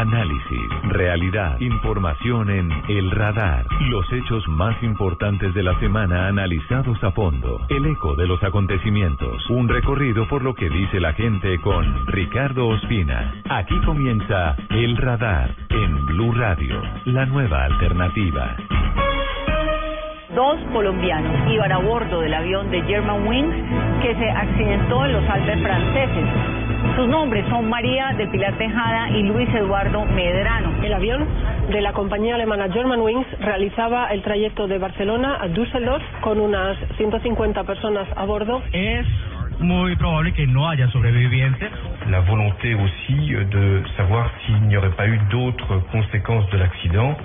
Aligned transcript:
Análisis, 0.00 0.70
realidad, 0.84 1.60
información 1.60 2.48
en 2.48 2.72
El 2.88 3.10
Radar. 3.10 3.66
Los 3.90 4.10
hechos 4.10 4.48
más 4.48 4.82
importantes 4.82 5.52
de 5.52 5.62
la 5.62 5.78
semana 5.78 6.26
analizados 6.26 6.96
a 7.04 7.10
fondo. 7.10 7.60
El 7.68 7.84
eco 7.84 8.14
de 8.14 8.26
los 8.26 8.42
acontecimientos. 8.42 9.44
Un 9.50 9.68
recorrido 9.68 10.26
por 10.26 10.42
lo 10.42 10.54
que 10.54 10.70
dice 10.70 11.00
la 11.00 11.12
gente 11.12 11.60
con 11.60 12.06
Ricardo 12.06 12.68
Ospina. 12.68 13.42
Aquí 13.50 13.78
comienza 13.84 14.56
El 14.70 14.96
Radar 14.96 15.54
en 15.68 16.06
Blue 16.06 16.32
Radio, 16.32 16.80
la 17.04 17.26
nueva 17.26 17.66
alternativa. 17.66 18.56
Dos 20.34 20.60
colombianos 20.72 21.52
iban 21.52 21.72
a 21.72 21.78
bordo 21.78 22.22
del 22.22 22.32
avión 22.32 22.70
de 22.70 22.80
Germanwings 22.84 24.00
que 24.00 24.14
se 24.14 24.30
accidentó 24.30 25.04
en 25.04 25.12
los 25.12 25.28
Alpes 25.28 25.60
franceses. 25.60 26.59
Sus 26.96 27.08
nombres 27.08 27.46
son 27.48 27.68
María 27.68 28.12
de 28.16 28.26
Pilar 28.28 28.56
Tejada 28.58 29.10
y 29.10 29.22
Luis 29.22 29.48
Eduardo 29.54 30.04
Medrano. 30.06 30.82
El 30.82 30.92
avión 30.92 31.26
de 31.70 31.80
la 31.80 31.92
compañía 31.92 32.34
alemana 32.34 32.70
Germanwings 32.70 33.26
realizaba 33.40 34.08
el 34.08 34.22
trayecto 34.22 34.66
de 34.66 34.78
Barcelona 34.78 35.38
a 35.40 35.48
Düsseldorf 35.48 36.02
con 36.20 36.40
unas 36.40 36.76
150 36.96 37.64
personas 37.64 38.08
a 38.16 38.24
bordo. 38.24 38.62
Es 38.72 39.06
muy 39.60 39.94
probable 39.96 40.32
que 40.32 40.46
no 40.46 40.68
haya 40.68 40.88
sobrevivientes. 40.90 41.70
La 42.08 42.20
volonté 42.20 42.74
aussi 42.74 43.34
de 43.50 43.82
savoir 43.96 44.30
s'il 44.44 44.60
n'y 44.68 44.76
aurait 44.76 44.90
pas 44.96 45.06
eu 45.06 45.18
d'autres 45.30 45.80
conséquences 45.92 46.48
de 46.50 46.58
l'accident. 46.58 47.16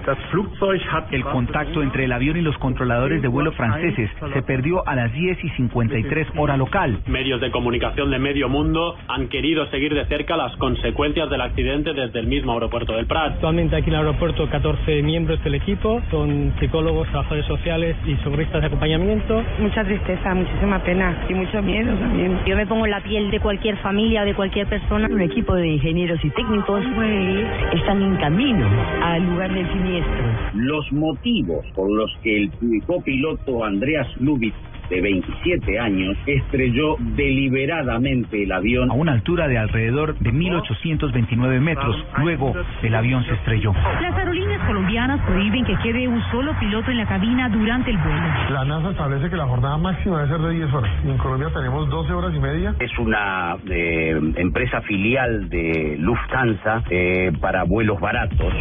El 1.11 1.23
contacto 1.23 1.81
entre 1.81 2.05
el 2.05 2.11
avión 2.11 2.37
y 2.37 2.41
los 2.41 2.57
controladores 2.57 3.21
de 3.21 3.27
vuelo 3.27 3.51
franceses 3.53 4.09
se 4.33 4.41
perdió 4.41 4.87
a 4.87 4.95
las 4.95 5.11
10 5.13 5.43
y 5.43 5.49
53 5.49 6.27
hora 6.35 6.57
local. 6.57 6.99
Medios 7.07 7.41
de 7.41 7.51
comunicación 7.51 8.11
de 8.11 8.19
medio 8.19 8.49
mundo 8.49 8.95
han 9.07 9.27
querido 9.27 9.65
seguir 9.67 9.93
de 9.93 10.05
cerca 10.05 10.35
las 10.37 10.55
consecuencias 10.57 11.29
del 11.29 11.41
accidente 11.41 11.93
desde 11.93 12.19
el 12.19 12.27
mismo 12.27 12.53
aeropuerto 12.53 12.93
del 12.93 13.05
Prat. 13.05 13.33
Actualmente 13.33 13.75
aquí 13.75 13.89
en 13.89 13.95
el 13.95 14.01
aeropuerto 14.01 14.49
14 14.49 15.01
miembros 15.01 15.43
del 15.43 15.55
equipo, 15.55 16.01
son 16.11 16.53
psicólogos, 16.59 17.07
trabajadores 17.09 17.45
sociales 17.45 17.95
y 18.05 18.15
socorristas 18.17 18.61
de 18.61 18.67
acompañamiento. 18.67 19.43
Mucha 19.59 19.83
tristeza, 19.83 20.33
muchísima 20.33 20.79
pena 20.79 21.25
y 21.29 21.33
mucho 21.33 21.61
miedo 21.61 21.93
también. 21.95 22.39
Yo 22.45 22.55
me 22.55 22.65
pongo 22.65 22.85
en 22.85 22.91
la 22.91 23.01
piel 23.01 23.31
de 23.31 23.39
cualquier 23.39 23.77
familia 23.77 24.23
o 24.23 24.25
de 24.25 24.33
cualquier 24.33 24.64
persona. 24.65 25.07
Un 25.09 25.21
equipo 25.21 25.55
de 25.55 25.67
ingenieros 25.67 26.19
y 26.23 26.29
técnicos 26.31 26.83
están 27.73 28.01
en 28.01 28.15
camino 28.17 28.67
al 29.01 29.23
lugar 29.23 29.53
del 29.53 29.67
siniestro. 29.71 30.23
Los 30.53 30.91
motivos 30.91 31.65
por 31.75 31.89
los 31.91 32.11
que 32.23 32.43
el 32.43 32.51
copiloto 32.85 33.63
Andreas 33.63 34.07
Lubitz 34.19 34.55
de 34.89 35.01
27 35.01 35.79
años 35.79 36.17
estrelló 36.25 36.95
deliberadamente 36.99 38.43
el 38.43 38.51
avión 38.51 38.91
a 38.91 38.93
una 38.93 39.13
altura 39.13 39.47
de 39.47 39.57
alrededor 39.57 40.17
de 40.19 40.31
1829 40.31 41.59
metros. 41.59 41.95
Luego, 42.17 42.53
el 42.81 42.95
avión 42.95 43.23
se 43.25 43.33
estrelló. 43.33 43.73
Las 44.01 44.17
aerolíneas 44.17 44.61
colombianas 44.65 45.21
prohíben 45.25 45.65
que 45.65 45.75
quede 45.77 46.07
un 46.07 46.21
solo 46.31 46.53
piloto 46.59 46.91
en 46.91 46.97
la 46.97 47.05
cabina 47.05 47.49
durante 47.49 47.91
el 47.91 47.97
vuelo. 47.97 48.27
La 48.49 48.65
NASA 48.65 48.91
establece 48.91 49.29
que 49.29 49.35
la 49.35 49.45
jornada 49.45 49.77
máxima 49.77 50.21
debe 50.21 50.29
ser 50.29 50.41
de 50.41 50.53
10 50.53 50.73
horas. 50.73 50.91
En 51.05 51.17
Colombia 51.17 51.49
tenemos 51.53 51.89
12 51.89 52.13
horas 52.13 52.33
y 52.35 52.39
media. 52.39 52.75
Es 52.79 52.97
una 52.97 53.57
eh, 53.69 54.19
empresa 54.35 54.81
filial 54.81 55.49
de 55.49 55.97
Lufthansa 55.99 56.83
eh, 56.89 57.31
para 57.39 57.63
vuelos 57.63 57.99
baratos. 57.99 58.53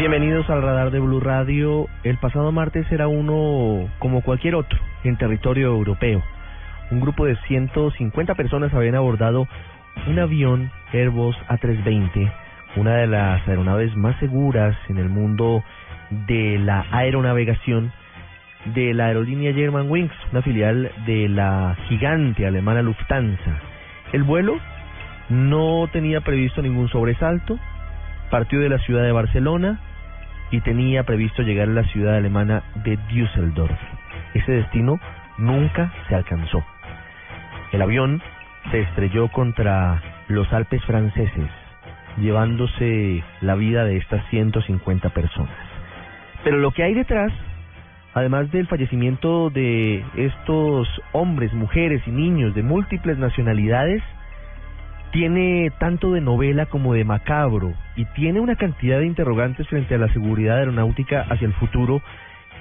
Bienvenidos 0.00 0.48
al 0.48 0.62
radar 0.62 0.90
de 0.90 0.98
Blue 0.98 1.20
Radio. 1.20 1.86
El 2.04 2.16
pasado 2.16 2.52
martes 2.52 2.90
era 2.90 3.06
uno 3.06 3.86
como 3.98 4.22
cualquier 4.22 4.54
otro 4.54 4.78
en 5.04 5.18
territorio 5.18 5.66
europeo. 5.66 6.22
Un 6.90 7.00
grupo 7.00 7.26
de 7.26 7.36
150 7.46 8.34
personas 8.34 8.72
habían 8.72 8.94
abordado 8.94 9.46
un 10.06 10.18
avión 10.18 10.70
Airbus 10.94 11.36
A320, 11.50 12.32
una 12.76 12.94
de 12.94 13.08
las 13.08 13.46
aeronaves 13.46 13.94
más 13.94 14.18
seguras 14.20 14.74
en 14.88 14.96
el 14.96 15.10
mundo 15.10 15.62
de 16.10 16.58
la 16.58 16.86
aeronavegación 16.92 17.92
de 18.74 18.94
la 18.94 19.08
aerolínea 19.08 19.52
Germanwings, 19.52 20.14
una 20.32 20.40
filial 20.40 20.92
de 21.04 21.28
la 21.28 21.76
gigante 21.90 22.46
alemana 22.46 22.80
Lufthansa. 22.80 23.60
El 24.14 24.22
vuelo 24.22 24.56
no 25.28 25.90
tenía 25.92 26.22
previsto 26.22 26.62
ningún 26.62 26.88
sobresalto, 26.88 27.58
partió 28.30 28.60
de 28.60 28.70
la 28.70 28.78
ciudad 28.78 29.02
de 29.02 29.12
Barcelona 29.12 29.78
y 30.50 30.60
tenía 30.60 31.04
previsto 31.04 31.42
llegar 31.42 31.68
a 31.68 31.72
la 31.72 31.84
ciudad 31.84 32.16
alemana 32.16 32.62
de 32.84 32.96
Düsseldorf. 33.08 33.78
Ese 34.34 34.52
destino 34.52 34.98
nunca 35.38 35.92
se 36.08 36.14
alcanzó. 36.14 36.64
El 37.72 37.82
avión 37.82 38.20
se 38.70 38.80
estrelló 38.80 39.28
contra 39.28 40.02
los 40.28 40.52
Alpes 40.52 40.84
franceses, 40.84 41.48
llevándose 42.18 43.22
la 43.40 43.54
vida 43.54 43.84
de 43.84 43.96
estas 43.96 44.24
150 44.30 45.08
personas. 45.10 45.54
Pero 46.44 46.58
lo 46.58 46.72
que 46.72 46.82
hay 46.82 46.94
detrás, 46.94 47.32
además 48.14 48.50
del 48.50 48.66
fallecimiento 48.66 49.50
de 49.50 50.04
estos 50.16 50.88
hombres, 51.12 51.52
mujeres 51.52 52.02
y 52.06 52.10
niños 52.10 52.54
de 52.54 52.62
múltiples 52.62 53.18
nacionalidades, 53.18 54.02
tiene 55.12 55.70
tanto 55.78 56.12
de 56.12 56.20
novela 56.20 56.66
como 56.66 56.94
de 56.94 57.04
macabro 57.04 57.74
y 57.96 58.04
tiene 58.06 58.40
una 58.40 58.56
cantidad 58.56 58.98
de 58.98 59.06
interrogantes 59.06 59.66
frente 59.68 59.94
a 59.94 59.98
la 59.98 60.12
seguridad 60.12 60.58
aeronáutica 60.58 61.26
hacia 61.28 61.46
el 61.46 61.54
futuro 61.54 62.00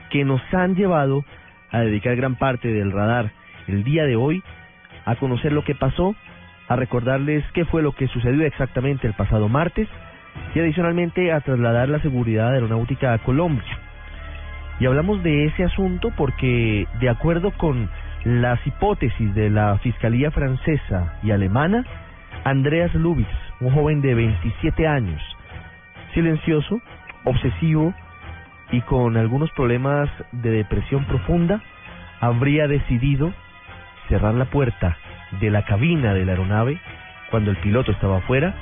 que 0.09 0.25
nos 0.25 0.41
han 0.53 0.75
llevado 0.75 1.23
a 1.71 1.79
dedicar 1.79 2.15
gran 2.15 2.35
parte 2.35 2.67
del 2.69 2.91
radar 2.91 3.31
el 3.67 3.83
día 3.83 4.05
de 4.05 4.15
hoy 4.15 4.43
a 5.05 5.15
conocer 5.15 5.51
lo 5.51 5.63
que 5.63 5.75
pasó, 5.75 6.15
a 6.67 6.75
recordarles 6.75 7.43
qué 7.53 7.65
fue 7.65 7.81
lo 7.81 7.93
que 7.93 8.07
sucedió 8.07 8.45
exactamente 8.45 9.07
el 9.07 9.13
pasado 9.13 9.47
martes 9.47 9.87
y 10.55 10.59
adicionalmente 10.59 11.31
a 11.31 11.41
trasladar 11.41 11.89
la 11.89 12.01
seguridad 12.01 12.53
aeronáutica 12.53 13.13
a 13.13 13.19
Colombia. 13.19 13.77
Y 14.79 14.85
hablamos 14.85 15.21
de 15.23 15.45
ese 15.45 15.63
asunto 15.65 16.11
porque 16.15 16.87
de 16.99 17.09
acuerdo 17.09 17.51
con 17.51 17.89
las 18.23 18.65
hipótesis 18.65 19.33
de 19.35 19.49
la 19.49 19.77
Fiscalía 19.79 20.31
francesa 20.31 21.13
y 21.21 21.31
alemana, 21.31 21.85
Andreas 22.43 22.93
Lubitz, 22.93 23.27
un 23.59 23.73
joven 23.73 24.01
de 24.01 24.15
27 24.15 24.87
años, 24.87 25.21
silencioso, 26.13 26.81
obsesivo 27.25 27.93
y 28.71 28.81
con 28.81 29.17
algunos 29.17 29.51
problemas 29.51 30.09
de 30.31 30.51
depresión 30.51 31.05
profunda, 31.05 31.61
habría 32.21 32.67
decidido 32.67 33.33
cerrar 34.07 34.33
la 34.33 34.45
puerta 34.45 34.97
de 35.39 35.49
la 35.49 35.63
cabina 35.65 36.13
de 36.13 36.25
la 36.25 36.31
aeronave 36.33 36.79
cuando 37.29 37.51
el 37.51 37.57
piloto 37.57 37.91
estaba 37.91 38.17
afuera, 38.17 38.55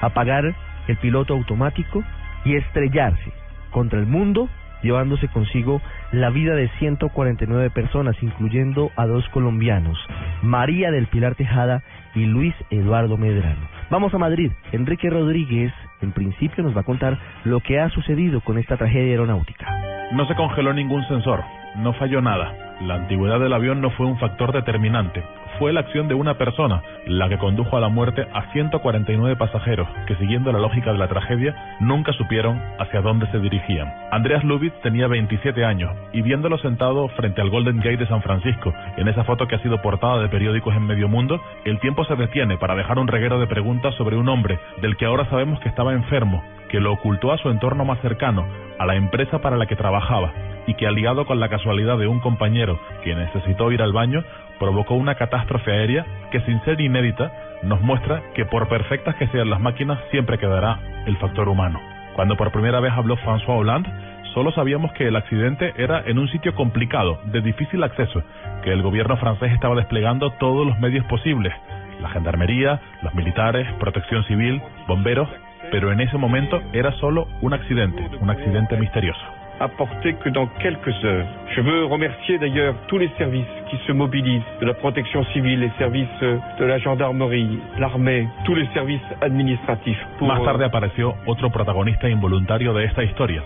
apagar 0.00 0.54
el 0.88 0.96
piloto 0.98 1.34
automático 1.34 2.02
y 2.44 2.56
estrellarse 2.56 3.32
contra 3.70 3.98
el 3.98 4.06
mundo, 4.06 4.48
llevándose 4.82 5.28
consigo 5.28 5.80
la 6.12 6.30
vida 6.30 6.54
de 6.54 6.68
149 6.78 7.70
personas, 7.70 8.16
incluyendo 8.22 8.90
a 8.96 9.06
dos 9.06 9.28
colombianos, 9.30 9.98
María 10.42 10.90
del 10.90 11.06
Pilar 11.06 11.34
Tejada 11.34 11.82
y 12.14 12.26
Luis 12.26 12.54
Eduardo 12.70 13.16
Medrano. 13.16 13.68
Vamos 13.90 14.14
a 14.14 14.18
Madrid. 14.18 14.52
Enrique 14.72 15.10
Rodríguez, 15.10 15.72
en 16.00 16.12
principio, 16.12 16.62
nos 16.62 16.76
va 16.76 16.80
a 16.80 16.84
contar 16.84 17.18
lo 17.44 17.60
que 17.60 17.80
ha 17.80 17.88
sucedido 17.90 18.40
con 18.40 18.58
esta 18.58 18.76
tragedia 18.76 19.10
aeronáutica. 19.10 19.66
No 20.12 20.26
se 20.26 20.34
congeló 20.34 20.72
ningún 20.72 21.06
sensor, 21.08 21.42
no 21.76 21.92
falló 21.94 22.20
nada. 22.20 22.76
La 22.80 22.94
antigüedad 22.94 23.38
del 23.38 23.52
avión 23.52 23.80
no 23.80 23.90
fue 23.90 24.06
un 24.06 24.18
factor 24.18 24.52
determinante. 24.52 25.22
Fue 25.60 25.74
la 25.74 25.80
acción 25.80 26.08
de 26.08 26.14
una 26.14 26.38
persona 26.38 26.82
la 27.06 27.28
que 27.28 27.36
condujo 27.36 27.76
a 27.76 27.80
la 27.80 27.90
muerte 27.90 28.26
a 28.32 28.50
149 28.52 29.36
pasajeros 29.36 29.86
que, 30.06 30.16
siguiendo 30.16 30.50
la 30.52 30.58
lógica 30.58 30.90
de 30.90 30.96
la 30.96 31.06
tragedia, 31.06 31.76
nunca 31.80 32.14
supieron 32.14 32.58
hacia 32.78 33.02
dónde 33.02 33.30
se 33.30 33.40
dirigían. 33.40 33.92
Andreas 34.10 34.42
Lubitz 34.42 34.72
tenía 34.80 35.06
27 35.06 35.62
años 35.66 35.94
y 36.14 36.22
viéndolo 36.22 36.56
sentado 36.56 37.08
frente 37.08 37.42
al 37.42 37.50
Golden 37.50 37.76
Gate 37.76 37.98
de 37.98 38.06
San 38.06 38.22
Francisco, 38.22 38.72
en 38.96 39.06
esa 39.06 39.24
foto 39.24 39.46
que 39.46 39.56
ha 39.56 39.62
sido 39.62 39.82
portada 39.82 40.22
de 40.22 40.30
periódicos 40.30 40.74
en 40.74 40.86
medio 40.86 41.10
mundo, 41.10 41.38
el 41.66 41.78
tiempo 41.80 42.06
se 42.06 42.16
detiene 42.16 42.56
para 42.56 42.74
dejar 42.74 42.98
un 42.98 43.08
reguero 43.08 43.38
de 43.38 43.46
preguntas 43.46 43.94
sobre 43.96 44.16
un 44.16 44.30
hombre 44.30 44.58
del 44.80 44.96
que 44.96 45.04
ahora 45.04 45.28
sabemos 45.28 45.60
que 45.60 45.68
estaba 45.68 45.92
enfermo, 45.92 46.42
que 46.70 46.80
lo 46.80 46.94
ocultó 46.94 47.32
a 47.32 47.38
su 47.38 47.50
entorno 47.50 47.84
más 47.84 48.00
cercano, 48.00 48.46
a 48.78 48.86
la 48.86 48.94
empresa 48.94 49.40
para 49.40 49.58
la 49.58 49.66
que 49.66 49.76
trabajaba, 49.76 50.32
y 50.66 50.74
que 50.74 50.86
aliado 50.86 51.26
con 51.26 51.38
la 51.40 51.48
casualidad 51.48 51.98
de 51.98 52.06
un 52.06 52.20
compañero 52.20 52.78
que 53.02 53.14
necesitó 53.14 53.72
ir 53.72 53.82
al 53.82 53.92
baño, 53.92 54.24
provocó 54.60 54.94
una 54.94 55.16
catástrofe 55.16 55.72
aérea 55.72 56.06
que 56.30 56.40
sin 56.42 56.62
ser 56.64 56.80
inédita 56.80 57.32
nos 57.62 57.80
muestra 57.80 58.22
que 58.34 58.44
por 58.44 58.68
perfectas 58.68 59.16
que 59.16 59.26
sean 59.28 59.50
las 59.50 59.58
máquinas 59.58 59.98
siempre 60.10 60.38
quedará 60.38 60.78
el 61.06 61.16
factor 61.16 61.48
humano. 61.48 61.80
Cuando 62.14 62.36
por 62.36 62.52
primera 62.52 62.78
vez 62.78 62.92
habló 62.92 63.16
François 63.16 63.58
Hollande, 63.58 63.90
solo 64.34 64.52
sabíamos 64.52 64.92
que 64.92 65.08
el 65.08 65.16
accidente 65.16 65.72
era 65.76 66.02
en 66.06 66.18
un 66.18 66.28
sitio 66.28 66.54
complicado, 66.54 67.18
de 67.24 67.40
difícil 67.40 67.82
acceso, 67.82 68.22
que 68.62 68.72
el 68.72 68.82
gobierno 68.82 69.16
francés 69.16 69.50
estaba 69.52 69.74
desplegando 69.74 70.30
todos 70.32 70.66
los 70.66 70.78
medios 70.78 71.04
posibles, 71.06 71.54
la 72.00 72.10
gendarmería, 72.10 72.80
los 73.02 73.14
militares, 73.14 73.66
protección 73.78 74.24
civil, 74.24 74.62
bomberos, 74.86 75.28
pero 75.70 75.90
en 75.90 76.00
ese 76.00 76.18
momento 76.18 76.60
era 76.72 76.92
solo 76.98 77.28
un 77.40 77.54
accidente, 77.54 78.06
un 78.20 78.28
accidente 78.28 78.76
misterioso. 78.76 79.39
À 79.60 79.68
porter 79.68 80.14
que 80.14 80.30
dans 80.30 80.46
quelques 80.60 81.04
heures. 81.04 81.26
Je 81.54 81.60
veux 81.60 81.84
remercier 81.84 82.38
d'ailleurs 82.38 82.74
tous 82.88 82.98
les 82.98 83.10
services 83.18 83.44
qui 83.68 83.76
se 83.86 83.92
mobilisent, 83.92 84.42
de 84.60 84.66
la 84.66 84.74
protection 84.74 85.24
civile, 85.26 85.60
les 85.60 85.72
services 85.78 86.08
de 86.20 86.64
la 86.64 86.78
gendarmerie, 86.78 87.60
l'armée, 87.78 88.26
tous 88.44 88.54
les 88.54 88.66
services 88.74 89.00
administratifs. 89.20 90.00
pour, 90.18 90.28
Más 90.28 90.40
euh, 90.40 90.44
tarde 90.44 90.64
apareció 90.64 91.14
otro 91.26 91.50
protagonista 91.50 92.08
involuntario 92.08 92.72
de 92.72 92.84
esta 92.84 93.04
historia, 93.04 93.42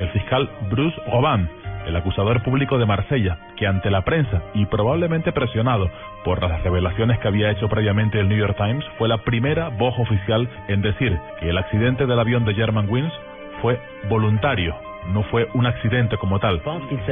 el 0.00 0.08
fiscal 0.08 0.48
Bruce 0.70 0.96
Robin, 1.12 1.48
el 1.86 1.96
acusador 1.96 2.42
público 2.42 2.78
de 2.78 2.86
Marsella, 2.86 3.38
que 3.56 3.66
ante 3.66 3.90
la 3.90 4.02
prensa 4.02 4.42
y 4.54 4.66
probablemente 4.66 5.32
presionado 5.32 5.90
por 6.24 6.42
las 6.42 6.62
revelaciones 6.62 7.18
que 7.18 7.28
había 7.28 7.50
hecho 7.50 7.68
previamente 7.68 8.18
el 8.18 8.28
New 8.28 8.38
York 8.38 8.56
Times, 8.56 8.84
fue 8.96 9.08
la 9.08 9.18
primera 9.18 9.68
voz 9.68 9.98
oficial 9.98 10.48
en 10.68 10.82
decir 10.82 11.18
que 11.40 11.50
el 11.50 11.58
accidente 11.58 12.06
del 12.06 12.18
avión 12.18 12.44
de 12.44 12.54
Germanwings 12.54 13.12
fue 13.60 13.78
voluntario, 14.08 14.74
no 15.08 15.22
fue 15.24 15.48
un 15.54 15.66
accidente 15.66 16.16
como 16.16 16.38
tal. 16.38 16.60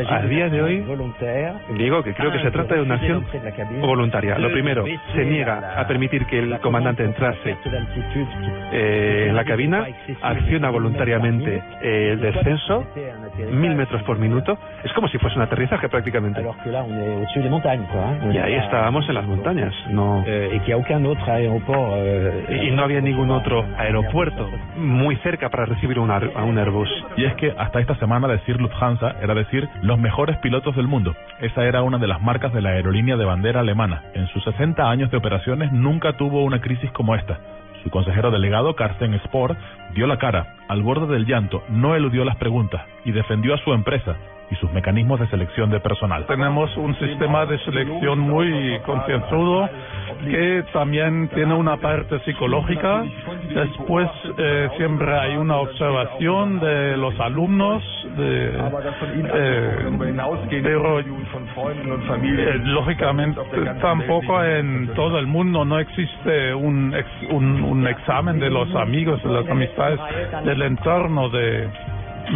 A 0.08 0.22
día 0.22 0.48
de 0.48 0.62
hoy, 0.62 0.84
digo 1.76 2.02
que 2.02 2.14
creo 2.14 2.32
que 2.32 2.40
se 2.40 2.50
trata 2.50 2.74
de 2.74 2.82
una 2.82 2.94
acción 2.94 3.24
voluntaria. 3.80 4.38
Lo 4.38 4.50
primero, 4.50 4.84
se 5.14 5.24
niega 5.24 5.80
a 5.80 5.86
permitir 5.86 6.26
que 6.26 6.38
el 6.38 6.60
comandante 6.60 7.04
entrase 7.04 7.56
eh, 8.72 9.26
en 9.28 9.36
la 9.36 9.44
cabina, 9.44 9.86
acciona 10.22 10.70
voluntariamente 10.70 11.62
eh, 11.82 12.10
el 12.12 12.20
descenso, 12.20 12.86
mil 13.50 13.74
metros 13.74 14.02
por 14.02 14.18
minuto. 14.18 14.58
Es 14.84 14.92
como 14.92 15.08
si 15.08 15.18
fuese 15.18 15.36
un 15.36 15.42
aterrizaje 15.42 15.88
prácticamente. 15.88 16.42
Y 18.32 18.38
ahí 18.38 18.54
estábamos 18.54 19.08
en 19.08 19.14
las 19.14 19.26
montañas. 19.26 19.74
No. 19.90 20.24
Y 22.48 22.70
no 22.70 22.82
había 22.82 23.00
ningún 23.00 23.30
otro 23.30 23.64
aeropuerto 23.76 24.48
muy 24.76 25.16
cerca 25.16 25.48
para 25.48 25.66
recibir 25.66 25.98
un 25.98 26.10
a 26.10 26.44
un 26.44 26.58
Airbus. 26.58 26.88
Y 27.16 27.24
es 27.24 27.34
que 27.34 27.52
hasta 27.56 27.80
esta 27.86 28.00
semana 28.00 28.26
decir 28.26 28.60
Lufthansa 28.60 29.14
era 29.22 29.32
decir 29.32 29.68
los 29.80 29.96
mejores 29.96 30.36
pilotos 30.38 30.74
del 30.74 30.88
mundo. 30.88 31.14
Esa 31.40 31.64
era 31.64 31.82
una 31.82 31.98
de 31.98 32.08
las 32.08 32.20
marcas 32.20 32.52
de 32.52 32.60
la 32.60 32.70
aerolínea 32.70 33.16
de 33.16 33.24
bandera 33.24 33.60
alemana. 33.60 34.02
En 34.12 34.26
sus 34.26 34.42
60 34.42 34.90
años 34.90 35.08
de 35.12 35.16
operaciones 35.16 35.70
nunca 35.70 36.16
tuvo 36.16 36.42
una 36.42 36.60
crisis 36.60 36.90
como 36.90 37.14
esta. 37.14 37.38
Su 37.84 37.90
consejero 37.90 38.32
delegado, 38.32 38.74
Carsten 38.74 39.16
Spohr, 39.26 39.56
dio 39.94 40.08
la 40.08 40.18
cara, 40.18 40.56
al 40.66 40.82
borde 40.82 41.06
del 41.14 41.26
llanto, 41.26 41.62
no 41.68 41.94
eludió 41.94 42.24
las 42.24 42.34
preguntas 42.38 42.82
y 43.04 43.12
defendió 43.12 43.54
a 43.54 43.58
su 43.58 43.72
empresa 43.72 44.16
y 44.50 44.54
sus 44.56 44.70
mecanismos 44.72 45.20
de 45.20 45.26
selección 45.28 45.70
de 45.70 45.80
personal. 45.80 46.26
Tenemos 46.26 46.74
un 46.76 46.96
sistema 46.98 47.46
de 47.46 47.58
selección 47.64 48.18
muy 48.20 48.78
concienzudo 48.86 49.68
que 50.24 50.64
también 50.72 51.28
tiene 51.34 51.54
una 51.54 51.76
parte 51.76 52.18
psicológica. 52.20 53.04
Después 53.54 54.08
eh, 54.38 54.68
siempre 54.76 55.18
hay 55.18 55.36
una 55.36 55.56
observación 55.56 56.60
de 56.60 56.96
los 56.96 57.18
alumnos, 57.20 57.82
de, 58.16 58.50
eh, 59.34 59.78
pero 60.62 61.00
eh, 61.00 62.60
lógicamente 62.64 63.40
tampoco 63.80 64.42
en 64.42 64.88
todo 64.94 65.18
el 65.18 65.26
mundo 65.26 65.64
no 65.64 65.78
existe 65.78 66.54
un, 66.54 66.94
un, 67.30 67.62
un 67.62 67.86
examen 67.86 68.38
de 68.38 68.50
los 68.50 68.74
amigos, 68.74 69.22
de 69.22 69.30
las 69.30 69.48
amistades, 69.48 70.00
del 70.44 70.62
entorno 70.62 71.28
de, 71.28 71.68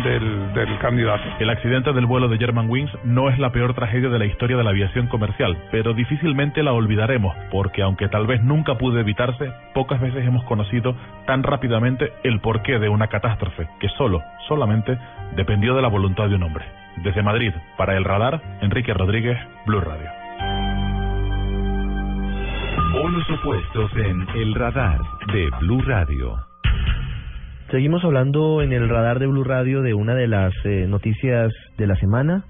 del, 0.05 0.53
del 0.55 0.79
candidato. 0.79 1.23
El 1.39 1.51
accidente 1.51 1.93
del 1.93 2.07
vuelo 2.07 2.29
de 2.29 2.39
Germanwings 2.39 2.91
no 3.05 3.29
es 3.29 3.39
la 3.39 3.53
peor 3.53 3.75
tragedia 3.75 4.09
de 4.09 4.19
la 4.19 4.27
historia 4.27 4.57
de 4.57 4.65
la 4.65 4.71
aviación 4.71 5.07
comercial, 5.07 5.57
pero 5.71 5.95
difícilmente 5.95 6.63
la 6.63 6.73
olvidaremos, 6.73 7.35
porque 7.51 7.83
aunque 7.83 8.09
tal 8.09 8.27
vez 8.27 8.43
nunca 8.43 8.77
pudo 8.77 8.99
evitarse, 8.99 9.53
pocas 9.75 10.01
veces 10.01 10.27
hemos 10.27 10.45
conocido 10.45 10.95
tan 11.27 11.43
rápidamente 11.43 12.13
el 12.23 12.41
porqué 12.41 12.79
de 12.79 12.89
una 12.89 13.09
catástrofe 13.09 13.69
que 13.81 13.89
solo, 13.91 14.23
solamente, 14.49 14.99
dependió 15.37 15.75
de 15.75 15.83
la 15.83 15.89
voluntad 15.89 16.29
de 16.29 16.37
un 16.37 16.43
hombre. 16.43 16.65
Desde 17.03 17.23
Madrid, 17.23 17.53
para 17.77 17.97
el 17.97 18.05
radar, 18.05 18.41
Enrique 18.61 18.93
Rodríguez, 18.93 19.39
Blue 19.67 19.81
Radio. 19.81 20.11
Polos 22.93 23.31
opuestos 23.31 23.93
en 23.97 24.29
El 24.35 24.55
Radar 24.55 24.99
de 25.33 25.49
Blue 25.61 25.81
Radio. 25.83 26.50
Seguimos 27.71 28.03
hablando 28.03 28.63
en 28.63 28.73
el 28.73 28.89
radar 28.89 29.21
de 29.21 29.29
Blue 29.29 29.45
Radio 29.45 29.81
de 29.83 29.95
una 29.95 30.17
de 30.17 30.27
las 30.27 30.53
eh, 30.65 30.87
noticias 30.89 31.53
de 31.79 31.87
la 31.87 31.95
semana, 31.95 32.45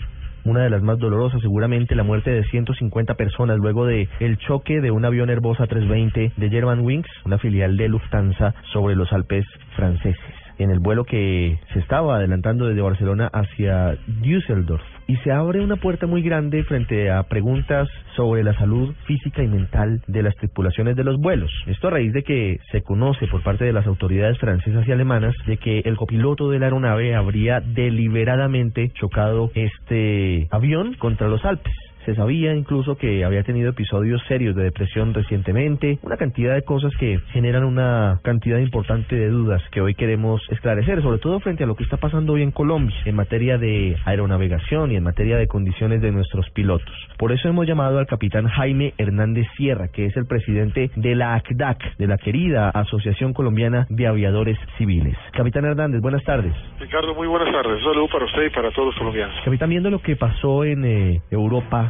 una 0.46 0.62
de 0.62 0.70
las 0.70 0.80
más 0.82 0.98
dolorosas, 0.98 1.42
seguramente 1.42 1.94
la 1.94 2.04
muerte 2.04 2.30
de 2.30 2.42
150 2.44 3.14
personas 3.16 3.58
luego 3.58 3.84
de 3.84 4.08
el 4.18 4.38
choque 4.38 4.80
de 4.80 4.90
un 4.90 5.04
avión 5.04 5.28
Airbus 5.28 5.58
A320 5.58 6.32
de 6.34 6.48
Germanwings, 6.48 7.06
una 7.26 7.36
filial 7.36 7.76
de 7.76 7.88
Lufthansa, 7.88 8.54
sobre 8.72 8.96
los 8.96 9.12
Alpes 9.12 9.44
franceses. 9.76 10.39
En 10.60 10.70
el 10.70 10.78
vuelo 10.78 11.04
que 11.04 11.58
se 11.72 11.78
estaba 11.78 12.16
adelantando 12.16 12.66
desde 12.66 12.82
Barcelona 12.82 13.30
hacia 13.32 13.96
Düsseldorf. 14.06 14.82
Y 15.06 15.16
se 15.16 15.32
abre 15.32 15.64
una 15.64 15.76
puerta 15.76 16.06
muy 16.06 16.20
grande 16.20 16.62
frente 16.64 17.10
a 17.10 17.22
preguntas 17.22 17.88
sobre 18.14 18.44
la 18.44 18.52
salud 18.58 18.94
física 19.06 19.42
y 19.42 19.48
mental 19.48 20.02
de 20.06 20.22
las 20.22 20.36
tripulaciones 20.36 20.96
de 20.96 21.04
los 21.04 21.18
vuelos. 21.18 21.50
Esto 21.66 21.88
a 21.88 21.92
raíz 21.92 22.12
de 22.12 22.24
que 22.24 22.58
se 22.70 22.82
conoce 22.82 23.26
por 23.26 23.42
parte 23.42 23.64
de 23.64 23.72
las 23.72 23.86
autoridades 23.86 24.38
francesas 24.38 24.86
y 24.86 24.92
alemanas 24.92 25.34
de 25.46 25.56
que 25.56 25.78
el 25.80 25.96
copiloto 25.96 26.50
de 26.50 26.58
la 26.58 26.66
aeronave 26.66 27.14
habría 27.14 27.60
deliberadamente 27.60 28.90
chocado 28.90 29.50
este 29.54 30.46
avión 30.50 30.92
contra 30.98 31.28
los 31.28 31.42
Alpes. 31.42 31.74
Se 32.04 32.14
sabía 32.14 32.54
incluso 32.54 32.96
que 32.96 33.24
había 33.24 33.42
tenido 33.42 33.70
episodios 33.70 34.22
serios 34.26 34.56
de 34.56 34.64
depresión 34.64 35.14
recientemente, 35.14 35.98
una 36.02 36.16
cantidad 36.16 36.54
de 36.54 36.62
cosas 36.62 36.92
que 36.98 37.20
generan 37.32 37.64
una 37.64 38.20
cantidad 38.22 38.58
importante 38.58 39.16
de 39.16 39.28
dudas 39.28 39.62
que 39.70 39.80
hoy 39.80 39.94
queremos 39.94 40.42
esclarecer, 40.50 41.02
sobre 41.02 41.18
todo 41.18 41.40
frente 41.40 41.64
a 41.64 41.66
lo 41.66 41.76
que 41.76 41.84
está 41.84 41.96
pasando 41.96 42.32
hoy 42.32 42.42
en 42.42 42.50
Colombia 42.50 42.80
en 43.04 43.16
materia 43.16 43.58
de 43.58 43.96
aeronavegación 44.04 44.92
y 44.92 44.96
en 44.96 45.02
materia 45.02 45.36
de 45.36 45.46
condiciones 45.46 46.00
de 46.00 46.12
nuestros 46.12 46.48
pilotos. 46.50 46.94
Por 47.18 47.32
eso 47.32 47.48
hemos 47.48 47.66
llamado 47.66 47.98
al 47.98 48.06
capitán 48.06 48.46
Jaime 48.46 48.94
Hernández 48.96 49.46
Sierra, 49.56 49.88
que 49.88 50.06
es 50.06 50.16
el 50.16 50.26
presidente 50.26 50.90
de 50.96 51.14
la 51.14 51.34
ACDAC, 51.34 51.96
de 51.98 52.06
la 52.06 52.16
querida 52.16 52.70
Asociación 52.70 53.32
Colombiana 53.32 53.86
de 53.90 54.06
Aviadores 54.06 54.58
Civiles. 54.78 55.16
Capitán 55.32 55.64
Hernández, 55.64 56.00
buenas 56.00 56.22
tardes. 56.24 56.54
Ricardo, 56.78 57.14
muy 57.14 57.26
buenas 57.26 57.52
tardes. 57.52 57.78
Un 57.78 57.92
saludo 57.92 58.08
para 58.08 58.24
usted 58.24 58.46
y 58.46 58.50
para 58.50 58.70
todos 58.70 58.86
los 58.86 58.96
colombianos. 58.96 59.34
Capitán, 59.44 59.68
viendo 59.68 59.90
lo 59.90 60.00
que 60.00 60.16
pasó 60.16 60.64
en 60.64 60.84
eh, 60.84 61.22
Europa, 61.30 61.89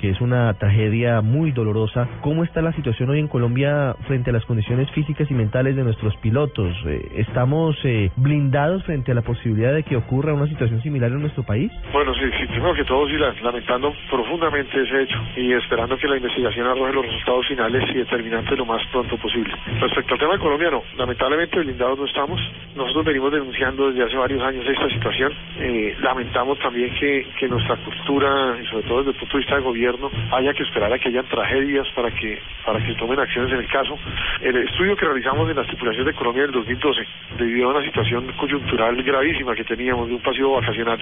que 0.00 0.10
es 0.10 0.20
una 0.20 0.52
tragedia 0.54 1.20
muy 1.20 1.52
dolorosa, 1.52 2.08
¿cómo 2.20 2.44
está 2.44 2.62
la 2.62 2.72
situación 2.72 3.10
hoy 3.10 3.18
en 3.18 3.28
Colombia 3.28 3.94
frente 4.06 4.30
a 4.30 4.32
las 4.32 4.44
condiciones 4.44 4.90
físicas 4.92 5.30
y 5.30 5.34
mentales 5.34 5.76
de 5.76 5.82
nuestros 5.84 6.16
pilotos? 6.18 6.76
Eh, 6.86 7.00
¿Estamos 7.16 7.76
eh, 7.84 8.10
blindados 8.16 8.84
frente 8.84 9.12
a 9.12 9.14
la 9.14 9.22
posibilidad 9.22 9.72
de 9.74 9.82
que 9.82 9.96
ocurra 9.96 10.32
una 10.34 10.46
situación 10.46 10.80
similar 10.82 11.10
en 11.10 11.20
nuestro 11.20 11.42
país? 11.42 11.70
Bueno, 11.92 12.14
sí, 12.14 12.20
sí, 12.38 12.46
primero 12.46 12.74
que 12.74 12.84
todo, 12.84 13.06
sí, 13.08 13.14
la- 13.16 13.34
lamentando 13.42 13.92
profundamente 14.10 14.80
ese 14.82 15.02
hecho 15.02 15.18
y 15.36 15.52
esperando 15.52 15.96
que 15.96 16.06
la 16.08 16.16
investigación 16.16 16.66
arroje 16.66 16.92
los 16.92 17.06
resultados 17.06 17.46
finales 17.48 17.82
y 17.90 17.98
determinantes 17.98 18.56
lo 18.58 18.66
más 18.66 18.82
pronto 18.92 19.16
posible. 19.16 19.52
Respecto 19.80 20.14
al 20.14 20.20
tema 20.20 20.32
de 20.34 20.38
Colombia, 20.38 20.70
no, 20.70 20.82
lamentablemente 20.96 21.58
blindados 21.60 21.98
no 21.98 22.04
estamos. 22.04 22.40
Nosotros 22.76 23.04
venimos 23.04 23.32
denunciando 23.32 23.90
desde 23.90 24.04
hace 24.04 24.16
varios 24.16 24.42
años 24.42 24.64
esta 24.66 24.88
situación. 24.90 25.32
Eh, 25.58 25.96
lamentamos 26.00 26.58
también 26.60 26.94
que, 26.94 27.26
que 27.38 27.48
nuestra 27.48 27.76
cultura, 27.76 28.56
y 28.62 28.66
sobre 28.66 28.86
todo 28.86 28.98
desde 28.98 29.10
el 29.12 29.16
punto 29.16 29.32
de 29.36 29.38
vista 29.38 29.54
del 29.54 29.64
gobierno, 29.64 29.87
haya 30.32 30.52
que 30.54 30.62
esperar 30.62 30.92
a 30.92 30.98
que 30.98 31.08
hayan 31.08 31.26
tragedias 31.26 31.86
para 31.94 32.10
que, 32.10 32.40
para 32.64 32.84
que 32.84 32.94
tomen 32.94 33.18
acciones 33.18 33.52
en 33.52 33.58
el 33.58 33.68
caso. 33.68 33.98
El 34.40 34.56
estudio 34.56 34.96
que 34.96 35.06
realizamos 35.06 35.48
en 35.50 35.56
las 35.56 35.66
tripulaciones 35.66 36.06
de 36.06 36.18
Colombia 36.18 36.44
en 36.44 36.48
el 36.50 36.54
2012, 36.54 37.06
debido 37.38 37.68
a 37.68 37.74
una 37.74 37.84
situación 37.84 38.32
coyuntural 38.36 39.02
gravísima 39.02 39.54
que 39.54 39.64
teníamos 39.64 40.08
de 40.08 40.14
un 40.14 40.22
pasivo 40.22 40.54
vacacional, 40.54 40.98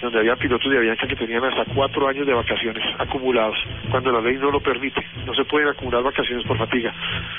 donde 0.00 0.18
había 0.18 0.36
pilotos 0.36 0.70
de 0.70 0.78
Avianca 0.78 1.06
que 1.06 1.16
tenían 1.16 1.44
hasta 1.44 1.64
cuatro 1.72 2.08
años 2.08 2.26
de 2.26 2.34
vacaciones 2.34 2.84
acumulados, 2.98 3.58
cuando 3.90 4.12
la 4.12 4.20
ley 4.20 4.36
no 4.36 4.50
lo 4.50 4.60
permite. 4.60 5.04
No 5.26 5.34
se 5.34 5.44
pueden 5.44 5.68
acumular 5.68 6.02
vacaciones 6.02 6.46
por 6.46 6.58
fatiga. 6.58 6.92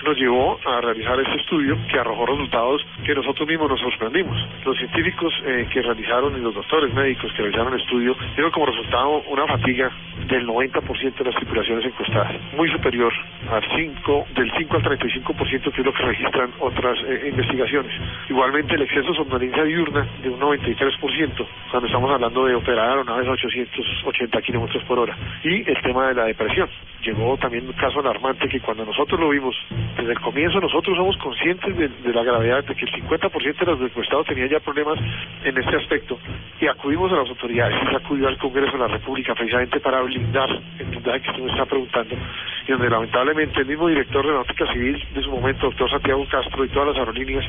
Nos 0.06 0.18
llevó 0.18 0.60
a 0.66 0.82
realizar 0.82 1.20
este 1.20 1.36
estudio 1.36 1.78
que 1.90 2.00
arrojó 2.00 2.26
resultados 2.26 2.86
que 3.04 3.16
nosotros 3.16 3.48
mismos 3.48 3.70
nos 3.70 3.80
sorprendimos. 3.80 4.38
Los 4.66 4.78
científicos 4.78 5.34
eh, 5.46 5.68
que 5.72 5.82
realizaron 5.82 6.38
y 6.38 6.42
los 6.42 6.54
doctores 6.54 6.94
médicos 6.94 7.32
que 7.34 7.42
realizaron 7.42 7.74
el 7.74 7.82
estudio 7.82 8.16
dieron 8.36 8.52
como 8.52 8.66
resultado 8.66 9.24
una 9.30 9.48
fatiga 9.48 9.92
del 10.28 10.48
90% 10.48 10.82
de 11.00 11.24
las 11.24 11.36
tripulaciones 11.36 11.86
encuestadas, 11.86 12.34
muy 12.58 12.70
superior 12.70 13.14
al 13.52 13.64
5, 13.76 14.28
del 14.36 14.52
5 14.58 14.78
al 14.78 14.84
35% 14.84 15.72
que 15.72 15.82
es 15.82 15.86
lo 15.86 15.94
que 15.94 16.04
registran 16.04 16.52
otras 16.60 16.98
eh, 17.08 17.30
investigaciones. 17.30 17.92
Igualmente 18.30 18.76
el 18.76 18.84
exceso 18.84 19.10
de 19.10 19.18
somnolencia 19.18 19.64
diurna 19.64 20.08
de 20.22 20.30
un 20.30 20.40
93%, 20.40 21.48
cuando 21.70 21.88
estamos 21.88 22.12
hablando 22.12 22.46
de 22.46 22.56
operar 22.56 22.90
aeronaves 22.90 23.28
a 23.28 23.32
880 23.32 24.42
kilómetros 24.42 24.84
por 24.86 25.00
hora. 25.00 25.18
Y 25.44 25.70
el 25.70 25.82
tema 25.82 26.08
de 26.08 26.16
la 26.16 26.26
depresión. 26.26 26.70
Llegó 27.04 27.36
también 27.38 27.66
un 27.66 27.74
caso 27.74 28.00
alarmante 28.00 28.48
que 28.48 28.60
cuando 28.60 28.86
nosotros 28.86 29.20
lo 29.20 29.30
vimos, 29.30 29.56
desde 29.98 30.12
el 30.12 30.20
comienzo 30.20 30.60
nosotros 30.60 30.96
somos 30.96 31.18
conscientes 31.18 31.76
de, 31.76 32.14
la 32.14 32.24
gravedad 32.24 32.64
de 32.64 32.76
que 32.76 32.86
el 32.86 32.92
50% 32.92 33.60
de 33.60 33.66
los 33.66 33.82
encuestados 33.82 34.28
tenían 34.28 34.50
ya 34.50 34.60
problemas 34.60 35.00
en 35.44 35.58
este 35.58 35.76
aspecto 35.78 36.20
y 36.60 36.68
acudimos 36.68 37.12
a 37.12 37.16
las 37.16 37.30
autoridades 37.30 37.76
y 37.82 37.90
se 37.90 37.96
acudió 37.96 38.28
al 38.28 38.38
Congreso 38.38 38.74
de 38.74 38.80
la 38.80 38.88
República 38.88 39.34
precisamente 39.34 39.80
para 39.80 40.02
blindar 40.02 40.50
el 40.78 40.86
blindaje 40.86 41.22
que 41.22 41.30
usted 41.32 41.44
me 41.44 41.52
está 41.52 41.66
preguntando 41.66 42.16
y 42.68 42.72
donde 42.72 42.90
lamentablemente 42.90 43.41
el 43.42 43.66
mismo 43.66 43.88
director 43.88 44.26
de 44.26 44.34
Náutica 44.34 44.72
Civil 44.72 45.04
de 45.16 45.22
su 45.22 45.32
momento, 45.32 45.66
doctor 45.66 45.90
Santiago 45.90 46.26
Castro 46.30 46.64
y 46.64 46.70
todas 46.70 46.90
las 46.90 46.98
aerolíneas 46.98 47.46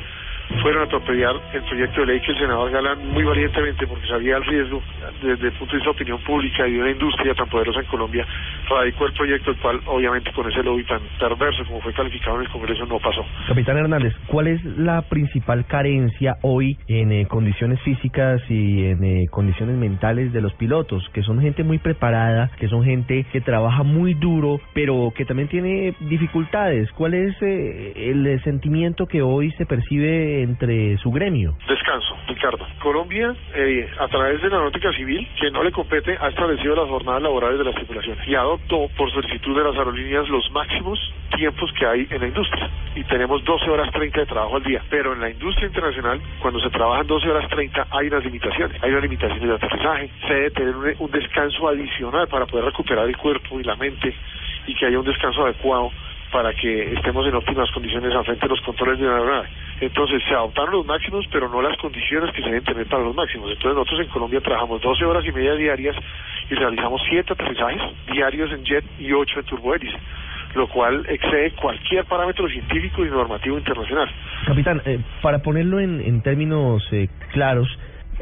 fueron 0.60 0.82
a 0.82 0.84
atropellar 0.84 1.34
el 1.54 1.62
proyecto 1.62 2.00
de 2.00 2.06
ley 2.06 2.20
que 2.20 2.32
el 2.32 2.38
senador 2.38 2.70
Galán 2.70 3.08
muy 3.12 3.24
valientemente, 3.24 3.86
porque 3.86 4.06
sabía 4.06 4.36
el 4.36 4.44
riesgo 4.44 4.82
desde 5.22 5.46
el 5.46 5.52
punto 5.52 5.72
de 5.72 5.78
vista 5.78 5.90
de 5.90 5.96
opinión 5.96 6.18
pública 6.20 6.66
y 6.66 6.72
de 6.74 6.80
una 6.80 6.90
industria 6.90 7.34
tan 7.34 7.48
poderosa 7.48 7.80
en 7.80 7.86
Colombia, 7.86 8.26
radicó 8.68 9.06
el 9.06 9.12
proyecto, 9.12 9.50
el 9.50 9.56
cual 9.58 9.80
obviamente 9.86 10.32
con 10.32 10.50
ese 10.50 10.62
lobby 10.62 10.84
tan 10.84 11.00
perverso 11.18 11.64
como 11.66 11.80
fue 11.80 11.92
calificado 11.92 12.36
en 12.36 12.42
el 12.42 12.48
Congreso 12.48 12.86
no 12.86 12.98
pasó. 12.98 13.24
Capitán 13.48 13.78
Hernández, 13.78 14.14
¿cuál 14.26 14.48
es 14.48 14.64
la 14.64 15.02
principal 15.02 15.66
carencia 15.66 16.36
hoy 16.42 16.78
en 16.88 17.12
eh, 17.12 17.26
condiciones 17.26 17.80
físicas 17.82 18.40
y 18.48 18.86
en 18.86 19.04
eh, 19.04 19.26
condiciones 19.30 19.76
mentales 19.76 20.32
de 20.32 20.40
los 20.40 20.52
pilotos? 20.54 21.08
Que 21.12 21.22
son 21.22 21.40
gente 21.40 21.64
muy 21.64 21.78
preparada, 21.78 22.50
que 22.58 22.68
son 22.68 22.84
gente 22.84 23.26
que 23.32 23.40
trabaja 23.40 23.82
muy 23.82 24.14
duro, 24.14 24.60
pero 24.74 25.12
que 25.14 25.24
también 25.24 25.48
tiene 25.48 25.94
dificultades. 26.00 26.90
¿Cuál 26.92 27.14
es 27.14 27.34
eh, 27.42 28.10
el 28.10 28.42
sentimiento 28.42 29.06
que 29.06 29.22
hoy 29.22 29.50
se 29.52 29.66
percibe 29.66 30.41
entre 30.42 30.96
su 30.98 31.10
gremio? 31.10 31.56
Descanso, 31.68 32.16
Ricardo. 32.28 32.66
Colombia, 32.80 33.34
eh, 33.54 33.88
a 33.98 34.08
través 34.08 34.42
de 34.42 34.48
la 34.48 34.58
náutica 34.58 34.92
civil, 34.92 35.26
que 35.40 35.50
no 35.50 35.62
le 35.62 35.72
compete, 35.72 36.16
ha 36.20 36.28
establecido 36.28 36.76
las 36.76 36.88
jornadas 36.88 37.22
laborales 37.22 37.58
de 37.58 37.64
las 37.64 37.74
tripulaciones 37.74 38.26
y 38.26 38.34
adoptó 38.34 38.88
por 38.96 39.10
solicitud 39.12 39.56
de 39.56 39.64
las 39.64 39.76
aerolíneas 39.76 40.28
los 40.28 40.50
máximos 40.52 40.98
tiempos 41.36 41.72
que 41.78 41.86
hay 41.86 42.06
en 42.10 42.20
la 42.20 42.26
industria. 42.28 42.70
Y 42.94 43.04
tenemos 43.04 43.44
12 43.44 43.70
horas 43.70 43.90
30 43.90 44.20
de 44.20 44.26
trabajo 44.26 44.56
al 44.56 44.62
día. 44.62 44.82
Pero 44.90 45.12
en 45.14 45.20
la 45.20 45.30
industria 45.30 45.66
internacional, 45.66 46.20
cuando 46.40 46.60
se 46.60 46.70
trabajan 46.70 47.06
12 47.06 47.30
horas 47.30 47.48
30, 47.48 47.86
hay 47.90 48.06
unas 48.08 48.24
limitaciones. 48.24 48.82
Hay 48.82 48.90
unas 48.90 49.02
limitaciones 49.02 49.48
de 49.48 49.54
aterrizaje. 49.54 50.10
Se 50.26 50.34
debe 50.34 50.50
tener 50.50 50.74
un 50.98 51.10
descanso 51.10 51.68
adicional 51.68 52.28
para 52.28 52.46
poder 52.46 52.66
recuperar 52.66 53.06
el 53.08 53.16
cuerpo 53.16 53.60
y 53.60 53.64
la 53.64 53.76
mente 53.76 54.14
y 54.66 54.74
que 54.74 54.86
haya 54.86 54.98
un 54.98 55.04
descanso 55.04 55.44
adecuado 55.44 55.90
para 56.32 56.52
que 56.54 56.94
estemos 56.94 57.26
en 57.26 57.34
óptimas 57.34 57.70
condiciones 57.70 58.14
al 58.14 58.24
frente 58.24 58.46
de 58.46 58.48
los 58.48 58.60
controles 58.62 58.98
de 58.98 59.06
la 59.06 59.12
aeronave. 59.12 59.48
Entonces 59.80 60.22
se 60.26 60.34
adoptaron 60.34 60.72
los 60.72 60.86
máximos, 60.86 61.26
pero 61.30 61.48
no 61.48 61.60
las 61.60 61.76
condiciones 61.76 62.32
que 62.34 62.42
se 62.42 62.48
deben 62.48 62.64
tener 62.64 62.86
para 62.88 63.04
los 63.04 63.14
máximos. 63.14 63.50
Entonces 63.50 63.76
nosotros 63.76 64.00
en 64.00 64.08
Colombia 64.08 64.40
trabajamos 64.40 64.80
12 64.80 65.04
horas 65.04 65.24
y 65.26 65.32
media 65.32 65.54
diarias 65.54 65.96
y 66.50 66.54
realizamos 66.54 67.02
7 67.08 67.34
aterrizajes 67.34 67.82
diarios 68.10 68.50
en 68.52 68.64
jet 68.64 68.84
y 68.98 69.12
8 69.12 69.40
en 69.40 69.44
turbohélice 69.44 69.98
lo 70.54 70.68
cual 70.68 71.06
excede 71.08 71.52
cualquier 71.52 72.04
parámetro 72.04 72.46
científico 72.46 73.06
y 73.06 73.08
normativo 73.08 73.56
internacional. 73.56 74.06
Capitán, 74.44 74.82
eh, 74.84 74.98
para 75.22 75.38
ponerlo 75.38 75.80
en, 75.80 76.02
en 76.02 76.20
términos 76.20 76.86
eh, 76.92 77.08
claros, 77.32 77.68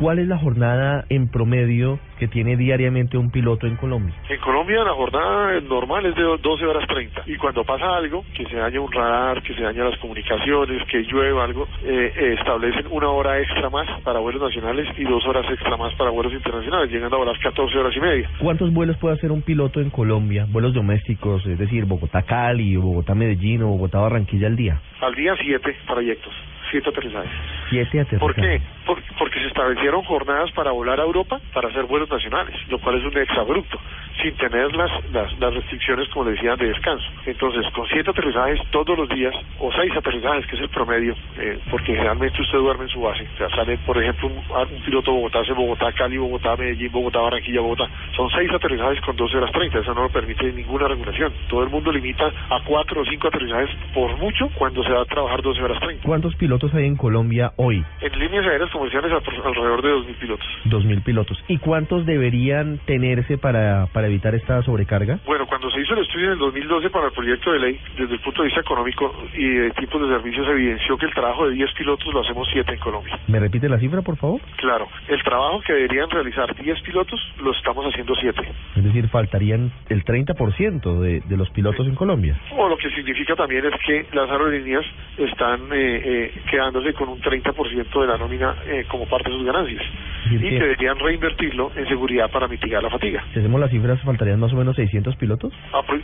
¿Cuál 0.01 0.19
es 0.19 0.29
la 0.29 0.39
jornada 0.39 1.05
en 1.11 1.29
promedio 1.29 1.99
que 2.19 2.27
tiene 2.27 2.57
diariamente 2.57 3.19
un 3.19 3.31
piloto 3.31 3.67
en 3.67 3.77
Colombia? 3.77 4.15
En 4.31 4.41
Colombia 4.41 4.83
la 4.83 4.95
jornada 4.95 5.61
normal 5.61 6.07
es 6.07 6.15
de 6.15 6.23
12 6.23 6.65
horas 6.65 6.89
30 6.89 7.25
y 7.27 7.37
cuando 7.37 7.65
pasa 7.65 7.97
algo, 7.97 8.25
que 8.35 8.47
se 8.47 8.57
daña 8.57 8.81
un 8.81 8.91
radar, 8.91 9.43
que 9.43 9.53
se 9.53 9.61
daña 9.61 9.85
las 9.85 9.99
comunicaciones, 9.99 10.83
que 10.89 11.03
llueva 11.03 11.45
algo, 11.45 11.69
eh, 11.85 12.15
eh, 12.17 12.37
establecen 12.39 12.87
una 12.91 13.11
hora 13.11 13.41
extra 13.41 13.69
más 13.69 13.87
para 14.01 14.21
vuelos 14.21 14.41
nacionales 14.41 14.89
y 14.97 15.05
dos 15.05 15.23
horas 15.27 15.45
extra 15.51 15.77
más 15.77 15.95
para 15.97 16.09
vuelos 16.09 16.33
internacionales, 16.33 16.91
llegando 16.91 17.21
a 17.21 17.27
las 17.27 17.39
14 17.39 17.79
horas 17.79 17.95
y 17.95 18.01
media. 18.01 18.31
¿Cuántos 18.39 18.73
vuelos 18.73 18.97
puede 18.97 19.17
hacer 19.17 19.31
un 19.31 19.43
piloto 19.43 19.83
en 19.83 19.91
Colombia? 19.91 20.47
Vuelos 20.49 20.73
domésticos, 20.73 21.45
es 21.45 21.59
decir, 21.59 21.85
Bogotá-Cali, 21.85 22.75
Bogotá-Medellín 22.77 23.65
o 23.65 23.69
Bogotá-Barranquilla 23.77 24.47
al 24.47 24.57
día. 24.57 24.81
Al 25.03 25.15
día 25.15 25.35
siete 25.43 25.77
trayectos 25.87 26.33
siete 26.71 26.89
aterrizajes. 26.89 27.31
Siete 27.69 28.01
aterrizajes. 28.01 28.21
¿Por 28.21 28.35
qué? 28.35 28.61
Porque, 28.87 29.05
porque 29.19 29.41
se 29.41 29.47
establecieron 29.47 30.03
jornadas 30.05 30.51
para 30.53 30.73
volar 30.73 31.01
a 31.01 31.05
Europa 31.05 31.41
para 31.53 31.69
hacer 31.69 31.85
vuelos 31.85 32.11
nacionales, 32.11 32.55
lo 32.69 32.79
cual 32.79 32.99
es 32.99 33.05
un 33.05 33.17
exabrupto, 33.19 33.79
sin 34.23 34.35
tener 34.37 34.75
las, 34.75 34.91
las, 35.13 35.39
las 35.39 35.55
restricciones, 35.55 36.09
como 36.09 36.27
le 36.27 36.33
decían, 36.33 36.59
de 36.59 36.69
descanso. 36.69 37.07
Entonces, 37.27 37.65
con 37.73 37.87
siete 37.89 38.11
aterrizajes 38.11 38.61
todos 38.71 38.97
los 38.99 39.09
días, 39.09 39.35
o 39.59 39.71
seis 39.73 39.95
aterrizajes, 39.97 40.47
que 40.47 40.57
es 40.57 40.63
el 40.63 40.69
promedio, 40.69 41.15
eh, 41.39 41.59
porque 41.71 41.95
generalmente 41.95 42.41
usted 42.41 42.59
duerme 42.59 42.85
en 42.85 42.91
su 42.91 43.01
base. 43.01 43.27
O 43.35 43.37
sea, 43.37 43.49
sale, 43.51 43.79
por 43.79 43.97
ejemplo, 43.99 44.29
un, 44.29 44.37
un 44.37 44.83
piloto 44.83 45.13
Bogotá, 45.13 45.41
hace 45.41 45.53
Bogotá, 45.53 45.93
Cali, 45.93 46.19
Bogotá, 46.19 46.57
Medellín, 46.57 46.91
Bogotá, 46.93 47.21
Barranquilla, 47.21 47.61
Bogotá. 47.61 47.89
Son 48.17 48.29
seis 48.31 48.51
aterrizajes 48.53 49.01
con 49.03 49.17
12 49.17 49.37
horas 49.37 49.53
30. 49.53 49.79
Eso 49.79 49.95
no 49.95 50.03
lo 50.03 50.09
permite 50.11 50.53
ninguna 50.53 50.89
regulación. 50.89 51.33
Todo 51.49 51.63
el 51.63 51.71
mundo 51.71 51.93
limita 51.93 52.27
a 52.27 52.61
cuatro 52.65 53.03
o 53.03 53.05
cinco 53.05 53.29
aterrizajes 53.29 53.71
por 53.95 54.17
mucho 54.17 54.49
cuando 54.55 54.83
se 54.83 54.93
va 54.93 55.03
a 55.03 55.05
trabajar 55.05 55.43
12 55.43 55.63
horas 55.63 55.81
30. 55.81 56.07
¿Cuántos 56.07 56.35
pilotos 56.37 56.60
hay 56.75 56.87
en 56.87 56.97
Colombia 56.97 57.53
hoy? 57.57 57.85
En 58.01 58.19
líneas 58.19 58.47
aéreas 58.47 58.71
comerciales 58.71 59.11
alrededor 59.13 59.83
de 59.83 59.89
2.000 59.91 60.15
pilotos. 60.17 60.47
2.000 60.67 61.03
pilotos. 61.03 61.45
¿Y 61.49 61.59
cuántos 61.59 62.07
deberían 62.07 62.79
tenerse 62.87 63.39
para, 63.39 63.87
para 63.93 64.07
evitar 64.09 64.35
esta 64.35 64.63
sobrecarga? 64.63 65.19
Bueno, 65.25 65.47
cuando 65.47 65.71
se 65.71 65.81
hizo 65.81 65.95
el 65.95 66.01
estudio 66.01 66.27
en 66.27 66.33
el 66.33 66.39
2012 66.39 66.91
para 66.91 67.07
el 67.07 67.13
proyecto 67.13 67.53
de 67.53 67.59
ley, 67.59 67.81
desde 67.97 68.15
el 68.15 68.21
punto 68.21 68.43
de 68.43 68.49
vista 68.49 68.61
económico 68.61 69.13
y 69.35 69.49
de 69.49 69.71
tipos 69.73 70.01
de 70.03 70.09
servicios, 70.09 70.47
evidenció 70.49 70.97
que 70.97 71.07
el 71.07 71.15
trabajo 71.15 71.49
de 71.49 71.55
10 71.55 71.73
pilotos 71.73 72.13
lo 72.13 72.21
hacemos 72.21 72.49
7 72.53 72.73
en 72.73 72.79
Colombia. 72.79 73.19
¿Me 73.27 73.41
repite 73.41 73.69
la 73.69 73.79
cifra, 73.79 74.03
por 74.03 74.17
favor? 74.17 74.41
Claro, 74.57 74.87
el 75.09 75.23
trabajo 75.23 75.61
que 75.67 75.73
deberían 75.73 76.11
realizar 76.11 76.55
10 76.55 76.81
pilotos 76.83 77.21
lo 77.43 77.53
estamos 77.53 77.85
haciendo 77.87 78.15
7. 78.15 78.41
Es 78.77 78.85
decir, 78.85 79.09
faltarían 79.09 79.73
el 79.89 80.05
30% 80.05 81.01
de, 81.01 81.21
de 81.21 81.37
los 81.37 81.51
pilotos 81.51 81.87
en 81.87 81.95
Colombia. 81.95 82.39
O 82.57 82.69
lo 82.69 82.77
que 82.77 82.91
significa 82.91 83.35
también 83.35 83.65
es 83.65 83.75
que 83.87 84.07
las 84.13 84.31
aerolíneas 84.31 84.85
están 85.17 85.61
eh, 85.73 86.03
eh, 86.05 86.43
quedándose 86.51 86.93
con 86.95 87.09
un 87.09 87.21
30% 87.21 88.01
de 88.01 88.07
la 88.07 88.19
nómina 88.19 88.57
eh, 88.67 88.85
como 88.89 89.07
parte 89.07 89.31
de 89.31 89.37
sus 89.37 89.47
ganancias 89.47 89.83
y 90.31 90.39
que 90.39 90.59
deberían 90.59 90.99
reinvertirlo 90.99 91.71
en 91.77 91.87
seguridad 91.89 92.29
para 92.31 92.49
mitigar 92.49 92.83
la 92.83 92.91
fatiga. 92.91 93.25
Si 93.33 93.39
hacemos 93.39 93.61
las 93.61 93.71
cifras, 93.71 94.01
faltarían 94.03 94.41
más 94.41 94.53
o 94.53 94.57
menos 94.57 94.75
600 94.77 95.17
pilotos. 95.17 95.53
Apro 95.73 96.01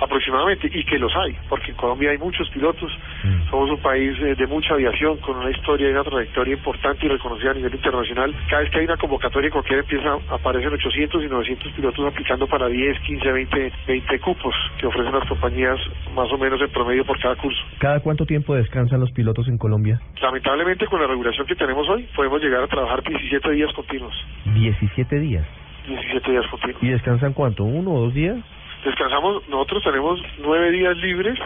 aproximadamente, 0.00 0.70
y 0.72 0.84
que 0.84 0.98
los 0.98 1.14
hay, 1.16 1.36
porque 1.48 1.70
en 1.70 1.76
Colombia 1.76 2.10
hay 2.10 2.18
muchos 2.18 2.48
pilotos, 2.50 2.90
mm. 3.24 3.50
somos 3.50 3.70
un 3.70 3.78
país 3.78 4.18
eh, 4.20 4.34
de 4.34 4.46
mucha 4.46 4.74
aviación, 4.74 5.18
con 5.18 5.36
una 5.36 5.50
historia 5.50 5.88
y 5.88 5.92
una 5.92 6.04
trayectoria 6.04 6.54
importante 6.54 7.06
y 7.06 7.08
reconocida 7.08 7.50
a 7.50 7.54
nivel 7.54 7.74
internacional. 7.74 8.34
Cada 8.48 8.62
vez 8.62 8.70
que 8.70 8.78
hay 8.78 8.84
una 8.84 8.96
convocatoria 8.96 9.50
cualquiera 9.50 9.82
empieza, 9.82 10.16
aparecen 10.30 10.72
800 10.72 11.24
y 11.24 11.28
900 11.28 11.72
pilotos 11.72 12.06
aplicando 12.06 12.46
para 12.46 12.68
10, 12.68 13.00
15, 13.00 13.32
20, 13.32 13.72
20 13.86 14.20
cupos 14.20 14.54
que 14.78 14.86
ofrecen 14.86 15.12
las 15.12 15.28
compañías 15.28 15.78
más 16.14 16.30
o 16.32 16.38
menos 16.38 16.60
en 16.60 16.70
promedio 16.70 17.04
por 17.04 17.18
cada 17.20 17.36
curso. 17.36 17.60
¿Cada 17.78 18.00
cuánto 18.00 18.24
tiempo 18.26 18.54
descansan 18.54 19.00
los 19.00 19.12
pilotos 19.12 19.48
en 19.48 19.58
Colombia? 19.58 20.00
Lamentablemente 20.20 20.86
con 20.86 21.00
la 21.00 21.06
regulación 21.06 21.46
que 21.46 21.54
tenemos 21.54 21.88
hoy 21.88 22.08
podemos 22.14 22.42
llegar 22.42 22.62
a 22.62 22.66
trabajar 22.66 23.02
17 23.02 23.50
días 23.52 23.72
continuos. 23.74 24.14
17 24.54 25.18
días. 25.18 25.46
17 25.86 26.30
días 26.30 26.46
continuos. 26.48 26.82
¿Y 26.82 26.88
descansan 26.88 27.32
cuánto? 27.32 27.64
¿Uno 27.64 27.92
o 27.92 28.00
dos 28.00 28.14
días? 28.14 28.38
Descansamos, 28.84 29.46
nosotros 29.48 29.82
tenemos 29.82 30.20
nueve 30.38 30.70
días 30.70 30.96
libres 30.96 31.38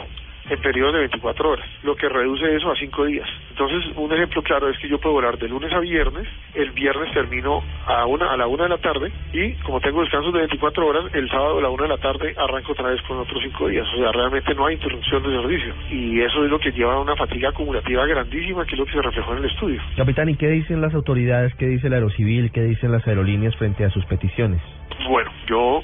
en 0.50 0.60
periodos 0.60 0.92
de 0.92 0.98
24 1.00 1.50
horas, 1.50 1.66
lo 1.82 1.96
que 1.96 2.08
reduce 2.08 2.54
eso 2.54 2.70
a 2.70 2.76
5 2.76 3.04
días. 3.06 3.28
Entonces, 3.50 3.96
un 3.96 4.12
ejemplo 4.12 4.42
claro 4.42 4.68
es 4.68 4.78
que 4.78 4.88
yo 4.88 4.98
puedo 4.98 5.14
volar 5.14 5.38
de 5.38 5.48
lunes 5.48 5.72
a 5.72 5.80
viernes, 5.80 6.28
el 6.54 6.70
viernes 6.72 7.12
termino 7.12 7.62
a 7.86 8.06
una 8.06 8.32
a 8.32 8.36
la 8.36 8.46
una 8.46 8.64
de 8.64 8.68
la 8.70 8.78
tarde 8.78 9.10
y 9.32 9.52
como 9.62 9.80
tengo 9.80 10.00
descansos 10.02 10.32
de 10.32 10.40
24 10.40 10.86
horas, 10.86 11.04
el 11.14 11.28
sábado 11.28 11.58
a 11.58 11.62
la 11.62 11.70
una 11.70 11.84
de 11.84 11.88
la 11.88 11.98
tarde 11.98 12.34
arranco 12.36 12.72
otra 12.72 12.90
vez 12.90 13.00
con 13.02 13.18
otros 13.18 13.42
5 13.42 13.68
días. 13.68 13.86
O 13.94 13.96
sea, 13.96 14.12
realmente 14.12 14.54
no 14.54 14.66
hay 14.66 14.74
interrupción 14.74 15.22
de 15.22 15.30
servicio 15.30 15.74
y 15.90 16.20
eso 16.20 16.44
es 16.44 16.50
lo 16.50 16.58
que 16.58 16.72
lleva 16.72 16.94
a 16.94 17.00
una 17.00 17.16
fatiga 17.16 17.48
acumulativa 17.50 18.04
grandísima, 18.06 18.64
que 18.66 18.72
es 18.72 18.78
lo 18.78 18.86
que 18.86 18.92
se 18.92 19.02
reflejó 19.02 19.32
en 19.32 19.38
el 19.38 19.44
estudio. 19.46 19.80
Capitán, 19.96 20.28
¿y 20.28 20.36
qué 20.36 20.48
dicen 20.48 20.80
las 20.80 20.94
autoridades, 20.94 21.54
qué 21.54 21.66
dice 21.66 21.86
el 21.86 21.94
Aerocivil, 21.94 22.50
qué 22.52 22.62
dicen 22.62 22.92
las 22.92 23.06
aerolíneas 23.06 23.56
frente 23.56 23.84
a 23.84 23.90
sus 23.90 24.04
peticiones? 24.04 24.60
Bueno, 25.08 25.30
yo 25.46 25.82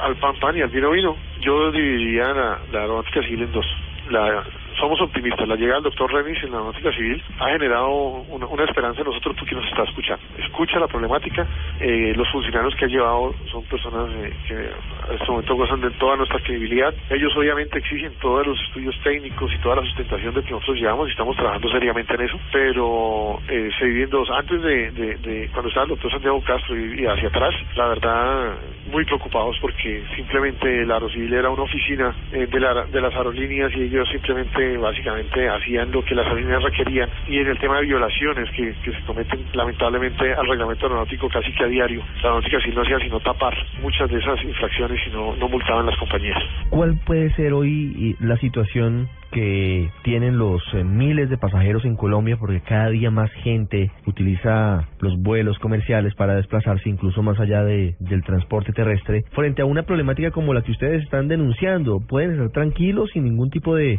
al 0.00 0.16
pan 0.16 0.34
pan 0.40 0.56
y 0.56 0.62
al 0.62 0.68
vino 0.68 0.90
vino, 0.90 1.16
yo 1.40 1.70
dividiría 1.70 2.32
la, 2.34 2.60
la 2.72 2.80
aeronáutica 2.80 3.22
civil 3.22 3.42
en 3.42 3.52
dos. 3.52 3.66
La, 4.10 4.44
somos 4.78 5.00
optimistas. 5.00 5.48
La 5.48 5.56
llegada 5.56 5.80
del 5.80 5.84
doctor 5.84 6.12
Remis 6.12 6.42
en 6.42 6.50
la 6.50 6.58
aeronáutica 6.58 6.92
civil 6.92 7.22
ha 7.38 7.48
generado 7.50 7.90
una, 8.28 8.46
una, 8.46 8.64
esperanza 8.64 9.00
en 9.00 9.06
nosotros 9.06 9.36
porque 9.38 9.54
nos 9.54 9.64
está 9.66 9.84
escuchando. 9.84 10.24
Escucha 10.38 10.78
la 10.78 10.86
problemática. 10.86 11.46
Eh, 11.80 12.12
los 12.16 12.28
funcionarios 12.30 12.74
que 12.76 12.84
ha 12.84 12.88
llevado 12.88 13.34
son 13.50 13.64
personas 13.64 14.10
eh, 14.16 14.32
que 14.46 14.54
en 14.54 15.18
este 15.18 15.26
momento 15.30 15.54
gozan 15.56 15.80
de 15.80 15.90
toda 15.92 16.16
nuestra 16.16 16.38
credibilidad. 16.40 16.94
Ellos 17.10 17.32
obviamente 17.36 17.78
exigen 17.78 18.12
todos 18.20 18.46
los 18.46 18.60
estudios 18.60 18.94
técnicos 19.02 19.52
y 19.52 19.58
toda 19.58 19.76
la 19.76 19.82
sustentación 19.82 20.34
de 20.34 20.42
que 20.42 20.50
nosotros 20.50 20.78
llevamos 20.78 21.08
y 21.08 21.12
estamos 21.12 21.36
trabajando 21.36 21.70
seriamente 21.70 22.14
en 22.14 22.20
eso. 22.22 22.38
Pero 22.52 23.40
eh, 23.48 23.70
se. 23.78 23.92
Antes 24.32 24.62
de, 24.62 24.90
de, 24.92 25.16
de, 25.16 25.48
cuando 25.52 25.68
estaba 25.68 25.84
el 25.84 25.90
doctor 25.90 26.10
Santiago 26.10 26.42
Castro 26.42 26.76
y, 26.76 27.02
y, 27.02 27.06
hacia 27.06 27.28
atrás, 27.28 27.54
la 27.76 27.88
verdad, 27.88 28.54
muy 28.90 29.04
preocupados 29.04 29.56
porque 29.60 30.04
simplemente 30.16 30.84
la 30.86 30.94
Aerocivil 30.94 31.32
era 31.32 31.50
una 31.50 31.62
oficina 31.62 32.14
eh, 32.32 32.46
de, 32.46 32.60
la, 32.60 32.84
de 32.84 33.00
las 33.00 33.14
aerolíneas 33.14 33.72
y 33.74 33.82
ellos 33.82 34.08
simplemente 34.10 34.61
básicamente 34.76 35.48
hacían 35.48 35.90
lo 35.90 36.04
que 36.04 36.14
las 36.14 36.26
aerolíneas 36.26 36.62
requerían. 36.62 37.08
Y 37.28 37.38
en 37.38 37.48
el 37.48 37.58
tema 37.58 37.76
de 37.76 37.86
violaciones 37.86 38.48
que, 38.50 38.74
se 38.82 39.04
cometen 39.06 39.44
lamentablemente 39.54 40.32
al 40.32 40.46
reglamento 40.46 40.86
aeronáutico 40.86 41.28
casi 41.28 41.52
que 41.52 41.64
a 41.64 41.66
diario, 41.66 42.00
la 42.00 42.30
aeronáutica 42.30 42.58
sí 42.60 42.70
no 42.74 42.82
hacía 42.82 42.98
sino 42.98 43.20
tapar 43.20 43.54
muchas 43.80 44.10
de 44.10 44.18
esas 44.18 44.42
infracciones 44.42 45.00
y 45.06 45.10
no, 45.10 45.36
no 45.36 45.48
multaban 45.48 45.86
las 45.86 45.96
compañías. 45.96 46.38
¿Cuál 46.70 46.98
puede 47.04 47.30
ser 47.34 47.52
hoy 47.52 48.16
la 48.20 48.36
situación 48.38 49.08
que 49.32 49.90
tienen 50.04 50.38
los 50.38 50.62
eh, 50.74 50.84
miles 50.84 51.28
de 51.30 51.38
pasajeros 51.38 51.84
en 51.84 51.96
Colombia 51.96 52.36
porque 52.38 52.60
cada 52.60 52.90
día 52.90 53.10
más 53.10 53.32
gente 53.32 53.90
utiliza 54.06 54.88
los 55.00 55.16
vuelos 55.20 55.58
comerciales 55.58 56.14
para 56.14 56.36
desplazarse 56.36 56.88
incluso 56.88 57.22
más 57.22 57.40
allá 57.40 57.64
de, 57.64 57.96
del 57.98 58.22
transporte 58.22 58.72
terrestre. 58.72 59.24
Frente 59.32 59.62
a 59.62 59.64
una 59.64 59.84
problemática 59.84 60.30
como 60.30 60.54
la 60.54 60.62
que 60.62 60.72
ustedes 60.72 61.02
están 61.02 61.28
denunciando 61.28 62.00
pueden 62.00 62.32
estar 62.32 62.50
tranquilos 62.50 63.10
sin 63.12 63.24
ningún 63.24 63.50
tipo 63.50 63.74
de 63.74 63.98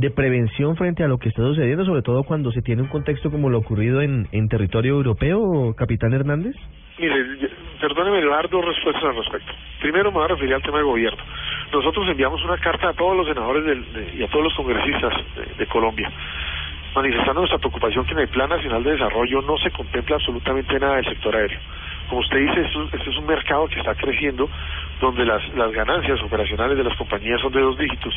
de 0.00 0.10
prevención 0.10 0.76
frente 0.76 1.04
a 1.04 1.08
lo 1.08 1.18
que 1.18 1.28
está 1.28 1.42
sucediendo, 1.42 1.84
sobre 1.84 2.02
todo 2.02 2.24
cuando 2.24 2.50
se 2.52 2.62
tiene 2.62 2.82
un 2.82 2.88
contexto 2.88 3.30
como 3.30 3.50
lo 3.50 3.58
ocurrido 3.58 4.00
en, 4.00 4.26
territorio 4.48 4.94
europeo, 4.94 5.74
capitán 5.76 6.12
Hernández? 6.14 6.56
Mire, 6.98 7.14
perdóneme, 7.80 8.20
le 8.20 8.26
voy 8.26 8.32
a 8.32 8.36
dar 8.36 8.50
dos 8.50 8.64
respuestas 8.64 9.04
al 9.04 9.16
respecto. 9.16 9.52
Primero 9.80 10.10
me 10.10 10.16
voy 10.16 10.24
a 10.24 10.28
referir 10.28 10.54
al 10.54 10.62
tema 10.62 10.78
del 10.78 10.86
gobierno. 10.86 11.22
Nosotros 11.72 12.08
enviamos 12.08 12.42
una 12.44 12.58
carta 12.58 12.88
a 12.88 12.92
todos 12.94 13.16
los 13.16 13.26
senadores 13.26 13.64
del, 13.64 14.18
y 14.18 14.22
a 14.22 14.28
todos 14.28 14.44
los 14.44 14.54
congresistas 14.54 15.12
de, 15.58 15.66
Colombia 15.66 16.10
manifestando 16.92 17.42
nuestra 17.42 17.58
preocupación 17.58 18.04
que 18.04 18.14
en 18.14 18.18
el 18.18 18.28
Plan 18.28 18.48
Nacional 18.48 18.82
de 18.82 18.90
Desarrollo 18.90 19.42
no 19.42 19.56
se 19.58 19.70
contempla 19.70 20.16
absolutamente 20.16 20.76
nada 20.80 20.96
del 20.96 21.04
sector 21.04 21.36
aéreo. 21.36 21.60
Como 22.10 22.22
usted 22.22 22.38
dice, 22.38 22.62
este 22.92 23.10
es 23.10 23.16
un 23.16 23.26
mercado 23.26 23.68
que 23.68 23.78
está 23.78 23.94
creciendo, 23.94 24.50
donde 25.00 25.24
las, 25.24 25.40
ganancias 25.72 26.20
operacionales 26.22 26.76
de 26.76 26.82
las 26.82 26.96
compañías 26.96 27.40
son 27.40 27.52
de 27.52 27.60
dos 27.60 27.78
dígitos 27.78 28.12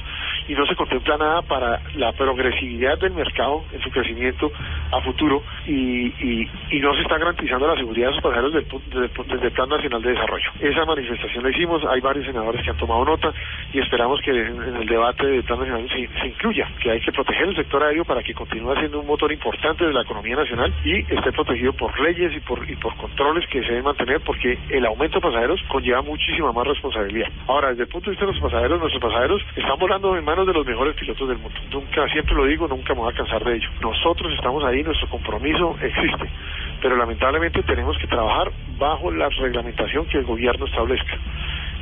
y 0.48 0.54
no 0.54 0.66
se 0.66 0.76
contempla 0.76 1.16
nada 1.18 1.42
para 1.44 1.80
la 1.96 2.12
progresividad 2.12 2.98
del 3.00 3.14
mercado 3.14 3.64
en 3.72 3.82
su 3.82 3.92
crecimiento 3.92 4.52
a 4.92 5.00
futuro 5.02 5.44
y, 5.68 6.50
no 6.84 6.94
se 6.96 7.04
está 7.04 7.18
garantizando 7.18 7.66
la 7.66 7.78
seguridad 7.78 8.08
de 8.08 8.14
sus 8.16 8.24
pasajeros 8.24 8.52
desde, 8.52 9.46
el 9.46 9.52
Plan 9.52 9.70
Nacional 9.70 10.02
de 10.02 10.10
Desarrollo. 10.10 10.52
Esa 10.60 10.84
manifestación 10.84 11.44
la 11.44 11.52
hicimos, 11.52 11.82
hay 11.86 12.02
varios 12.02 12.26
senadores 12.26 12.62
que 12.62 12.72
han 12.72 12.78
tomado 12.78 13.06
nota 13.06 13.32
y 13.72 13.80
esperamos 13.80 14.20
que 14.22 14.32
en, 14.32 14.76
el 14.82 14.86
debate 14.86 15.26
del 15.26 15.44
Plan 15.44 15.60
Nacional 15.60 15.88
se, 15.90 16.28
incluya 16.28 16.68
que 16.82 16.92
hay 16.92 17.00
que 17.00 17.14
proteger 17.14 17.48
el 17.48 17.56
sector 17.56 17.84
aéreo 17.84 18.04
para 18.04 18.22
que 18.22 18.34
continúe 18.34 18.76
siendo 18.76 19.00
un 19.00 19.08
motor 19.08 19.32
importante 19.32 19.86
de 19.86 19.94
la 19.94 20.02
economía 20.02 20.36
nacional 20.36 20.74
y 20.84 21.00
esté 21.14 21.32
protegido 21.32 21.72
por 21.72 21.98
leyes 22.02 22.36
y 22.36 22.40
por, 22.42 22.70
y 22.70 22.76
por 22.76 22.96
controles 22.98 23.48
que 23.48 23.64
se 23.64 23.83
mantener 23.84 24.22
porque 24.22 24.58
el 24.70 24.86
aumento 24.86 25.20
de 25.20 25.22
pasajeros 25.22 25.62
conlleva 25.68 26.02
muchísima 26.02 26.52
más 26.52 26.68
responsabilidad. 26.68 27.30
Ahora, 27.48 27.70
desde 27.70 27.84
el 27.84 27.90
punto 27.90 28.06
de 28.06 28.12
vista 28.12 28.25
de 28.25 28.32
los 28.34 28.42
pasajeros, 28.42 28.80
nuestros 28.80 29.02
pasajeros 29.02 29.42
están 29.56 29.78
volando 29.80 30.18
en 30.18 30.25
manos 30.25 30.48
de 30.48 30.54
los 30.54 30.66
mejores 30.66 30.96
pilotos 30.96 31.28
del 31.28 31.38
mundo. 31.38 31.60
Nunca, 31.72 32.08
siempre 32.10 32.36
lo 32.36 32.46
digo, 32.46 32.68
nunca 32.68 32.94
me 32.94 33.02
voy 33.02 33.13
a 33.13 33.16
cansar 33.16 33.44
de 33.44 33.56
ello. 33.56 33.70
Nosotros 33.82 34.34
estamos 34.34 34.63
ahí, 34.63 34.84
nuestro 34.84 35.08
compromiso 35.10 35.75
existe, 35.82 36.30
pero 36.82 36.96
lamentablemente 36.96 37.62
tenemos 37.63 37.98
que 37.98 38.08
trabajar 38.08 38.52
bajo 38.78 39.12
la 39.12 39.30
reglamentación 39.30 40.06
que 40.08 40.18
el 40.18 40.25
gobierno 40.25 40.66
establezca. 40.66 41.18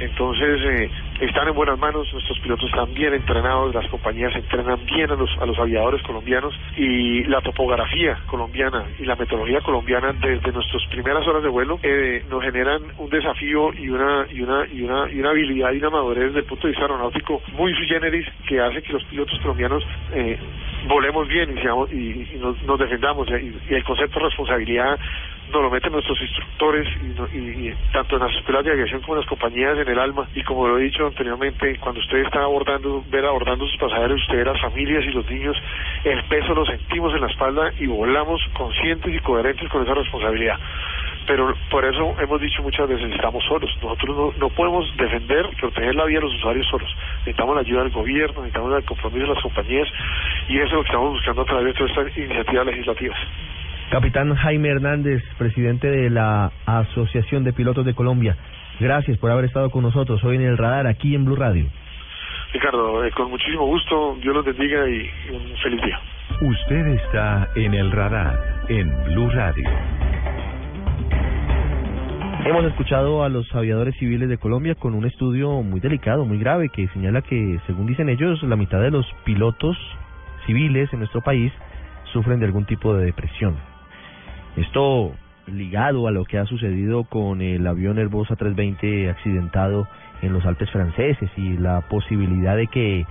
Entonces, 0.01 0.59
eh, 0.63 0.89
están 1.19 1.47
en 1.47 1.53
buenas 1.53 1.77
manos, 1.77 2.11
nuestros 2.11 2.39
pilotos 2.39 2.67
están 2.67 2.91
bien 2.95 3.13
entrenados, 3.13 3.73
las 3.75 3.87
compañías 3.87 4.35
entrenan 4.35 4.83
bien 4.85 5.11
a 5.11 5.15
los, 5.15 5.29
a 5.39 5.45
los 5.45 5.59
aviadores 5.59 6.01
colombianos 6.01 6.55
y 6.75 7.23
la 7.25 7.39
topografía 7.41 8.17
colombiana 8.25 8.83
y 8.97 9.05
la 9.05 9.15
metodología 9.15 9.61
colombiana 9.61 10.11
desde 10.13 10.51
nuestras 10.51 10.83
primeras 10.87 11.27
horas 11.27 11.43
de 11.43 11.49
vuelo 11.49 11.79
eh, 11.83 12.25
nos 12.31 12.43
generan 12.43 12.81
un 12.97 13.11
desafío 13.11 13.71
y 13.73 13.89
una, 13.89 14.25
y, 14.31 14.41
una, 14.41 14.65
y, 14.65 14.81
una, 14.81 15.11
y 15.11 15.19
una 15.19 15.29
habilidad 15.29 15.71
y 15.71 15.77
una 15.77 15.91
madurez 15.91 16.25
desde 16.25 16.39
el 16.39 16.45
punto 16.45 16.65
de 16.65 16.71
vista 16.71 16.85
aeronáutico 16.85 17.41
muy 17.55 17.71
sui 17.75 17.85
generis 17.85 18.25
que 18.47 18.59
hace 18.59 18.81
que 18.81 18.93
los 18.93 19.03
pilotos 19.03 19.39
colombianos 19.41 19.83
eh, 20.13 20.39
volemos 20.87 21.27
bien 21.27 21.55
y, 21.91 21.95
y, 21.95 22.39
nos, 22.39 22.79
defendamos 22.79 23.27
y, 23.29 23.73
el 23.73 23.83
concepto 23.83 24.17
de 24.17 24.25
responsabilidad 24.25 24.99
nos 25.51 25.61
lo 25.61 25.69
meten 25.69 25.91
nuestros 25.91 26.19
instructores 26.21 26.87
y, 27.33 27.71
tanto 27.91 28.15
en 28.15 28.23
las 28.23 28.35
escuelas 28.35 28.63
de 28.65 28.71
aviación 28.71 29.01
como 29.01 29.15
en 29.15 29.19
las 29.21 29.29
compañías 29.29 29.77
en 29.77 29.87
el 29.87 29.99
alma. 29.99 30.27
Y 30.33 30.43
como 30.43 30.67
lo 30.67 30.77
he 30.77 30.83
dicho 30.83 31.05
anteriormente 31.05 31.77
cuando 31.79 31.99
usted 31.99 32.19
está 32.19 32.43
abordando 32.43 33.03
ver 33.09 33.25
abordando 33.25 33.65
sus 33.65 33.77
pasajeros 33.77 34.21
usted 34.21 34.45
las 34.45 34.61
familias 34.61 35.03
y 35.05 35.11
los 35.11 35.29
niños 35.29 35.57
el 36.03 36.23
peso 36.23 36.53
lo 36.53 36.65
sentimos 36.65 37.13
en 37.13 37.21
la 37.21 37.27
espalda 37.27 37.71
y 37.79 37.87
volamos 37.87 38.41
conscientes 38.53 39.13
y 39.13 39.19
coherentes 39.19 39.69
con 39.69 39.83
esa 39.83 39.93
responsabilidad. 39.93 40.57
Pero 41.27 41.53
por 41.69 41.85
eso 41.85 42.15
hemos 42.19 42.41
dicho 42.41 42.63
muchas 42.63 42.89
veces 42.89 43.11
estamos 43.11 43.43
solos. 43.45 43.69
Nosotros 43.81 44.17
no, 44.17 44.33
no 44.39 44.49
podemos 44.49 44.85
defender 44.97 45.47
proteger 45.59 45.95
la 45.95 46.05
vida 46.05 46.19
de 46.19 46.25
los 46.25 46.35
usuarios 46.35 46.67
solos. 46.67 46.89
Necesitamos 47.19 47.55
la 47.55 47.61
ayuda 47.61 47.83
del 47.83 47.91
gobierno 47.91 48.41
necesitamos 48.41 48.77
el 48.77 48.85
compromiso 48.85 49.27
de 49.27 49.33
las 49.33 49.43
compañías 49.43 49.87
y 50.47 50.57
eso 50.57 50.65
es 50.65 50.73
lo 50.73 50.81
que 50.81 50.87
estamos 50.87 51.11
buscando 51.11 51.41
a 51.41 51.45
través 51.45 51.65
de 51.65 51.73
todas 51.73 51.91
estas 51.91 52.17
iniciativas 52.17 52.65
legislativas 52.65 53.17
Capitán 53.91 54.33
Jaime 54.35 54.69
Hernández, 54.69 55.21
presidente 55.37 55.91
de 55.91 56.09
la 56.09 56.49
Asociación 56.65 57.43
de 57.43 57.51
Pilotos 57.51 57.85
de 57.85 57.93
Colombia, 57.93 58.37
gracias 58.79 59.17
por 59.17 59.29
haber 59.29 59.43
estado 59.43 59.69
con 59.69 59.83
nosotros 59.83 60.23
hoy 60.23 60.37
en 60.37 60.43
el 60.43 60.57
radar 60.57 60.87
aquí 60.87 61.13
en 61.13 61.25
Blue 61.25 61.35
Radio. 61.35 61.65
Ricardo, 62.53 63.03
eh, 63.03 63.11
con 63.11 63.29
muchísimo 63.29 63.65
gusto, 63.65 64.17
Dios 64.21 64.33
los 64.33 64.45
bendiga 64.45 64.87
y 64.87 65.09
un 65.33 65.57
feliz 65.61 65.81
día. 65.81 65.99
Usted 66.39 66.87
está 66.87 67.49
en 67.55 67.73
el 67.73 67.91
radar 67.91 68.39
en 68.69 68.89
Blue 69.07 69.29
Radio. 69.29 69.69
Hemos 72.45 72.63
escuchado 72.63 73.25
a 73.25 73.29
los 73.29 73.53
aviadores 73.53 73.97
civiles 73.97 74.29
de 74.29 74.37
Colombia 74.37 74.75
con 74.75 74.95
un 74.95 75.03
estudio 75.03 75.61
muy 75.63 75.81
delicado, 75.81 76.23
muy 76.23 76.39
grave, 76.39 76.69
que 76.69 76.87
señala 76.93 77.23
que, 77.23 77.59
según 77.67 77.87
dicen 77.87 78.07
ellos, 78.07 78.41
la 78.43 78.55
mitad 78.55 78.79
de 78.79 78.91
los 78.91 79.05
pilotos 79.25 79.77
civiles 80.45 80.87
en 80.93 80.99
nuestro 80.99 81.19
país 81.19 81.51
sufren 82.13 82.39
de 82.39 82.45
algún 82.45 82.63
tipo 82.63 82.95
de 82.95 83.03
depresión. 83.03 83.70
Esto 84.55 85.13
ligado 85.47 86.07
a 86.07 86.11
lo 86.11 86.25
que 86.25 86.37
ha 86.37 86.45
sucedido 86.45 87.03
con 87.03 87.41
el 87.41 87.65
avión 87.67 87.97
Airbus 87.97 88.29
A320 88.29 89.09
accidentado 89.09 89.87
en 90.21 90.33
los 90.33 90.45
Alpes 90.45 90.69
franceses 90.71 91.29
y 91.37 91.57
la 91.57 91.81
posibilidad 91.81 92.55
de 92.55 92.67
que 92.67 93.05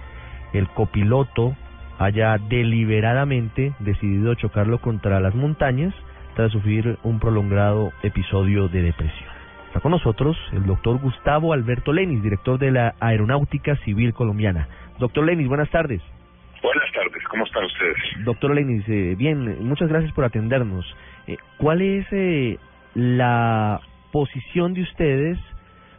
el 0.52 0.68
copiloto 0.68 1.56
haya 1.98 2.38
deliberadamente 2.38 3.72
decidido 3.80 4.34
chocarlo 4.34 4.78
contra 4.78 5.20
las 5.20 5.34
montañas 5.34 5.94
tras 6.34 6.52
sufrir 6.52 6.98
un 7.02 7.18
prolongado 7.20 7.92
episodio 8.02 8.68
de 8.68 8.82
depresión. 8.82 9.28
Está 9.66 9.80
con 9.80 9.92
nosotros 9.92 10.36
el 10.52 10.66
doctor 10.66 10.98
Gustavo 10.98 11.52
Alberto 11.52 11.92
Lenis, 11.92 12.22
director 12.22 12.58
de 12.58 12.70
la 12.70 12.94
Aeronáutica 13.00 13.76
Civil 13.84 14.14
Colombiana. 14.14 14.66
Doctor 14.98 15.24
Lenis, 15.24 15.46
buenas 15.46 15.70
tardes. 15.70 16.02
Buenas 16.62 16.92
tardes, 16.92 17.22
¿cómo 17.28 17.44
están 17.44 17.64
ustedes? 17.64 17.96
Doctor 18.24 18.54
Lenis, 18.54 18.84
eh, 18.88 19.14
bien, 19.16 19.64
muchas 19.64 19.88
gracias 19.88 20.12
por 20.12 20.24
atendernos. 20.24 20.84
Eh, 21.26 21.36
¿Cuál 21.58 21.82
es 21.82 22.06
eh, 22.12 22.58
la 22.94 23.80
posición 24.12 24.74
de 24.74 24.82
ustedes 24.82 25.38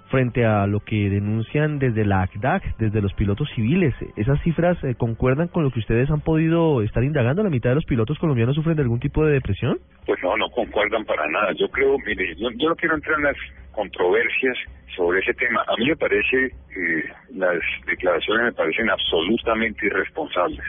frente 0.10 0.45
a 0.45 0.67
lo 0.67 0.81
que 0.81 1.10
denuncian 1.10 1.79
desde 1.79 2.03
la 2.03 2.23
ACDAC, 2.23 2.77
desde 2.77 3.01
los 3.01 3.13
pilotos 3.13 3.49
civiles? 3.55 3.95
¿Esas 4.17 4.41
cifras 4.43 4.77
concuerdan 4.97 5.47
con 5.47 5.63
lo 5.63 5.71
que 5.71 5.79
ustedes 5.79 6.10
han 6.10 6.21
podido 6.21 6.81
estar 6.81 7.03
indagando? 7.03 7.43
¿La 7.43 7.49
mitad 7.49 7.69
de 7.69 7.75
los 7.75 7.86
pilotos 7.86 8.19
colombianos 8.19 8.55
sufren 8.55 8.75
de 8.75 8.84
algún 8.84 8.99
tipo 8.99 9.25
de 9.25 9.34
depresión? 9.34 9.79
Pues 10.05 10.21
no, 10.21 10.36
no 10.36 10.49
concuerdan 10.49 11.05
para 11.05 11.27
nada. 11.27 11.53
Yo 11.53 11.69
creo, 11.69 11.97
mire, 12.05 12.36
yo, 12.36 12.49
yo 12.57 12.69
no 12.69 12.75
quiero 12.75 12.95
entrar 12.95 13.17
en 13.19 13.25
las 13.25 13.38
controversias 13.71 14.57
sobre 14.95 15.19
ese 15.19 15.34
tema. 15.34 15.63
A 15.67 15.75
mí 15.77 15.88
me 15.88 15.95
parece, 15.95 16.45
eh, 16.45 17.03
las 17.36 17.60
declaraciones 17.86 18.45
me 18.45 18.51
parecen 18.53 18.89
absolutamente 18.89 19.86
irresponsables. 19.86 20.60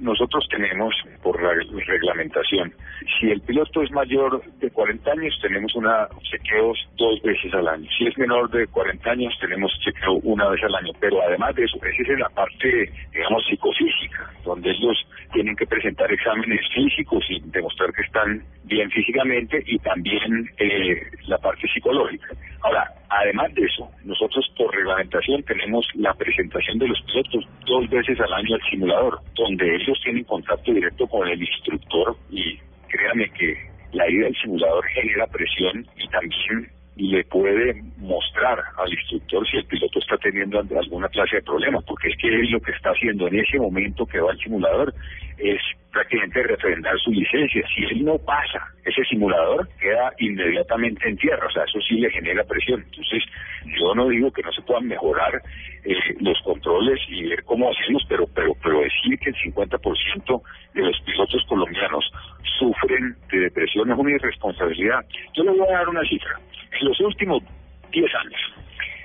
Nosotros 0.00 0.46
tenemos, 0.50 0.94
por 1.22 1.42
la 1.42 1.52
reglamentación, 1.86 2.72
si 3.18 3.30
el 3.30 3.40
piloto 3.40 3.82
es 3.82 3.90
mayor 3.90 4.42
de 4.58 4.70
40 4.70 5.10
años, 5.10 5.38
tenemos 5.40 5.74
una 5.74 6.08
chequeos 6.30 6.78
dos 6.96 7.22
veces 7.22 7.52
al 7.54 7.68
año. 7.68 7.88
Si 7.96 8.06
es 8.06 8.16
menor 8.18 8.50
de 8.50 8.66
40 8.66 9.10
años, 9.10 9.34
tenemos 9.40 9.72
chequeo 9.84 10.14
una 10.22 10.48
vez 10.48 10.62
al 10.64 10.74
año. 10.74 10.92
Pero 11.00 11.22
además 11.22 11.54
de 11.54 11.64
eso, 11.64 11.78
es 11.82 12.18
la 12.18 12.28
parte, 12.30 12.92
digamos, 13.12 13.44
psicofísica, 13.46 14.30
donde 14.44 14.70
ellos 14.70 15.06
tienen 15.32 15.56
que 15.56 15.66
presentar 15.66 16.10
exámenes 16.12 16.60
físicos 16.74 17.24
y 17.28 17.40
demostrar 17.50 17.92
que 17.92 18.02
están 18.02 18.42
bien 18.64 18.90
físicamente 18.90 19.62
y 19.66 19.78
también 19.78 20.50
eh, 20.58 21.02
la 21.26 21.38
parte 21.38 21.66
psicológica. 21.68 22.28
Ahora, 22.64 22.90
además 23.10 23.52
de 23.54 23.62
eso, 23.62 23.90
nosotros 24.04 24.50
por 24.56 24.74
reglamentación 24.74 25.42
tenemos 25.42 25.86
la 25.96 26.14
presentación 26.14 26.78
de 26.78 26.88
los 26.88 26.98
pilotos 27.02 27.44
dos 27.66 27.90
veces 27.90 28.18
al 28.18 28.32
año 28.32 28.54
al 28.54 28.70
simulador, 28.70 29.20
donde 29.34 29.76
ellos 29.76 30.00
tienen 30.02 30.24
contacto 30.24 30.72
directo 30.72 31.06
con 31.06 31.28
el 31.28 31.40
instructor 31.42 32.16
y 32.30 32.58
créanme 32.88 33.28
que 33.32 33.54
la 33.92 34.08
ida 34.08 34.24
del 34.24 34.36
simulador 34.36 34.82
genera 34.86 35.26
presión 35.26 35.86
y 35.94 36.08
también 36.08 36.70
le 36.96 37.24
puede 37.24 37.82
mostrar 37.98 38.62
al 38.76 38.92
instructor 38.92 39.46
si 39.48 39.56
el 39.56 39.64
piloto 39.64 39.98
está 39.98 40.16
teniendo 40.18 40.60
alguna 40.60 41.08
clase 41.08 41.36
de 41.36 41.42
problema, 41.42 41.80
porque 41.80 42.08
es 42.08 42.16
que 42.18 42.28
él 42.28 42.50
lo 42.50 42.60
que 42.60 42.72
está 42.72 42.90
haciendo 42.90 43.26
en 43.26 43.40
ese 43.40 43.58
momento 43.58 44.06
que 44.06 44.20
va 44.20 44.30
al 44.30 44.38
simulador 44.38 44.94
es 45.38 45.60
prácticamente 45.90 46.42
refrendar 46.42 46.96
su 46.98 47.10
licencia. 47.10 47.66
Si 47.74 47.84
él 47.84 48.04
no 48.04 48.18
pasa 48.18 48.66
ese 48.84 49.02
simulador, 49.04 49.68
queda 49.80 50.12
inmediatamente 50.18 51.08
en 51.08 51.16
tierra, 51.16 51.46
o 51.46 51.50
sea, 51.50 51.64
eso 51.64 51.80
sí 51.80 51.96
le 51.96 52.10
genera 52.10 52.44
presión. 52.44 52.82
Entonces, 52.82 53.24
yo 53.80 53.94
no 53.94 54.08
digo 54.08 54.32
que 54.32 54.42
no 54.42 54.52
se 54.52 54.62
puedan 54.62 54.86
mejorar 54.86 55.42
eh, 55.84 55.94
los 56.20 56.40
controles 56.42 56.98
y 57.08 57.24
ver 57.24 57.44
cómo 57.44 57.70
hacemos, 57.70 58.02
pero, 58.08 58.26
pero, 58.34 58.54
pero 58.62 58.80
decir 58.80 59.18
que 59.18 59.30
el 59.30 59.36
50% 59.36 60.42
de 60.74 60.82
los 60.82 61.00
pilotos 61.00 61.44
colombianos 61.46 62.10
sufren 62.58 63.16
de 63.30 63.38
depresión 63.40 63.90
es 63.90 63.98
una 63.98 64.10
irresponsabilidad. 64.12 65.04
Yo 65.34 65.44
le 65.44 65.50
voy 65.50 65.68
a 65.68 65.78
dar 65.78 65.88
una 65.88 66.02
cifra. 66.08 66.38
En 66.80 66.88
los 66.88 67.00
últimos 67.00 67.42
10 67.92 68.14
años, 68.14 68.40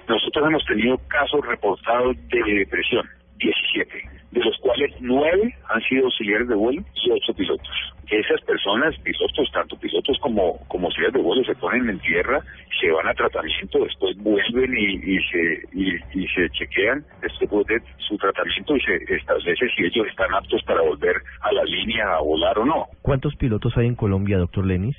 nosotros 0.08 0.48
hemos 0.48 0.66
tenido 0.66 0.98
casos 1.08 1.46
reportados 1.46 2.16
de 2.30 2.54
depresión, 2.54 3.08
17, 3.38 4.10
de 4.32 4.40
los 4.40 4.58
cuales 4.58 4.92
9 5.00 5.56
han 5.70 5.82
sido 5.82 6.06
auxiliares 6.06 6.48
de 6.48 6.56
vuelo 6.56 6.82
y 6.96 7.12
8 7.12 7.34
pilotos. 7.34 7.94
Que 8.10 8.20
esas 8.20 8.42
personas, 8.42 8.98
pilotos, 9.00 9.52
tanto 9.52 9.78
pilotos 9.78 10.18
como 10.20 10.58
como 10.68 10.90
ciudades 10.92 11.14
de 11.14 11.22
vuelo, 11.22 11.44
se 11.44 11.54
ponen 11.56 11.90
en 11.90 12.00
tierra, 12.00 12.42
se 12.82 12.90
van 12.92 13.08
a 13.08 13.14
tratamiento, 13.14 13.84
después 13.84 14.18
vuelven 14.18 14.74
y, 14.76 14.96
y 14.96 15.20
se 15.30 15.62
y, 15.74 16.28
se 16.28 16.50
chequean 16.50 17.04
después 17.22 17.68
de 17.68 17.80
su 17.98 18.18
tratamiento 18.18 18.76
y 18.76 18.82
se 18.82 18.96
establece 19.16 19.68
si 19.76 19.84
ellos 19.84 20.08
están 20.08 20.34
aptos 20.34 20.62
para 20.64 20.82
volver 20.82 21.16
a 21.42 21.52
la 21.54 21.64
línea 21.64 22.16
a 22.16 22.22
volar 22.22 22.58
o 22.58 22.66
no. 22.66 22.86
¿Cuántos 23.02 23.36
pilotos 23.36 23.78
hay 23.78 23.88
en 23.88 23.96
Colombia, 23.96 24.38
doctor 24.38 24.66
Lenis? 24.66 24.98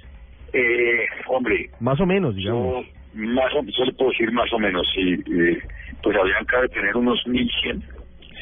Eh, 0.53 1.07
hombre. 1.27 1.71
Más 1.81 2.01
o 2.01 2.07
menos, 2.07 2.37
digamos. 2.37 2.87
más 3.15 3.53
o, 3.55 3.63
yo 3.65 3.85
le 3.85 3.93
puedo 3.93 4.11
decir 4.11 4.31
más 4.33 4.53
o 4.53 4.59
menos, 4.59 4.87
sí. 4.95 5.15
Eh, 5.15 5.59
pues 6.03 6.17
habrían 6.17 6.47
que 6.47 6.69
tener 6.69 6.97
unos 6.97 7.27
1100. 7.27 7.83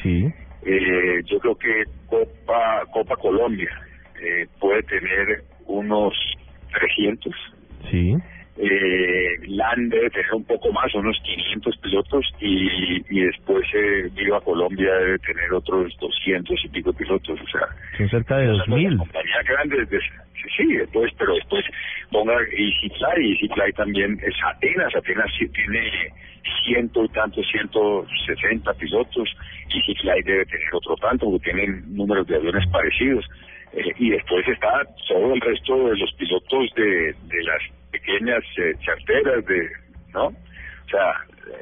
Sí. 0.03 0.25
Eh, 0.65 1.21
yo 1.25 1.39
creo 1.39 1.55
que 1.55 1.83
Copa 2.07 2.83
Copa 2.91 3.15
Colombia 3.15 3.69
eh, 4.21 4.47
puede 4.59 4.83
tener 4.83 5.43
unos 5.65 6.13
300. 6.71 7.33
Sí. 7.89 8.15
Eh, 8.61 9.39
LAN 9.47 9.87
debe 9.87 10.09
tener 10.09 10.33
un 10.33 10.43
poco 10.43 10.69
más, 10.73 10.93
unos 10.93 11.17
500 11.23 11.77
pilotos, 11.77 12.25
y, 12.41 13.01
y 13.09 13.21
después 13.21 13.65
eh, 13.73 14.09
Viva 14.13 14.41
Colombia 14.41 14.93
debe 14.95 15.17
tener 15.19 15.53
otros 15.53 15.95
200 15.97 16.65
y 16.65 16.67
pico 16.67 16.91
pilotos, 16.91 17.39
o 17.39 17.47
sea... 17.47 17.65
Son 17.97 18.09
cerca 18.09 18.37
de 18.37 18.49
2.000. 18.49 18.97
Compañía 18.97 19.41
grande, 19.47 19.87
sí, 19.89 20.49
sí, 20.57 20.73
después, 20.73 21.09
pero 21.17 21.35
después 21.35 21.63
ponga 22.11 22.33
EasyFly, 22.33 23.31
EasyFly 23.31 23.73
también 23.77 24.19
es 24.21 24.35
Atenas, 24.43 24.93
Atenas 24.93 25.31
sí 25.39 25.47
tiene 25.49 26.11
ciento 26.65 27.05
y 27.05 27.09
tantos, 27.09 27.45
ciento 27.49 28.05
sesenta 28.25 28.73
pilotos, 28.73 29.29
EasyFly 29.73 30.21
debe 30.23 30.45
tener 30.45 30.73
otro 30.73 30.95
tanto, 30.97 31.31
porque 31.31 31.51
tienen 31.51 31.95
números 31.95 32.27
de 32.27 32.35
aviones 32.35 32.67
parecidos. 32.67 33.25
Eh, 33.73 33.93
y 33.97 34.09
después 34.09 34.47
está 34.47 34.83
todo 35.07 35.33
el 35.33 35.41
resto 35.41 35.89
de 35.89 35.97
los 35.97 36.11
pilotos 36.13 36.73
de, 36.75 37.13
de 37.27 37.43
las 37.43 37.61
pequeñas 37.91 38.43
eh, 38.57 38.73
charteras, 38.79 39.45
de, 39.45 39.69
¿no? 40.13 40.27
O 40.27 40.89
sea, 40.89 41.13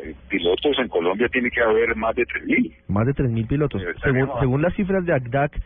eh, 0.04 0.16
pilotos 0.30 0.80
en 0.80 0.88
Colombia 0.88 1.28
tiene 1.30 1.50
que 1.50 1.62
haber 1.62 1.96
más 1.96 2.16
de 2.16 2.24
3.000. 2.24 2.74
Más 2.88 3.06
de 3.06 3.14
3.000 3.14 3.48
pilotos. 3.48 3.82
Según, 4.04 4.30
según 4.40 4.62
las 4.62 4.74
cifras 4.76 5.06
de 5.06 5.14
ACDAC, 5.14 5.62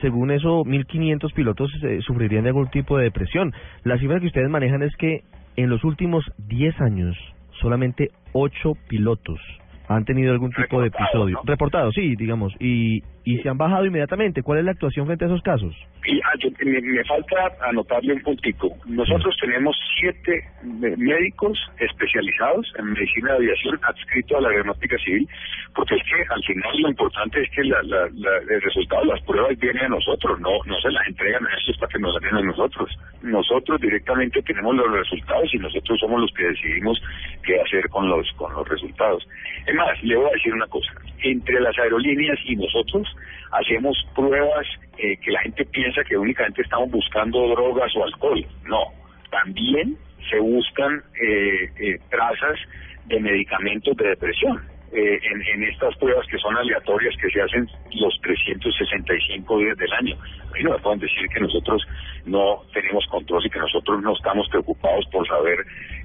según 0.00 0.30
eso, 0.30 0.64
1.500 0.64 1.34
pilotos 1.34 1.70
sufrirían 2.06 2.44
de 2.44 2.50
algún 2.50 2.70
tipo 2.70 2.96
de 2.96 3.04
depresión. 3.04 3.52
La 3.82 3.98
cifra 3.98 4.20
que 4.20 4.26
ustedes 4.26 4.48
manejan 4.48 4.82
es 4.82 4.96
que 4.96 5.22
en 5.56 5.68
los 5.68 5.84
últimos 5.84 6.24
10 6.48 6.80
años, 6.80 7.16
solamente 7.60 8.10
8 8.32 8.72
pilotos 8.88 9.40
han 9.88 10.04
tenido 10.04 10.32
algún 10.32 10.50
tipo 10.50 10.80
de 10.80 10.88
episodio. 10.88 11.40
Reportado, 11.44 11.92
sí, 11.92 12.16
digamos. 12.16 12.54
Y, 12.60 13.02
y 13.26 13.38
se 13.38 13.48
han 13.48 13.58
bajado 13.58 13.84
inmediatamente. 13.84 14.40
¿Cuál 14.40 14.60
es 14.60 14.64
la 14.64 14.70
actuación 14.70 15.04
frente 15.04 15.24
a 15.24 15.26
esos 15.26 15.42
casos? 15.42 15.74
Y 16.06 16.20
ah, 16.20 16.38
me, 16.64 17.04
falta 17.04 17.50
anotarle 17.68 18.14
un 18.14 18.22
puntico. 18.22 18.68
Nosotros 18.86 19.36
tenemos 19.40 19.76
siete 19.98 20.44
médicos 20.62 21.58
especializados 21.80 22.72
en 22.78 22.92
medicina 22.92 23.32
de 23.32 23.38
aviación 23.38 23.80
adscritos 23.82 24.38
a 24.38 24.40
la 24.42 24.50
aeronáutica 24.50 24.96
civil, 24.98 25.28
porque 25.74 25.96
es 25.96 26.02
que 26.04 26.22
al 26.32 26.42
final 26.44 26.80
lo 26.80 26.88
importante 26.88 27.42
es 27.42 27.50
que 27.50 27.64
la, 27.64 27.82
la, 27.82 28.06
el 28.06 28.62
resultado 28.62 29.02
de 29.02 29.08
las 29.08 29.22
pruebas 29.22 29.58
viene 29.58 29.80
a 29.80 29.88
nosotros, 29.88 30.38
no 30.38 30.50
no 30.64 30.80
se 30.80 30.90
las 30.92 31.08
entregan 31.08 31.44
a 31.44 31.50
ellos 31.50 31.76
para 31.78 31.92
que 31.92 31.98
nos 31.98 32.14
las 32.14 32.22
den 32.22 32.36
a 32.36 32.42
nosotros. 32.42 32.96
Nosotros 33.22 33.80
directamente 33.80 34.40
tenemos 34.42 34.76
los 34.76 34.92
resultados 34.92 35.52
y 35.52 35.58
nosotros 35.58 35.98
somos 35.98 36.20
los 36.20 36.32
que 36.32 36.44
decidimos 36.44 37.02
qué 37.42 37.60
hacer 37.60 37.88
con 37.88 38.08
los 38.08 38.30
con 38.34 38.54
los 38.54 38.68
resultados. 38.68 39.26
Es 39.66 39.74
más, 39.74 40.00
le 40.04 40.14
voy 40.14 40.26
a 40.26 40.34
decir 40.34 40.54
una 40.54 40.68
cosa. 40.68 40.92
Entre 41.24 41.58
las 41.58 41.76
aerolíneas 41.76 42.38
y 42.44 42.54
nosotros 42.54 43.15
hacemos 43.52 43.96
pruebas 44.14 44.66
eh, 44.98 45.16
que 45.18 45.30
la 45.30 45.40
gente 45.40 45.64
piensa 45.66 46.02
que 46.04 46.16
únicamente 46.16 46.62
estamos 46.62 46.90
buscando 46.90 47.48
drogas 47.48 47.94
o 47.96 48.04
alcohol. 48.04 48.44
No, 48.64 48.92
también 49.30 49.96
se 50.28 50.38
buscan 50.38 51.02
eh, 51.20 51.70
eh, 51.78 52.00
trazas 52.10 52.58
de 53.06 53.20
medicamentos 53.20 53.96
de 53.96 54.08
depresión. 54.08 54.75
Eh, 54.96 55.20
en, 55.52 55.62
estas 55.64 55.94
pruebas 55.96 56.26
que 56.26 56.38
son 56.38 56.56
aleatorias 56.56 57.14
que 57.20 57.28
se 57.28 57.42
hacen 57.42 57.68
los 58.00 58.18
365 58.22 59.58
días 59.58 59.76
del 59.76 59.92
año. 59.92 60.16
A 60.16 60.62
no 60.62 60.70
me 60.70 60.78
pueden 60.78 61.00
decir 61.00 61.28
que 61.34 61.40
nosotros 61.40 61.86
no 62.24 62.62
tenemos 62.72 63.04
control 63.08 63.44
y 63.44 63.50
que 63.50 63.58
nosotros 63.58 64.00
no 64.02 64.14
estamos 64.14 64.48
preocupados 64.48 65.04
por 65.12 65.28
saber 65.28 65.58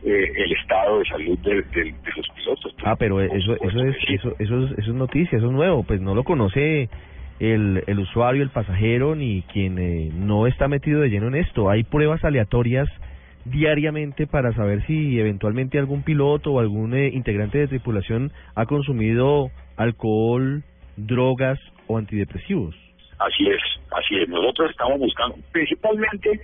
eh, 0.04 0.34
el 0.36 0.52
estado 0.52 1.00
de 1.00 1.06
salud 1.06 1.40
de, 1.40 1.62
de, 1.62 1.96
los 2.18 2.30
pilotos. 2.36 2.76
Ah, 2.84 2.98
pero 2.98 3.22
eso, 3.22 3.56
eso, 3.62 3.80
es, 3.80 3.96
eso, 4.10 4.36
eso, 4.40 4.66
es, 4.66 4.72
eso 4.72 4.92
es 4.92 4.96
noticia, 4.96 5.38
eso 5.38 5.48
es 5.48 5.54
nuevo, 5.54 5.84
pues 5.84 6.02
no 6.02 6.14
lo 6.14 6.26
conoce 6.26 6.90
el, 7.40 7.86
el 7.88 8.00
usuario, 8.00 8.44
el 8.44 8.50
pasajero, 8.50 9.16
ni 9.16 9.44
quien 9.44 9.80
eh, 9.80 10.10
no 10.14 10.48
está 10.48 10.68
metido 10.68 11.00
de 11.00 11.10
lleno 11.10 11.30
en 11.30 11.36
esto. 11.36 11.70
Hay 11.70 11.86
pruebas 11.86 12.26
aleatorias 12.26 12.90
diariamente 13.46 14.28
para 14.28 14.54
saber 14.54 14.86
si 14.86 15.20
eventualmente 15.20 15.80
algún 15.80 16.04
piloto 16.04 16.54
o 16.54 16.60
algún 16.60 16.94
eh, 16.94 17.10
integrante 17.14 17.58
de 17.58 17.68
tripulación 17.68 18.32
ha 18.56 18.66
consumido 18.66 19.50
alcohol, 19.78 20.64
drogas 20.98 21.60
o 21.88 21.98
antidepresivos. 21.98 22.76
Así 23.20 23.48
es, 23.48 23.62
así 23.92 24.16
es. 24.16 24.30
Nosotros 24.30 24.72
estamos 24.72 25.00
buscando, 25.00 25.36
principalmente 25.52 26.40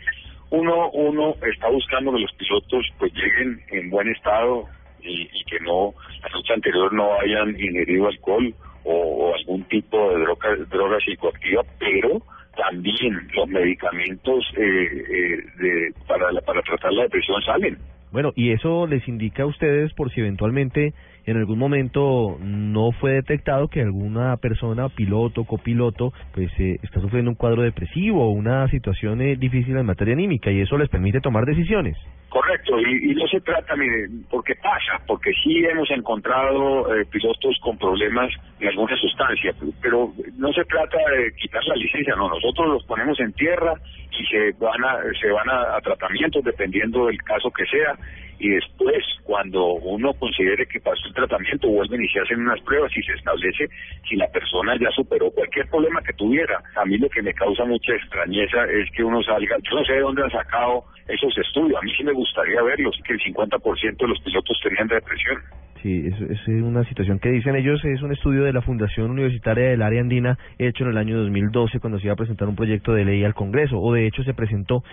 uno 0.50 0.90
uno 0.92 1.36
está 1.46 1.70
buscando 1.70 2.14
que 2.14 2.20
los 2.20 2.34
pilotos 2.34 2.86
pues 2.98 3.14
lleguen 3.14 3.60
en 3.72 3.90
buen 3.90 4.08
estado 4.10 4.66
y, 5.02 5.24
y 5.24 5.44
que 5.46 5.60
no 5.62 5.94
la 6.22 6.30
noche 6.30 6.54
anterior 6.54 6.94
no 6.94 7.20
hayan 7.20 7.50
ingerido 7.50 8.08
alcohol 8.08 8.54
o, 8.88 9.34
algún 9.36 9.64
tipo 9.66 10.10
de 10.10 10.20
droga, 10.22 10.56
droga 10.70 10.98
psicoactiva, 11.00 11.64
pero 11.80 12.22
también 12.58 13.28
los 13.36 13.48
medicamentos 13.48 14.46
eh, 14.58 14.62
eh, 14.63 15.43
de, 15.60 15.93
para, 16.08 16.30
para 16.41 16.62
tratar 16.62 16.91
la 16.93 17.04
depresión 17.04 17.41
salen. 17.43 17.78
Bueno, 18.12 18.34
y 18.36 18.52
eso 18.52 18.88
les 18.88 19.08
indica 19.08 19.43
a 19.43 19.48
ustedes 19.48 19.93
por 19.93 20.12
si 20.12 20.22
eventualmente 20.22 20.93
en 21.28 21.36
algún 21.36 21.60
momento 21.60 22.38
no 22.40 22.94
fue 22.94 23.12
detectado 23.12 23.68
que 23.68 23.82
alguna 23.82 24.38
persona, 24.38 24.88
piloto, 24.88 25.44
copiloto, 25.44 26.13
pues 26.34 26.50
eh, 26.58 26.78
está 26.82 27.02
sufriendo 27.02 27.30
un 27.30 27.36
cuadro 27.36 27.63
depresivo 27.63 28.26
o 28.26 28.30
una 28.30 28.66
situación 28.70 29.22
eh, 29.22 29.36
difícil 29.36 29.76
en 29.76 29.86
materia 29.86 30.13
anímica 30.13 30.50
y 30.52 30.62
eso 30.62 30.78
les 30.78 30.88
permite 30.88 31.20
tomar 31.20 31.44
decisiones. 31.44 31.98
Correcto, 32.30 32.80
y, 32.80 33.13
no 33.13 33.28
se 33.28 33.42
trata, 33.42 33.76
mire, 33.76 34.08
porque 34.30 34.56
pasa, 34.56 35.04
porque 35.06 35.32
sí 35.44 35.66
hemos 35.66 35.92
encontrado 35.92 36.96
eh, 36.96 37.06
pilotos 37.12 37.58
con 37.62 37.78
problemas 37.78 38.32
de 38.60 38.70
alguna 38.70 38.96
sustancia, 38.96 39.54
pero 39.82 40.13
no 40.38 40.54
se 40.54 40.63
trata 40.63 40.98
de 41.12 41.34
quitar 41.34 41.63
la 41.66 41.76
licencia, 41.76 42.16
no, 42.16 42.30
nosotros 42.30 42.68
los 42.68 42.86
ponemos 42.86 43.20
en 43.20 43.34
tierra 43.34 43.74
y 44.18 44.26
se 44.28 44.52
van 44.60 44.84
a, 44.84 44.98
se 45.20 45.30
van 45.30 45.50
a 45.50 45.80
tratamientos 45.82 46.44
dependiendo 46.44 47.08
del 47.08 47.22
caso 47.24 47.52
que 47.52 47.66
sea, 47.66 47.98
y 48.39 48.50
después 48.50 49.04
cuando 49.23 49.73
uno 49.73 50.13
considere 50.13 50.65
que 50.67 50.80
pasó 50.80 51.08
el 51.08 51.13
tratamiento 51.13 51.67
vuelven 51.67 52.04
y 52.04 52.08
se 52.10 52.19
hacen 52.19 52.41
unas 52.41 52.62
pruebas 52.62 52.91
y 52.95 53.02
se 53.04 53.13
establece 53.13 53.67
si 54.08 54.15
la 54.15 54.28
persona 54.28 54.76
ya 54.80 54.89
superó 54.91 55.32
cualquier 55.32 55.67
problema 55.69 56.02
que 56.02 56.13
tuviera. 56.13 56.62
A 56.76 56.86
mí 56.86 56.97
lo 56.97 57.10
que 57.10 57.21
me 57.21 57.34
causa 57.34 57.65
mucha 57.65 57.93
extrañeza 57.93 58.65
es 58.65 58.89
que 58.91 59.04
uno 59.04 59.21
salga, 59.23 59.58
yo 59.69 59.76
no 59.78 59.86
sé 59.86 59.93
de 59.93 60.02
dónde 60.02 60.23
han 60.23 60.32
sacado 60.32 60.86
esos 61.08 61.38
estudios, 61.38 61.80
a 61.80 61.86
mí 61.86 61.91
sí 61.98 62.04
me 62.04 62.13
gustaría 62.13 62.62
verlos, 62.62 63.00
que 63.06 63.13
el 63.13 63.20
50% 63.20 63.98
de 63.98 64.08
los 64.08 64.20
pilotos 64.22 64.60
tenían 64.63 64.88
depresión. 64.88 65.38
Sí, 65.82 66.08
es, 66.08 66.22
es 66.22 66.48
una 66.48 66.84
situación 66.86 67.20
que 67.20 67.30
dicen 67.30 67.56
ellos, 67.56 67.84
es 67.86 68.02
un 68.02 68.12
estudio 68.12 68.43
de 68.43 68.54
la 68.54 68.62
Fundación 68.62 69.12
Universitaria 69.12 69.70
del 69.70 69.82
Área 69.82 70.02
Andina 70.02 70.38
hecho 70.58 70.84
en 70.84 70.91
el 70.91 70.98
año 70.98 71.17
2012 71.20 71.80
cuando 71.80 72.00
se 72.00 72.06
iba 72.06 72.13
a 72.13 72.17
presentar 72.17 72.48
un 72.48 72.56
proyecto 72.56 72.93
de 72.93 73.06
ley 73.06 73.24
al 73.24 73.36
Congreso, 73.36 73.80
o 73.80 73.93
de 73.93 74.08
hecho 74.08 74.24
se 74.24 74.34
presentó 74.34 74.84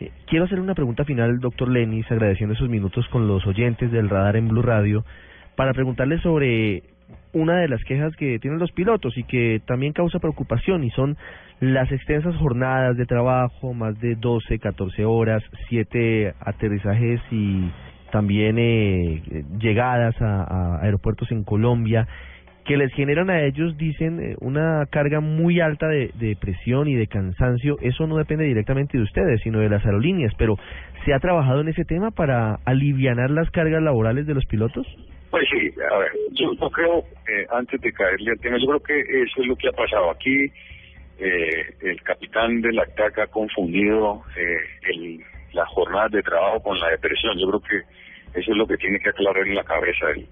eh, 0.00 0.10
quiero 0.26 0.44
hacer 0.44 0.60
una 0.60 0.74
pregunta 0.74 1.04
final, 1.04 1.38
doctor 1.38 1.68
Lenis, 1.68 2.10
agradeciendo 2.10 2.54
esos 2.54 2.68
minutos 2.68 3.06
con 3.08 3.28
los 3.28 3.46
oyentes 3.46 3.92
del 3.92 4.10
radar 4.10 4.36
en 4.36 4.48
Blue 4.48 4.62
Radio, 4.62 5.04
para 5.56 5.72
preguntarle 5.72 6.18
sobre 6.20 6.82
una 7.32 7.58
de 7.58 7.68
las 7.68 7.82
quejas 7.84 8.14
que 8.16 8.38
tienen 8.38 8.60
los 8.60 8.72
pilotos 8.72 9.16
y 9.18 9.24
que 9.24 9.60
también 9.66 9.92
causa 9.92 10.18
preocupación 10.18 10.84
y 10.84 10.90
son 10.90 11.16
las 11.60 11.90
extensas 11.90 12.36
jornadas 12.36 12.96
de 12.96 13.06
trabajo, 13.06 13.74
más 13.74 13.98
de 14.00 14.16
12, 14.16 14.58
14 14.58 15.04
horas, 15.04 15.42
7 15.68 16.34
aterrizajes 16.40 17.20
y 17.30 17.70
también 18.10 18.56
eh, 18.58 19.22
llegadas 19.58 20.14
a, 20.20 20.80
aeropuertos 20.82 21.30
en 21.32 21.44
Colombia 21.44 22.06
que 22.64 22.76
les 22.78 22.92
generan 22.94 23.28
a 23.28 23.42
ellos, 23.42 23.76
dicen, 23.76 24.20
eh, 24.20 24.36
una 24.40 24.86
carga 24.88 25.20
muy 25.20 25.60
alta 25.60 25.86
de, 25.86 26.12
de, 26.14 26.34
presión 26.34 26.88
y 26.88 26.94
de 26.94 27.06
cansancio. 27.08 27.76
Eso 27.82 28.06
no 28.06 28.16
depende 28.16 28.44
directamente 28.44 28.96
de 28.96 29.04
ustedes, 29.04 29.42
sino 29.42 29.58
de 29.58 29.68
las 29.68 29.84
aerolíneas. 29.84 30.32
Pero, 30.38 30.56
¿se 31.04 31.12
ha 31.12 31.18
trabajado 31.18 31.60
en 31.60 31.68
ese 31.68 31.84
tema 31.84 32.10
para 32.10 32.60
aliviar 32.64 33.30
las 33.30 33.50
cargas 33.50 33.82
laborales 33.82 34.26
de 34.26 34.32
los 34.34 34.46
pilotos? 34.46 34.86
Pues 35.34 35.48
sí, 35.50 35.68
a 35.80 35.98
ver, 35.98 36.12
yo 36.30 36.52
no 36.60 36.70
creo, 36.70 36.98
eh, 37.26 37.44
antes 37.50 37.80
de 37.80 37.92
caerle 37.92 38.30
al 38.30 38.38
tema, 38.38 38.56
yo 38.56 38.68
creo 38.68 38.80
que 38.84 39.00
eso 39.00 39.40
es 39.40 39.48
lo 39.48 39.56
que 39.56 39.66
ha 39.66 39.72
pasado 39.72 40.12
aquí. 40.12 40.46
Eh, 41.18 41.74
el 41.80 42.00
capitán 42.04 42.60
de 42.60 42.72
la 42.72 42.86
TAC 42.86 43.18
ha 43.18 43.26
confundido 43.26 44.22
eh, 44.36 44.58
el, 44.92 45.24
la 45.52 45.66
jornada 45.66 46.06
de 46.10 46.22
trabajo 46.22 46.62
con 46.62 46.78
la 46.78 46.90
depresión. 46.90 47.36
Yo 47.36 47.48
creo 47.48 47.60
que 47.62 48.38
eso 48.38 48.52
es 48.52 48.56
lo 48.56 48.64
que 48.64 48.76
tiene 48.76 49.00
que 49.00 49.08
aclarar 49.08 49.44
en 49.44 49.56
la 49.56 49.64
cabeza 49.64 50.08
él. 50.10 50.24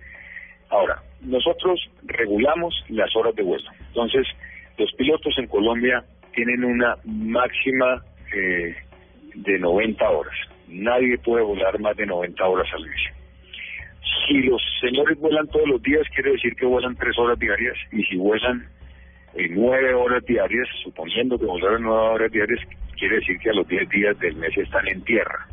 Ahora, 0.68 1.02
nosotros 1.20 1.90
regulamos 2.04 2.72
las 2.88 3.10
horas 3.16 3.34
de 3.34 3.42
vuelo. 3.42 3.68
Entonces, 3.88 4.24
los 4.78 4.92
pilotos 4.92 5.36
en 5.36 5.48
Colombia 5.48 6.04
tienen 6.32 6.62
una 6.62 6.96
máxima 7.02 8.04
eh, 8.32 8.76
de 9.34 9.58
90 9.58 10.08
horas. 10.08 10.36
Nadie 10.68 11.18
puede 11.18 11.42
volar 11.42 11.76
más 11.80 11.96
de 11.96 12.06
90 12.06 12.46
horas 12.46 12.68
al 12.72 12.86
mes. 12.86 13.21
Si 14.27 14.42
los 14.42 14.62
señores 14.81 15.18
vuelan 15.18 15.48
todos 15.48 15.68
los 15.68 15.83
días, 15.83 16.07
quiere 16.14 16.33
decir 16.33 16.55
que 16.55 16.66
vuelan 16.66 16.96
tres 16.96 17.18
horas 17.18 17.38
diarias, 17.38 17.77
y 17.90 18.03
si 18.05 18.16
vuelan 18.16 18.66
eh, 19.35 19.48
nueve 19.51 19.94
horas 19.94 20.25
diarias, 20.25 20.68
suponiendo 20.83 21.38
que 21.38 21.46
volaran 21.46 21.83
nueve 21.83 22.14
horas 22.14 22.33
diarias, 22.33 22.61
quiere 22.96 23.16
decir 23.16 23.38
que 23.38 23.51
a 23.51 23.55
los 23.55 23.66
10 23.66 23.88
días 23.88 24.18
del 24.20 24.37
mes 24.37 24.57
están 24.57 24.87
en 24.87 25.03
tierra. 25.03 25.48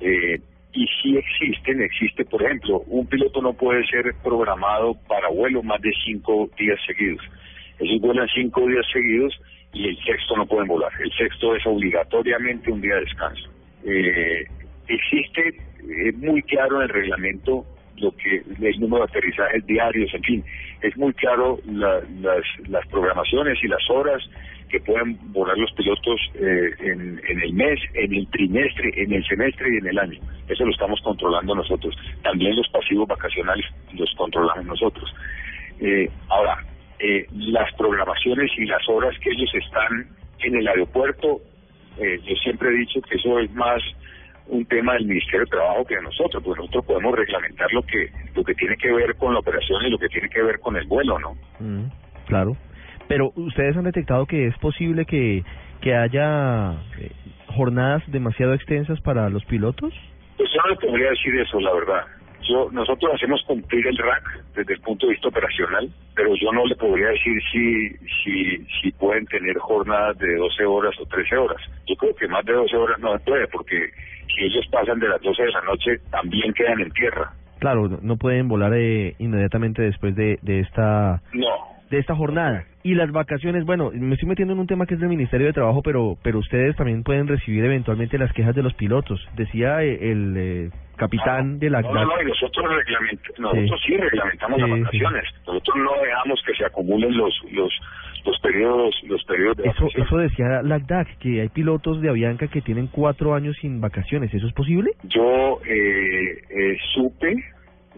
Eh, 0.00 0.40
y 0.72 0.86
si 1.00 1.16
existen, 1.16 1.80
existe, 1.80 2.24
por 2.24 2.42
ejemplo, 2.42 2.80
un 2.86 3.06
piloto 3.06 3.40
no 3.40 3.52
puede 3.52 3.86
ser 3.86 4.14
programado 4.22 4.94
para 5.06 5.28
vuelo 5.28 5.62
más 5.62 5.80
de 5.80 5.92
cinco 6.04 6.50
días 6.58 6.78
seguidos. 6.86 7.24
Ellos 7.78 8.00
vuelan 8.00 8.28
cinco 8.34 8.66
días 8.66 8.84
seguidos 8.92 9.40
y 9.72 9.88
el 9.88 9.96
sexto 10.04 10.36
no 10.36 10.46
pueden 10.46 10.66
volar. 10.66 10.92
El 11.00 11.10
sexto 11.12 11.54
es 11.54 11.64
obligatoriamente 11.66 12.70
un 12.70 12.80
día 12.80 12.94
de 12.96 13.00
descanso. 13.00 13.48
Eh, 13.84 14.44
existe 14.88 15.54
es 15.88 16.16
muy 16.16 16.42
claro 16.42 16.76
en 16.76 16.82
el 16.82 16.88
reglamento 16.88 17.64
lo 18.00 18.12
que 18.12 18.42
el 18.60 18.80
número 18.80 19.04
de 19.04 19.10
aterrizajes 19.10 19.66
diarios, 19.66 20.12
en 20.14 20.22
fin, 20.22 20.44
es 20.82 20.96
muy 20.96 21.12
claro 21.14 21.58
las, 21.66 22.44
las 22.68 22.86
programaciones 22.88 23.58
y 23.62 23.68
las 23.68 23.88
horas 23.90 24.22
que 24.68 24.80
pueden 24.80 25.18
volar 25.32 25.56
los 25.56 25.72
pilotos 25.72 26.20
eh, 26.34 26.70
en, 26.80 27.20
en 27.26 27.40
el 27.40 27.52
mes, 27.54 27.80
en 27.94 28.14
el 28.14 28.26
trimestre, 28.28 28.92
en 29.02 29.12
el 29.12 29.24
semestre 29.26 29.74
y 29.74 29.78
en 29.78 29.86
el 29.86 29.98
año. 29.98 30.20
Eso 30.48 30.64
lo 30.64 30.70
estamos 30.70 31.00
controlando 31.02 31.54
nosotros. 31.54 31.96
También 32.22 32.54
los 32.54 32.68
pasivos 32.68 33.08
vacacionales 33.08 33.64
los 33.94 34.12
controlamos 34.16 34.66
nosotros. 34.66 35.14
Eh, 35.80 36.10
ahora, 36.28 36.64
eh, 36.98 37.26
las 37.32 37.72
programaciones 37.74 38.50
y 38.58 38.66
las 38.66 38.86
horas 38.88 39.16
que 39.20 39.30
ellos 39.30 39.50
están 39.54 40.08
en 40.40 40.56
el 40.56 40.68
aeropuerto, 40.68 41.40
eh, 41.98 42.20
yo 42.24 42.34
siempre 42.36 42.68
he 42.68 42.78
dicho 42.78 43.00
que 43.02 43.16
eso 43.16 43.38
es 43.38 43.50
más 43.54 43.82
un 44.48 44.64
tema 44.66 44.94
del 44.94 45.06
Ministerio 45.06 45.40
de 45.40 45.50
Trabajo 45.50 45.84
que 45.84 45.96
de 45.96 46.02
nosotros, 46.02 46.42
porque 46.42 46.60
nosotros 46.60 46.84
podemos 46.86 47.14
reglamentar 47.16 47.72
lo 47.72 47.82
que 47.82 48.10
lo 48.34 48.44
que 48.44 48.54
tiene 48.54 48.76
que 48.76 48.92
ver 48.92 49.14
con 49.16 49.32
la 49.32 49.40
operación 49.40 49.84
y 49.86 49.90
lo 49.90 49.98
que 49.98 50.08
tiene 50.08 50.28
que 50.28 50.42
ver 50.42 50.58
con 50.60 50.76
el 50.76 50.86
vuelo, 50.86 51.18
¿no? 51.18 51.34
Mm, 51.60 51.90
claro. 52.26 52.56
Pero 53.08 53.32
ustedes 53.36 53.76
han 53.76 53.84
detectado 53.84 54.26
que 54.26 54.46
es 54.46 54.58
posible 54.58 55.06
que, 55.06 55.42
que 55.80 55.94
haya 55.94 56.72
eh, 56.98 57.10
jornadas 57.58 58.02
demasiado 58.06 58.54
extensas 58.54 59.00
para 59.00 59.28
los 59.30 59.44
pilotos? 59.44 59.92
Pues 60.36 60.48
yo 60.52 60.60
no 60.62 60.70
le 60.70 60.76
podría 60.76 61.10
decir 61.10 61.34
eso, 61.40 61.60
la 61.60 61.72
verdad. 61.72 62.04
Yo, 62.48 62.68
nosotros 62.70 63.12
hacemos 63.14 63.42
cumplir 63.46 63.86
el 63.86 63.98
RAC 63.98 64.44
desde 64.54 64.74
el 64.74 64.80
punto 64.80 65.06
de 65.06 65.12
vista 65.12 65.28
operacional, 65.28 65.90
pero 66.14 66.34
yo 66.36 66.52
no 66.52 66.64
le 66.66 66.76
podría 66.76 67.08
decir 67.08 67.42
si, 67.52 67.90
si, 68.22 68.66
si 68.80 68.92
pueden 68.92 69.26
tener 69.26 69.58
jornadas 69.58 70.16
de 70.18 70.36
12 70.36 70.64
horas 70.64 70.94
o 71.00 71.06
13 71.06 71.36
horas. 71.36 71.60
Yo 71.86 71.96
creo 71.96 72.14
que 72.14 72.28
más 72.28 72.44
de 72.44 72.52
12 72.52 72.76
horas 72.76 72.98
no 73.00 73.12
se 73.18 73.24
puede, 73.24 73.46
porque 73.48 73.90
si 74.34 74.44
ellos 74.44 74.66
pasan 74.70 74.98
de 74.98 75.08
las 75.08 75.20
12 75.20 75.42
de 75.42 75.50
la 75.50 75.62
noche, 75.62 75.98
también 76.10 76.52
quedan 76.52 76.80
en 76.80 76.90
tierra. 76.90 77.32
Claro, 77.58 77.88
no 77.88 78.16
pueden 78.16 78.48
volar 78.48 78.72
eh, 78.74 79.14
inmediatamente 79.18 79.82
después 79.82 80.14
de, 80.14 80.38
de 80.42 80.60
esta... 80.60 81.20
No, 81.32 81.78
de 81.90 81.98
esta 81.98 82.14
jornada. 82.14 82.64
Y 82.82 82.94
las 82.94 83.10
vacaciones, 83.10 83.64
bueno, 83.64 83.90
me 83.92 84.14
estoy 84.14 84.28
metiendo 84.28 84.54
en 84.54 84.60
un 84.60 84.66
tema 84.66 84.86
que 84.86 84.94
es 84.94 85.00
del 85.00 85.08
Ministerio 85.08 85.46
de 85.46 85.52
Trabajo, 85.52 85.82
pero 85.82 86.16
pero 86.22 86.38
ustedes 86.38 86.76
también 86.76 87.02
pueden 87.02 87.26
recibir 87.26 87.64
eventualmente 87.64 88.18
las 88.18 88.32
quejas 88.32 88.54
de 88.54 88.62
los 88.62 88.74
pilotos. 88.74 89.20
Decía 89.36 89.82
eh, 89.82 90.10
el 90.10 90.34
eh, 90.36 90.70
capitán 90.96 91.58
de 91.58 91.70
la... 91.70 91.80
No, 91.80 91.92
no, 91.92 92.04
no, 92.04 92.22
y 92.22 92.26
nosotros, 92.26 92.64
nosotros 93.38 93.80
sí, 93.86 93.96
reglamentamos 93.96 94.60
las 94.60 94.70
vacaciones. 94.70 95.24
Nosotros 95.46 95.76
no 95.76 96.02
dejamos 96.02 96.42
que 96.46 96.54
se 96.54 96.64
acumulen 96.64 97.16
los 97.16 97.34
los 97.50 97.72
los 98.24 98.38
periodos 98.40 98.94
los 99.04 99.24
periodos 99.24 99.56
de 99.56 99.68
eso 99.68 99.88
eso 99.94 100.16
decía 100.16 100.62
LACDAC 100.62 101.18
que 101.18 101.40
hay 101.40 101.48
pilotos 101.48 102.00
de 102.00 102.08
Avianca 102.08 102.48
que 102.48 102.60
tienen 102.60 102.88
cuatro 102.88 103.34
años 103.34 103.56
sin 103.60 103.80
vacaciones 103.80 104.32
eso 104.32 104.46
es 104.46 104.52
posible 104.52 104.92
yo 105.04 105.60
eh, 105.66 106.42
eh, 106.50 106.76
supe 106.94 107.36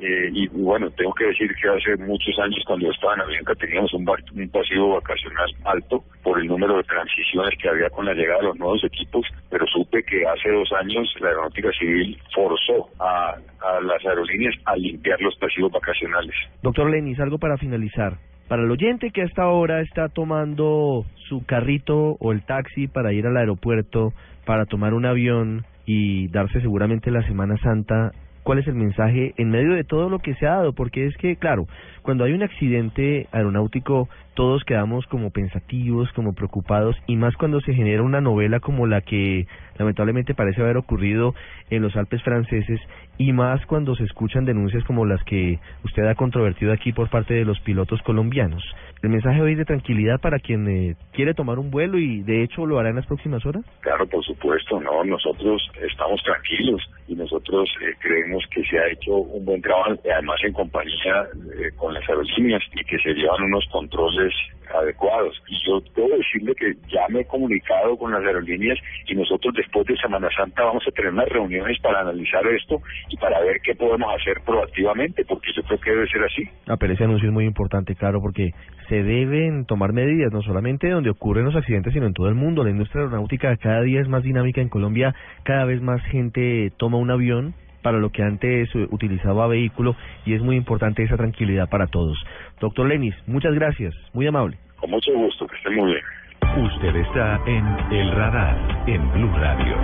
eh, 0.00 0.30
y 0.32 0.48
bueno, 0.48 0.90
tengo 0.92 1.12
que 1.12 1.26
decir 1.26 1.50
que 1.60 1.68
hace 1.68 1.94
muchos 2.02 2.38
años 2.38 2.62
cuando 2.66 2.90
estaba 2.90 3.14
en 3.14 3.20
Avianca 3.20 3.54
teníamos 3.54 3.92
un, 3.92 4.08
un 4.08 4.48
pasivo 4.48 4.94
vacacional 4.94 5.50
alto 5.64 6.02
por 6.22 6.40
el 6.40 6.46
número 6.46 6.78
de 6.78 6.84
transiciones 6.84 7.50
que 7.60 7.68
había 7.68 7.90
con 7.90 8.06
la 8.06 8.14
llegada 8.14 8.40
de 8.40 8.46
los 8.46 8.58
nuevos 8.58 8.82
equipos, 8.82 9.26
pero 9.50 9.66
supe 9.66 10.02
que 10.04 10.26
hace 10.26 10.50
dos 10.50 10.72
años 10.72 11.06
la 11.20 11.28
Aeronáutica 11.28 11.70
Civil 11.78 12.18
forzó 12.34 12.88
a, 12.98 13.36
a 13.60 13.80
las 13.82 14.04
aerolíneas 14.06 14.54
a 14.64 14.74
limpiar 14.76 15.20
los 15.20 15.36
pasivos 15.36 15.70
vacacionales. 15.70 16.34
Doctor 16.62 16.90
Lenis, 16.90 17.20
algo 17.20 17.38
para 17.38 17.58
finalizar. 17.58 18.29
Para 18.50 18.64
el 18.64 18.70
oyente 18.72 19.12
que 19.12 19.22
hasta 19.22 19.44
ahora 19.44 19.80
está 19.80 20.08
tomando 20.08 21.06
su 21.28 21.46
carrito 21.46 22.16
o 22.18 22.32
el 22.32 22.42
taxi 22.42 22.88
para 22.88 23.12
ir 23.12 23.24
al 23.28 23.36
aeropuerto, 23.36 24.12
para 24.44 24.66
tomar 24.66 24.92
un 24.92 25.06
avión 25.06 25.64
y 25.86 26.26
darse 26.32 26.60
seguramente 26.60 27.12
la 27.12 27.22
Semana 27.28 27.56
Santa 27.58 28.10
cuál 28.42 28.58
es 28.58 28.66
el 28.66 28.74
mensaje 28.74 29.34
en 29.36 29.50
medio 29.50 29.74
de 29.74 29.84
todo 29.84 30.08
lo 30.08 30.18
que 30.18 30.34
se 30.34 30.48
ha 30.48 30.56
dado, 30.56 30.72
porque 30.72 31.06
es 31.06 31.16
que, 31.18 31.36
claro, 31.36 31.68
cuando 32.02 32.24
hay 32.24 32.32
un 32.32 32.42
accidente 32.42 33.28
aeronáutico, 33.30 34.08
todos 34.34 34.64
quedamos 34.64 35.06
como 35.06 35.30
pensativos, 35.30 36.10
como 36.14 36.32
preocupados, 36.32 36.96
y 37.06 37.14
más 37.14 37.36
cuando 37.36 37.60
se 37.60 37.74
genera 37.74 38.02
una 38.02 38.20
novela 38.20 38.58
como 38.58 38.88
la 38.88 39.02
que 39.02 39.46
lamentablemente 39.78 40.34
parece 40.34 40.60
haber 40.60 40.76
ocurrido 40.76 41.36
en 41.70 41.82
los 41.82 41.94
Alpes 41.94 42.22
franceses, 42.24 42.80
y 43.20 43.34
más 43.34 43.66
cuando 43.66 43.94
se 43.96 44.04
escuchan 44.04 44.46
denuncias 44.46 44.82
como 44.84 45.04
las 45.04 45.22
que 45.24 45.58
usted 45.84 46.06
ha 46.06 46.14
controvertido 46.14 46.72
aquí 46.72 46.90
por 46.90 47.10
parte 47.10 47.34
de 47.34 47.44
los 47.44 47.60
pilotos 47.60 48.00
colombianos. 48.00 48.64
El 49.02 49.10
mensaje 49.10 49.42
hoy 49.42 49.54
de 49.56 49.66
tranquilidad 49.66 50.18
para 50.22 50.38
quien 50.38 50.66
eh, 50.66 50.96
quiere 51.12 51.34
tomar 51.34 51.58
un 51.58 51.70
vuelo 51.70 51.98
y 51.98 52.22
de 52.22 52.42
hecho 52.42 52.64
lo 52.64 52.78
hará 52.78 52.88
en 52.88 52.96
las 52.96 53.04
próximas 53.04 53.44
horas. 53.44 53.62
Claro, 53.80 54.06
por 54.06 54.24
supuesto, 54.24 54.80
no, 54.80 55.04
nosotros 55.04 55.60
estamos 55.86 56.22
tranquilos 56.22 56.80
y 57.08 57.14
nosotros 57.14 57.68
eh, 57.82 57.94
creemos 58.00 58.42
que 58.50 58.64
se 58.64 58.78
ha 58.78 58.88
hecho 58.88 59.12
un 59.12 59.44
buen 59.44 59.60
trabajo, 59.60 60.00
además 60.10 60.40
en 60.42 60.54
compañía 60.54 61.26
eh, 61.58 61.72
con 61.76 61.92
las 61.92 62.08
aerolíneas 62.08 62.62
y 62.72 62.82
que 62.84 62.96
se 63.00 63.12
llevan 63.12 63.42
unos 63.42 63.66
controles 63.70 64.32
adecuados. 64.74 65.40
Y 65.48 65.56
yo 65.66 65.80
debo 65.94 66.16
decirle 66.16 66.54
que 66.54 66.74
ya 66.88 67.06
me 67.08 67.20
he 67.20 67.26
comunicado 67.26 67.96
con 67.96 68.12
las 68.12 68.24
aerolíneas 68.24 68.78
y 69.06 69.14
nosotros 69.14 69.54
después 69.54 69.86
de 69.86 69.96
Semana 69.96 70.28
Santa 70.36 70.64
vamos 70.64 70.84
a 70.86 70.90
tener 70.90 71.12
unas 71.12 71.28
reuniones 71.28 71.78
para 71.80 72.00
analizar 72.00 72.46
esto 72.46 72.80
y 73.08 73.16
para 73.16 73.40
ver 73.40 73.60
qué 73.62 73.74
podemos 73.74 74.12
hacer 74.14 74.40
proactivamente, 74.44 75.24
porque 75.24 75.50
yo 75.54 75.62
creo 75.62 75.80
que 75.80 75.90
debe 75.90 76.06
ser 76.08 76.22
así. 76.24 76.42
Ah, 76.68 76.76
pero 76.78 76.92
ese 76.92 77.04
anuncio 77.04 77.28
es 77.28 77.34
muy 77.34 77.44
importante, 77.44 77.94
claro, 77.94 78.20
porque 78.20 78.50
se 78.88 79.02
deben 79.02 79.66
tomar 79.66 79.92
medidas, 79.92 80.32
no 80.32 80.42
solamente 80.42 80.88
donde 80.88 81.10
ocurren 81.10 81.44
los 81.44 81.56
accidentes, 81.56 81.92
sino 81.92 82.06
en 82.06 82.14
todo 82.14 82.28
el 82.28 82.34
mundo. 82.34 82.64
La 82.64 82.70
industria 82.70 83.02
aeronáutica 83.02 83.56
cada 83.56 83.82
día 83.82 84.00
es 84.00 84.08
más 84.08 84.22
dinámica 84.22 84.60
en 84.60 84.68
Colombia, 84.68 85.14
cada 85.44 85.64
vez 85.64 85.80
más 85.80 86.02
gente 86.06 86.72
toma 86.76 86.98
un 86.98 87.10
avión 87.10 87.54
para 87.82 87.98
lo 87.98 88.10
que 88.10 88.22
antes 88.22 88.68
utilizaba 88.90 89.46
vehículo 89.46 89.96
y 90.26 90.34
es 90.34 90.42
muy 90.42 90.56
importante 90.56 91.02
esa 91.02 91.16
tranquilidad 91.16 91.68
para 91.68 91.86
todos. 91.86 92.18
Doctor 92.60 92.86
Lenis, 92.86 93.14
muchas 93.26 93.54
gracias, 93.54 93.94
muy 94.12 94.26
amable. 94.26 94.58
Con 94.76 94.90
mucho 94.90 95.10
gusto, 95.14 95.46
que 95.46 95.56
esté 95.56 95.70
muy 95.70 95.92
bien. 95.92 96.64
Usted 96.66 96.94
está 96.94 97.40
en 97.46 97.66
El 97.90 98.12
Radar, 98.12 98.84
en 98.86 99.12
Blue 99.12 99.32
Radio. 99.34 99.76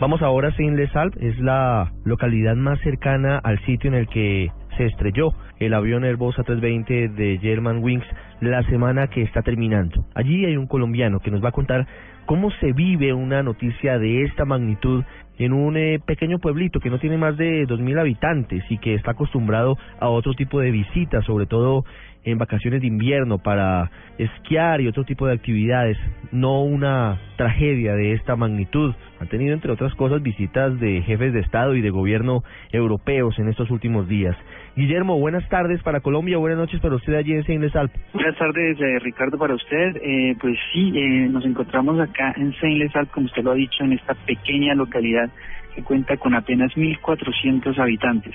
Vamos 0.00 0.20
ahora 0.22 0.48
a 0.48 0.52
Saint-Les-Alpes, 0.56 1.22
es 1.22 1.38
la 1.38 1.92
localidad 2.04 2.56
más 2.56 2.80
cercana 2.80 3.38
al 3.38 3.64
sitio 3.64 3.88
en 3.88 3.94
el 3.94 4.08
que 4.08 4.50
se 4.76 4.86
estrelló 4.86 5.34
el 5.58 5.74
avión 5.74 6.04
Airbus 6.04 6.36
A320 6.38 7.14
de 7.14 7.38
Germanwings 7.38 8.06
la 8.40 8.64
semana 8.64 9.08
que 9.08 9.22
está 9.22 9.42
terminando. 9.42 10.04
Allí 10.14 10.44
hay 10.44 10.56
un 10.56 10.66
colombiano 10.66 11.20
que 11.20 11.30
nos 11.30 11.42
va 11.42 11.50
a 11.50 11.52
contar 11.52 11.86
cómo 12.26 12.50
se 12.60 12.72
vive 12.72 13.12
una 13.12 13.42
noticia 13.42 13.98
de 13.98 14.24
esta 14.24 14.44
magnitud 14.44 15.04
en 15.38 15.52
un 15.52 15.76
eh, 15.76 16.00
pequeño 16.04 16.38
pueblito 16.38 16.80
que 16.80 16.90
no 16.90 16.98
tiene 16.98 17.16
más 17.16 17.36
de 17.36 17.66
2.000 17.66 18.00
habitantes 18.00 18.64
y 18.68 18.78
que 18.78 18.94
está 18.94 19.12
acostumbrado 19.12 19.78
a 20.00 20.08
otro 20.08 20.34
tipo 20.34 20.60
de 20.60 20.70
visitas, 20.70 21.24
sobre 21.24 21.46
todo 21.46 21.84
en 22.24 22.38
vacaciones 22.38 22.80
de 22.80 22.86
invierno 22.86 23.38
para 23.38 23.90
esquiar 24.18 24.80
y 24.80 24.88
otro 24.88 25.04
tipo 25.04 25.26
de 25.26 25.34
actividades, 25.34 25.96
no 26.32 26.62
una 26.62 27.20
tragedia 27.36 27.94
de 27.94 28.12
esta 28.12 28.36
magnitud. 28.36 28.94
Ha 29.20 29.26
tenido, 29.26 29.54
entre 29.54 29.72
otras 29.72 29.94
cosas, 29.94 30.22
visitas 30.22 30.78
de 30.80 31.02
jefes 31.02 31.32
de 31.32 31.40
Estado 31.40 31.74
y 31.74 31.80
de 31.80 31.90
gobierno 31.90 32.42
europeos 32.72 33.38
en 33.38 33.48
estos 33.48 33.70
últimos 33.70 34.08
días. 34.08 34.36
Guillermo, 34.76 35.18
buenas 35.18 35.48
tardes 35.48 35.82
para 35.82 36.00
Colombia, 36.00 36.38
buenas 36.38 36.58
noches 36.58 36.80
para 36.80 36.94
usted 36.94 37.14
allí 37.14 37.32
en 37.32 37.44
Saint 37.44 37.62
Les 37.62 37.72
Buenas 38.12 38.38
tardes, 38.38 38.80
eh, 38.80 38.98
Ricardo, 39.00 39.36
para 39.36 39.54
usted. 39.54 39.96
Eh, 40.02 40.36
pues 40.40 40.56
sí, 40.72 40.92
eh, 40.94 41.28
nos 41.28 41.44
encontramos 41.44 41.98
acá 41.98 42.32
en 42.36 42.54
Saint 42.60 42.78
Les 42.78 42.92
como 43.10 43.26
usted 43.26 43.42
lo 43.42 43.52
ha 43.52 43.54
dicho, 43.54 43.82
en 43.82 43.92
esta 43.94 44.14
pequeña 44.14 44.74
localidad 44.74 45.30
que 45.74 45.82
cuenta 45.82 46.16
con 46.16 46.34
apenas 46.34 46.72
1.400 46.76 47.78
habitantes. 47.78 48.34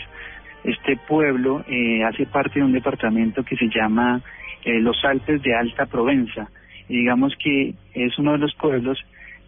Este 0.63 0.97
pueblo 1.08 1.63
eh, 1.67 2.04
hace 2.04 2.26
parte 2.26 2.60
de 2.60 2.65
un 2.65 2.71
departamento 2.71 3.43
que 3.43 3.56
se 3.56 3.67
llama 3.67 4.21
eh, 4.63 4.80
los 4.80 5.04
Alpes 5.04 5.41
de 5.41 5.56
Alta 5.56 5.86
Provenza. 5.86 6.49
Y 6.88 6.97
digamos 6.97 7.34
que 7.41 7.73
es 7.93 8.17
uno 8.17 8.34
de 8.34 8.38
los 8.39 8.54
pueblos 8.56 8.97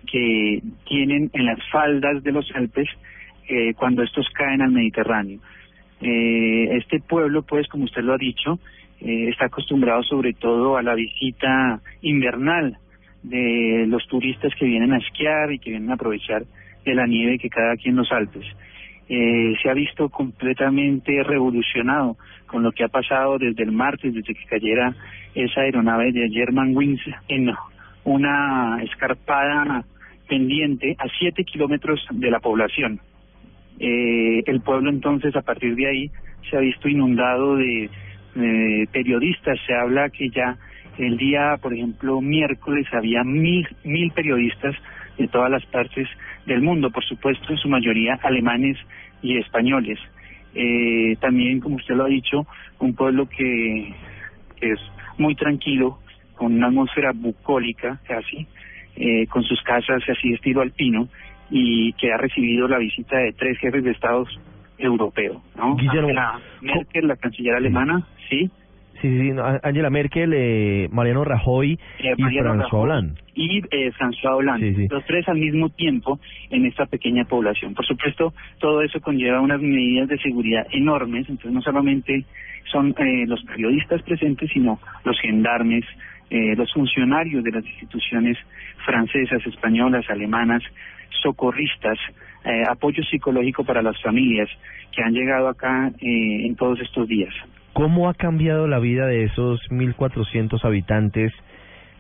que 0.06 0.62
tienen 0.88 1.30
en 1.34 1.46
las 1.46 1.60
faldas 1.72 2.24
de 2.24 2.32
los 2.32 2.50
Alpes 2.56 2.88
eh, 3.48 3.74
cuando 3.76 4.04
estos 4.04 4.28
caen 4.30 4.62
al 4.62 4.72
Mediterráneo. 4.72 5.40
Eh, 6.02 6.78
este 6.78 7.00
pueblo, 7.00 7.44
pues, 7.44 7.68
como 7.68 7.86
usted 7.86 8.02
lo 8.02 8.14
ha 8.14 8.18
dicho, 8.18 8.60
eh, 9.02 9.30
está 9.30 9.46
acostumbrado 9.46 10.04
sobre 10.04 10.34
todo 10.34 10.78
a 10.78 10.84
la 10.84 10.96
visita 10.96 11.80
invernal 12.02 12.78
de 13.24 13.86
los 13.88 14.06
turistas 14.08 14.54
que 14.56 14.66
vienen 14.66 14.94
a 14.94 14.98
esquiar 14.98 15.52
y 15.52 15.60
que 15.60 15.72
vienen 15.72 15.92
a 15.92 15.96
aprovechar 15.96 16.44
de 16.84 16.96
la 16.96 17.08
nieve 17.08 17.40
que 17.40 17.50
cada 17.50 17.74
aquí 17.74 17.90
en 17.90 17.96
los 17.96 18.12
Alpes. 18.12 18.46
Eh, 19.08 19.54
se 19.62 19.70
ha 19.70 19.74
visto 19.74 20.10
completamente 20.10 21.22
revolucionado 21.24 22.18
con 22.48 22.64
lo 22.64 22.72
que 22.72 22.84
ha 22.84 22.88
pasado 22.88 23.38
desde 23.38 23.64
el 23.64 23.72
martes, 23.72 24.14
desde 24.14 24.34
que 24.34 24.46
cayera 24.46 24.96
esa 25.36 25.62
aeronave 25.62 26.12
de 26.12 26.30
Germanwings 26.30 27.02
en 27.28 27.52
una 28.04 28.80
escarpada 28.82 29.84
pendiente 30.28 30.96
a 30.98 31.06
siete 31.20 31.44
kilómetros 31.44 32.04
de 32.12 32.32
la 32.32 32.40
población. 32.40 33.00
Eh, 33.80 34.42
el 34.46 34.62
pueblo 34.62 34.90
entonces 34.90 35.36
a 35.36 35.42
partir 35.42 35.76
de 35.76 35.88
ahí 35.88 36.12
se 36.50 36.58
ha 36.58 36.62
visto 36.62 36.88
inundado 36.88 37.58
de 37.58 37.90
periodistas. 38.92 39.58
Se 39.66 39.74
habla 39.74 40.10
que 40.10 40.30
ya 40.30 40.58
el 40.98 41.18
día, 41.18 41.58
por 41.62 41.74
ejemplo, 41.74 42.22
miércoles 42.22 42.88
había 42.92 43.24
mil, 43.24 43.68
mil 43.84 44.12
periodistas 44.12 44.76
de 45.18 45.28
todas 45.28 45.52
las 45.52 45.66
partes 45.66 46.08
del 46.46 46.62
mundo, 46.62 46.90
por 46.92 47.04
supuesto, 47.04 47.52
en 47.52 47.58
su 47.58 47.70
mayoría 47.70 48.20
alemanes 48.24 48.78
y 49.22 49.38
españoles. 49.38 50.00
Eh, 50.54 51.16
también, 51.20 51.60
como 51.60 51.76
usted 51.76 51.96
lo 51.96 52.06
ha 52.06 52.10
dicho, 52.10 52.46
un 52.80 52.94
pueblo 52.96 53.28
que, 53.28 53.94
que 54.60 54.72
es 54.72 54.80
muy 55.18 55.36
tranquilo, 55.36 56.00
con 56.36 56.54
una 56.54 56.68
atmósfera 56.68 57.12
bucólica 57.14 58.00
casi, 58.08 58.48
eh, 58.96 59.28
con 59.28 59.44
sus 59.44 59.62
casas 59.64 60.04
así 60.08 60.30
de 60.30 60.36
estilo 60.36 60.62
alpino, 60.62 61.08
y 61.50 61.94
que 61.94 62.12
ha 62.12 62.18
recibido 62.18 62.68
la 62.68 62.78
visita 62.78 63.18
de 63.18 63.34
tres 63.34 63.58
jefes 63.60 63.84
de 63.84 63.92
Estados 63.92 64.30
europeos, 64.78 65.42
¿no? 65.56 65.76
Guillermo, 65.76 66.10
Angela 66.10 66.40
Merkel, 66.62 67.08
la 67.08 67.16
canciller 67.16 67.56
alemana, 67.56 68.06
sí, 68.30 68.50
Sí, 69.02 69.20
sí, 69.20 69.32
Angela 69.64 69.90
Merkel, 69.90 70.34
eh, 70.34 70.88
Mariano 70.92 71.24
Rajoy 71.24 71.74
Eh, 72.00 72.14
y 72.18 72.22
Mariano 72.22 72.54
François 72.54 72.64
Rajoy 72.64 72.80
Hollande. 72.82 73.22
y 73.36 73.58
eh, 73.72 73.92
François 73.92 74.36
Hollande, 74.38 74.70
Sí, 74.74 74.76
sí. 74.84 74.88
los 74.90 75.06
tres 75.06 75.28
al 75.28 75.38
mismo 75.38 75.70
tiempo 75.70 76.20
en 76.50 76.66
esta 76.66 76.86
pequeña 76.86 77.26
población. 77.26 77.74
Por 77.74 77.86
supuesto, 77.86 78.34
todo 78.60 78.82
eso 78.82 79.00
conlleva 79.02 79.42
unas 79.42 79.62
medidas 79.62 80.08
de 80.08 80.18
seguridad 80.20 80.66
enormes, 80.72 81.28
entonces 81.30 81.52
no 81.52 81.62
solamente 81.62 82.24
son 82.72 82.96
eh, 82.98 83.26
los 83.28 83.44
periodistas 83.44 84.02
presentes, 84.04 84.50
sino 84.52 84.80
los 85.04 85.20
gendarmes, 85.20 85.84
eh, 86.30 86.56
los 86.56 86.72
funcionarios 86.74 87.44
de 87.44 87.52
las 87.52 87.66
instituciones 87.66 88.38
francesas, 88.86 89.46
españolas, 89.46 90.10
alemanas, 90.10 90.64
socorristas, 91.22 91.98
apoyo 92.70 93.04
psicológico 93.04 93.64
para 93.64 93.82
las 93.82 94.00
familias 94.04 94.48
que 94.92 95.02
han 95.02 95.14
llegado 95.14 95.48
acá 95.50 95.92
eh, 96.00 96.46
en 96.46 96.56
todos 96.56 96.80
estos 96.80 97.08
días. 97.08 97.34
¿Cómo 97.76 98.08
ha 98.08 98.14
cambiado 98.14 98.70
la 98.70 98.80
vida 98.80 99.06
de 99.06 99.26
esos 99.26 99.60
1.400 99.70 100.64
habitantes 100.64 101.34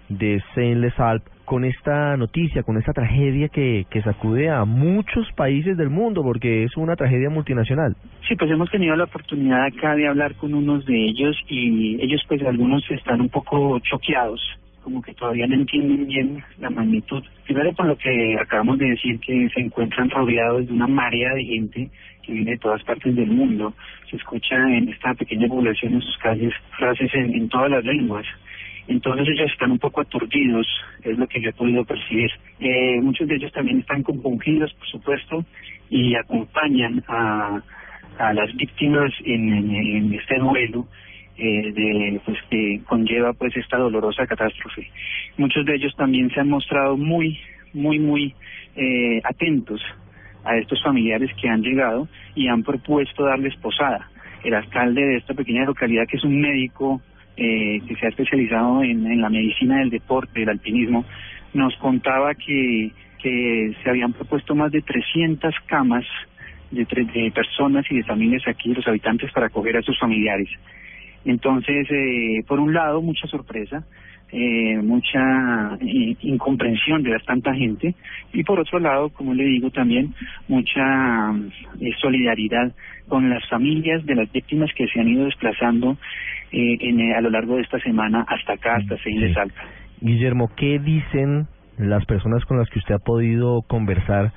de 0.08 0.42
Saint-Les-Alpes 0.54 1.30
con 1.44 1.66
esta 1.66 2.16
noticia, 2.16 2.64
con 2.64 2.78
esta 2.78 2.94
tragedia 2.94 3.50
que, 3.50 3.86
que 3.90 4.02
sacude 4.02 4.50
a 4.50 4.64
muchos 4.64 5.30
países 5.34 5.76
del 5.76 5.90
mundo, 5.90 6.24
porque 6.24 6.64
es 6.64 6.78
una 6.78 6.96
tragedia 6.96 7.30
multinacional? 7.30 7.94
Sí, 8.26 8.38
pues 8.38 8.50
hemos 8.52 8.72
tenido 8.72 8.96
la 8.96 9.04
oportunidad 9.04 9.66
acá 9.66 9.96
de 9.96 10.08
hablar 10.08 10.36
con 10.36 10.54
unos 10.54 10.86
de 10.86 10.96
ellos 10.96 11.36
y 11.50 12.02
ellos 12.02 12.24
pues 12.30 12.42
algunos 12.44 12.90
están 12.90 13.20
un 13.20 13.28
poco 13.28 13.78
choqueados, 13.80 14.40
como 14.82 15.02
que 15.02 15.14
todavía 15.14 15.46
no 15.46 15.56
entienden 15.56 16.08
bien 16.08 16.42
la 16.58 16.70
magnitud. 16.70 17.22
Primero 17.44 17.74
por 17.74 17.88
lo 17.88 17.98
que 17.98 18.38
acabamos 18.42 18.78
de 18.78 18.92
decir 18.92 19.20
que 19.20 19.50
se 19.54 19.60
encuentran 19.60 20.10
rodeados 20.10 20.68
de 20.68 20.72
una 20.74 20.88
marea 20.88 21.34
de 21.34 21.44
gente 21.44 21.90
que 22.26 22.34
viene 22.34 22.52
de 22.52 22.58
todas 22.58 22.84
partes 22.84 23.16
del 23.16 23.30
mundo. 23.30 23.74
Se 24.10 24.18
escucha 24.18 24.56
en 24.56 24.90
esta 24.90 25.14
pequeña 25.14 25.48
población 25.48 25.94
en 25.94 26.02
sus 26.02 26.18
calles 26.18 26.54
frases 26.78 27.14
en, 27.14 27.48
todas 27.50 27.70
las 27.70 27.84
lenguas. 27.84 28.26
Entonces 28.88 29.28
ellos 29.28 29.52
están 29.52 29.72
un 29.72 29.80
poco 29.80 30.02
aturdidos, 30.02 30.68
es 31.04 31.18
lo 31.18 31.28
que 31.28 31.42
yo 31.42 31.50
he 31.50 31.54
podido 31.54 31.84
percibir. 31.86 32.30
Eh, 32.60 33.00
muchos 33.02 33.28
de 33.28 33.36
ellos 33.36 33.52
también 33.52 33.80
están 33.80 34.04
compungidos, 34.04 34.74
por 34.74 34.88
supuesto, 34.88 35.46
y 35.90 36.16
acompañan 36.16 37.04
a, 37.08 37.62
a 38.20 38.34
las 38.34 38.56
víctimas 38.56 39.12
en, 39.24 39.54
en, 39.54 39.76
en 39.76 40.14
este 40.14 40.38
duelo 40.38 40.88
eh, 41.38 41.72
de 41.74 42.22
pues 42.24 42.38
que 42.50 42.82
conlleva 42.86 43.34
pues 43.34 43.56
esta 43.58 43.78
dolorosa 43.78 44.26
catástrofe. 44.26 44.90
Muchos 45.38 45.66
de 45.66 45.76
ellos 45.76 45.94
también 45.98 46.30
se 46.30 46.40
han 46.40 46.50
mostrado 46.50 46.96
muy, 46.96 47.38
muy, 47.74 48.00
muy 48.00 48.34
eh, 48.76 49.20
atentos 49.24 49.82
a 50.46 50.58
estos 50.58 50.82
familiares 50.82 51.32
que 51.42 51.50
han 51.50 51.62
llegado 51.62 52.08
y 52.36 52.48
han 52.48 52.64
propuesto 52.64 53.26
darles 53.26 53.56
posada. 53.58 54.10
El 54.44 54.54
alcalde 54.54 55.02
de 55.02 55.18
esta 55.18 55.34
pequeña 55.34 55.66
localidad, 55.66 56.08
que 56.08 56.18
es 56.18 56.24
un 56.24 56.40
médico 56.40 57.02
eh, 57.36 57.82
que 57.88 57.96
se 57.96 58.06
ha 58.06 58.10
especializado 58.10 58.84
en, 58.84 59.22
la 59.22 59.30
medicina 59.30 59.80
del 59.80 59.90
deporte, 59.90 60.40
del 60.40 60.50
alpinismo, 60.50 61.06
nos 61.54 61.76
contaba 61.78 62.34
que, 62.36 62.92
se 63.22 63.90
habían 63.90 64.14
propuesto 64.14 64.54
más 64.54 64.72
de 64.72 64.84
300 64.84 65.56
camas 65.66 66.06
de, 66.70 66.86
de 66.86 67.32
personas 67.32 67.84
y 67.90 67.96
de 67.98 68.04
familias 68.04 68.44
aquí, 68.48 68.72
los 68.72 68.88
habitantes, 68.88 69.32
para 69.32 69.48
acoger 69.48 69.78
a 69.78 69.82
sus 69.82 69.98
familiares. 69.98 70.48
Entonces, 71.26 71.88
eh, 71.90 72.44
por 72.48 72.60
un 72.60 72.72
lado, 72.72 73.02
mucha 73.02 73.28
sorpresa, 73.28 73.84
eh, 74.32 74.78
mucha 74.82 75.78
eh, 75.82 76.16
incomprensión 76.22 77.04
de 77.04 77.12
ver 77.12 77.24
tanta 77.24 77.54
gente 77.54 77.96
y 78.34 78.44
por 78.44 78.60
otro 78.60 78.80
lado, 78.80 79.10
como 79.10 79.34
le 79.34 79.46
digo 79.46 79.70
también, 79.70 80.14
mucha 80.48 81.32
eh, 81.80 81.92
solidaridad 82.02 82.72
con 83.08 83.30
las 83.30 83.48
familias 83.48 84.06
de 84.06 84.16
las 84.16 84.32
víctimas 84.32 84.72
que 84.76 84.88
se 84.88 85.00
han 85.00 85.08
ido 85.08 85.26
desplazando 85.26 85.98
eh, 86.52 86.78
en, 86.82 87.14
a 87.14 87.22
lo 87.22 87.30
largo 87.30 87.56
de 87.56 87.62
esta 87.62 87.80
semana 87.80 88.26
hasta 88.28 88.54
acá, 88.54 88.76
hasta 88.78 88.98
Seine 88.98 89.28
de 89.28 89.34
Salta. 89.34 89.62
Guillermo, 90.02 90.52
¿qué 90.56 90.80
dicen 90.80 91.48
las 91.78 92.06
personas 92.06 92.44
con 92.46 92.58
las 92.58 92.70
que 92.70 92.80
usted 92.80 92.96
ha 92.96 93.00
podido 93.00 93.62
conversar 93.62 94.32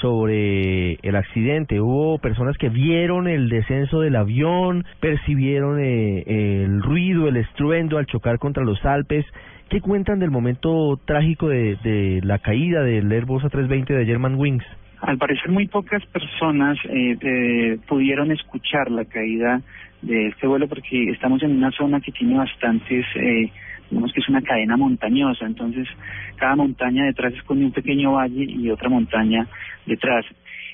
sobre 0.00 0.94
el 1.02 1.16
accidente? 1.16 1.80
¿Hubo 1.80 2.18
personas 2.18 2.56
que 2.56 2.68
vieron 2.68 3.28
el 3.28 3.48
descenso 3.48 4.00
del 4.00 4.16
avión, 4.16 4.84
percibieron 5.00 5.80
eh, 5.80 6.64
el 6.64 6.82
ruido, 6.82 7.28
el 7.28 7.36
estruendo 7.36 7.98
al 7.98 8.06
chocar 8.06 8.38
contra 8.38 8.64
los 8.64 8.84
Alpes? 8.84 9.24
¿Qué 9.68 9.80
cuentan 9.80 10.18
del 10.18 10.30
momento 10.30 10.98
trágico 11.04 11.48
de, 11.48 11.76
de 11.84 12.20
la 12.24 12.38
caída 12.38 12.82
del 12.82 13.10
Airbus 13.12 13.42
A320 13.44 13.86
de 13.86 14.06
Germanwings? 14.06 14.64
Al 15.00 15.18
parecer 15.18 15.50
muy 15.50 15.66
pocas 15.66 16.04
personas 16.06 16.76
eh, 16.86 17.16
eh, 17.20 17.78
pudieron 17.86 18.32
escuchar 18.32 18.90
la 18.90 19.04
caída 19.04 19.60
de 20.02 20.28
este 20.28 20.46
vuelo 20.46 20.68
porque 20.68 21.10
estamos 21.10 21.42
en 21.42 21.56
una 21.56 21.70
zona 21.70 22.00
que 22.00 22.12
tiene 22.12 22.36
bastantes, 22.36 23.06
eh, 23.14 23.50
digamos 23.90 24.12
que 24.12 24.20
es 24.20 24.28
una 24.28 24.42
cadena 24.42 24.76
montañosa, 24.76 25.46
entonces 25.46 25.88
cada 26.36 26.56
montaña 26.56 27.04
detrás 27.04 27.32
esconde 27.34 27.64
un 27.64 27.72
pequeño 27.72 28.12
valle 28.12 28.44
y 28.44 28.70
otra 28.70 28.88
montaña 28.88 29.46
detrás. 29.86 30.24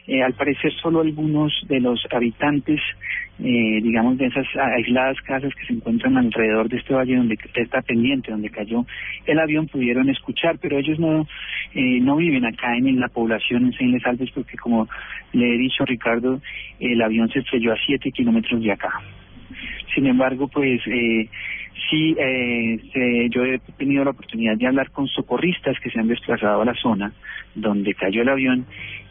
Eh, 0.07 0.23
al 0.23 0.35
parecer 0.35 0.71
solo 0.83 1.01
algunos 1.01 1.51
de 1.67 1.81
los 1.81 2.07
habitantes, 2.13 2.79
eh, 3.39 3.81
digamos, 3.83 4.19
de 4.19 4.27
esas 4.27 4.47
aisladas 4.55 5.19
casas 5.23 5.55
que 5.55 5.65
se 5.67 5.73
encuentran 5.73 6.19
alrededor 6.19 6.69
de 6.69 6.77
este 6.77 6.93
valle 6.93 7.17
donde 7.17 7.39
está 7.55 7.81
pendiente, 7.81 8.31
donde 8.31 8.51
cayó 8.51 8.85
el 9.25 9.39
avión, 9.39 9.67
pudieron 9.67 10.11
escuchar, 10.11 10.59
pero 10.61 10.79
ellos 10.79 10.99
no 10.99 11.27
eh, 11.75 12.01
no 12.01 12.17
viven 12.17 12.45
acá 12.45 12.77
en, 12.77 12.87
en 12.87 13.01
la 13.01 13.09
población 13.09 13.65
en 13.65 13.73
Saint 13.73 13.95
Les 13.95 14.07
Alpes 14.07 14.31
porque, 14.35 14.59
como 14.59 14.89
le 15.33 15.55
he 15.55 15.59
dicho 15.59 15.87
Ricardo, 15.87 16.41
el 16.79 17.01
avión 17.01 17.31
se 17.31 17.39
estrelló 17.39 17.73
a 17.73 17.77
siete 17.87 18.13
kilómetros 18.13 18.63
de 18.63 18.73
acá. 18.73 19.01
Sin 19.95 20.07
embargo, 20.07 20.49
pues 20.49 20.81
eh, 20.87 21.29
sí, 21.91 22.15
eh, 22.19 22.79
se- 22.93 23.29
yo 23.31 23.45
he 23.45 23.59
tenido 23.79 24.05
la 24.05 24.11
oportunidad 24.11 24.57
de 24.57 24.67
hablar 24.67 24.91
con 24.91 25.07
socorristas 25.09 25.79
que 25.81 25.91
se 25.91 26.01
han 26.01 26.09
desplazado 26.09 26.63
a 26.63 26.65
la 26.65 26.75
zona 26.75 27.13
donde 27.55 27.95
cayó 27.95 28.23
el 28.23 28.29
avión 28.29 28.67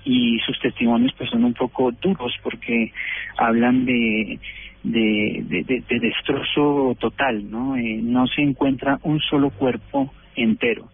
y 0.05 0.39
sus 0.39 0.59
testimonios 0.59 1.13
pues 1.17 1.29
son 1.29 1.43
un 1.45 1.53
poco 1.53 1.91
duros 2.01 2.33
porque 2.43 2.91
hablan 3.37 3.85
de 3.85 4.39
de, 4.83 5.43
de, 5.47 5.63
de- 5.63 5.83
de 5.89 5.99
destrozo 5.99 6.93
total, 6.99 7.49
¿no? 7.49 7.77
Eh, 7.77 8.01
no 8.03 8.27
se 8.27 8.41
encuentra 8.41 8.99
un 9.03 9.19
solo 9.21 9.49
cuerpo 9.49 10.13
entero 10.35 10.89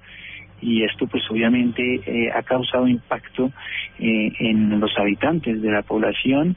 y 0.62 0.84
esto 0.84 1.08
pues 1.08 1.24
obviamente 1.32 1.82
eh, 2.06 2.30
ha 2.36 2.44
causado 2.44 2.88
impacto 2.88 3.52
eh, 3.98 4.32
en 4.40 4.80
los 4.80 4.96
habitantes 4.98 5.60
de 5.62 5.72
la 5.72 5.82
población 5.82 6.56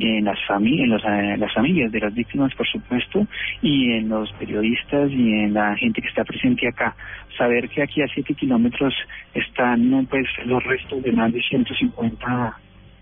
en 0.00 0.24
las 0.24 0.38
familias 0.46 0.84
en 0.84 0.90
los, 0.90 1.04
eh, 1.04 1.36
las 1.38 1.52
familias 1.52 1.92
de 1.92 2.00
las 2.00 2.14
víctimas 2.14 2.54
por 2.54 2.66
supuesto 2.66 3.26
y 3.62 3.92
en 3.92 4.08
los 4.08 4.32
periodistas 4.32 5.10
y 5.10 5.32
en 5.32 5.54
la 5.54 5.76
gente 5.76 6.00
que 6.00 6.08
está 6.08 6.24
presente 6.24 6.68
acá. 6.68 6.94
Saber 7.36 7.68
que 7.68 7.82
aquí 7.82 8.02
a 8.02 8.08
siete 8.08 8.34
kilómetros 8.34 8.94
están 9.34 10.06
pues 10.10 10.26
los 10.44 10.62
restos 10.64 11.02
de 11.02 11.12
más 11.12 11.32
de 11.32 11.40
150 11.42 12.56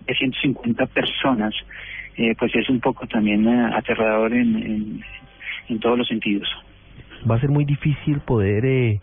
de 0.07 0.15
150 0.15 0.85
personas 0.87 1.53
eh, 2.17 2.35
pues 2.37 2.53
es 2.53 2.69
un 2.69 2.79
poco 2.81 3.07
también 3.07 3.47
eh, 3.47 3.71
aterrador 3.73 4.33
en, 4.33 4.55
en, 4.57 5.01
en 5.69 5.79
todos 5.79 5.97
los 5.97 6.07
sentidos. 6.07 6.49
Va 7.29 7.35
a 7.35 7.39
ser 7.39 7.49
muy 7.49 7.65
difícil 7.65 8.19
poder 8.19 8.65
eh, 8.65 8.99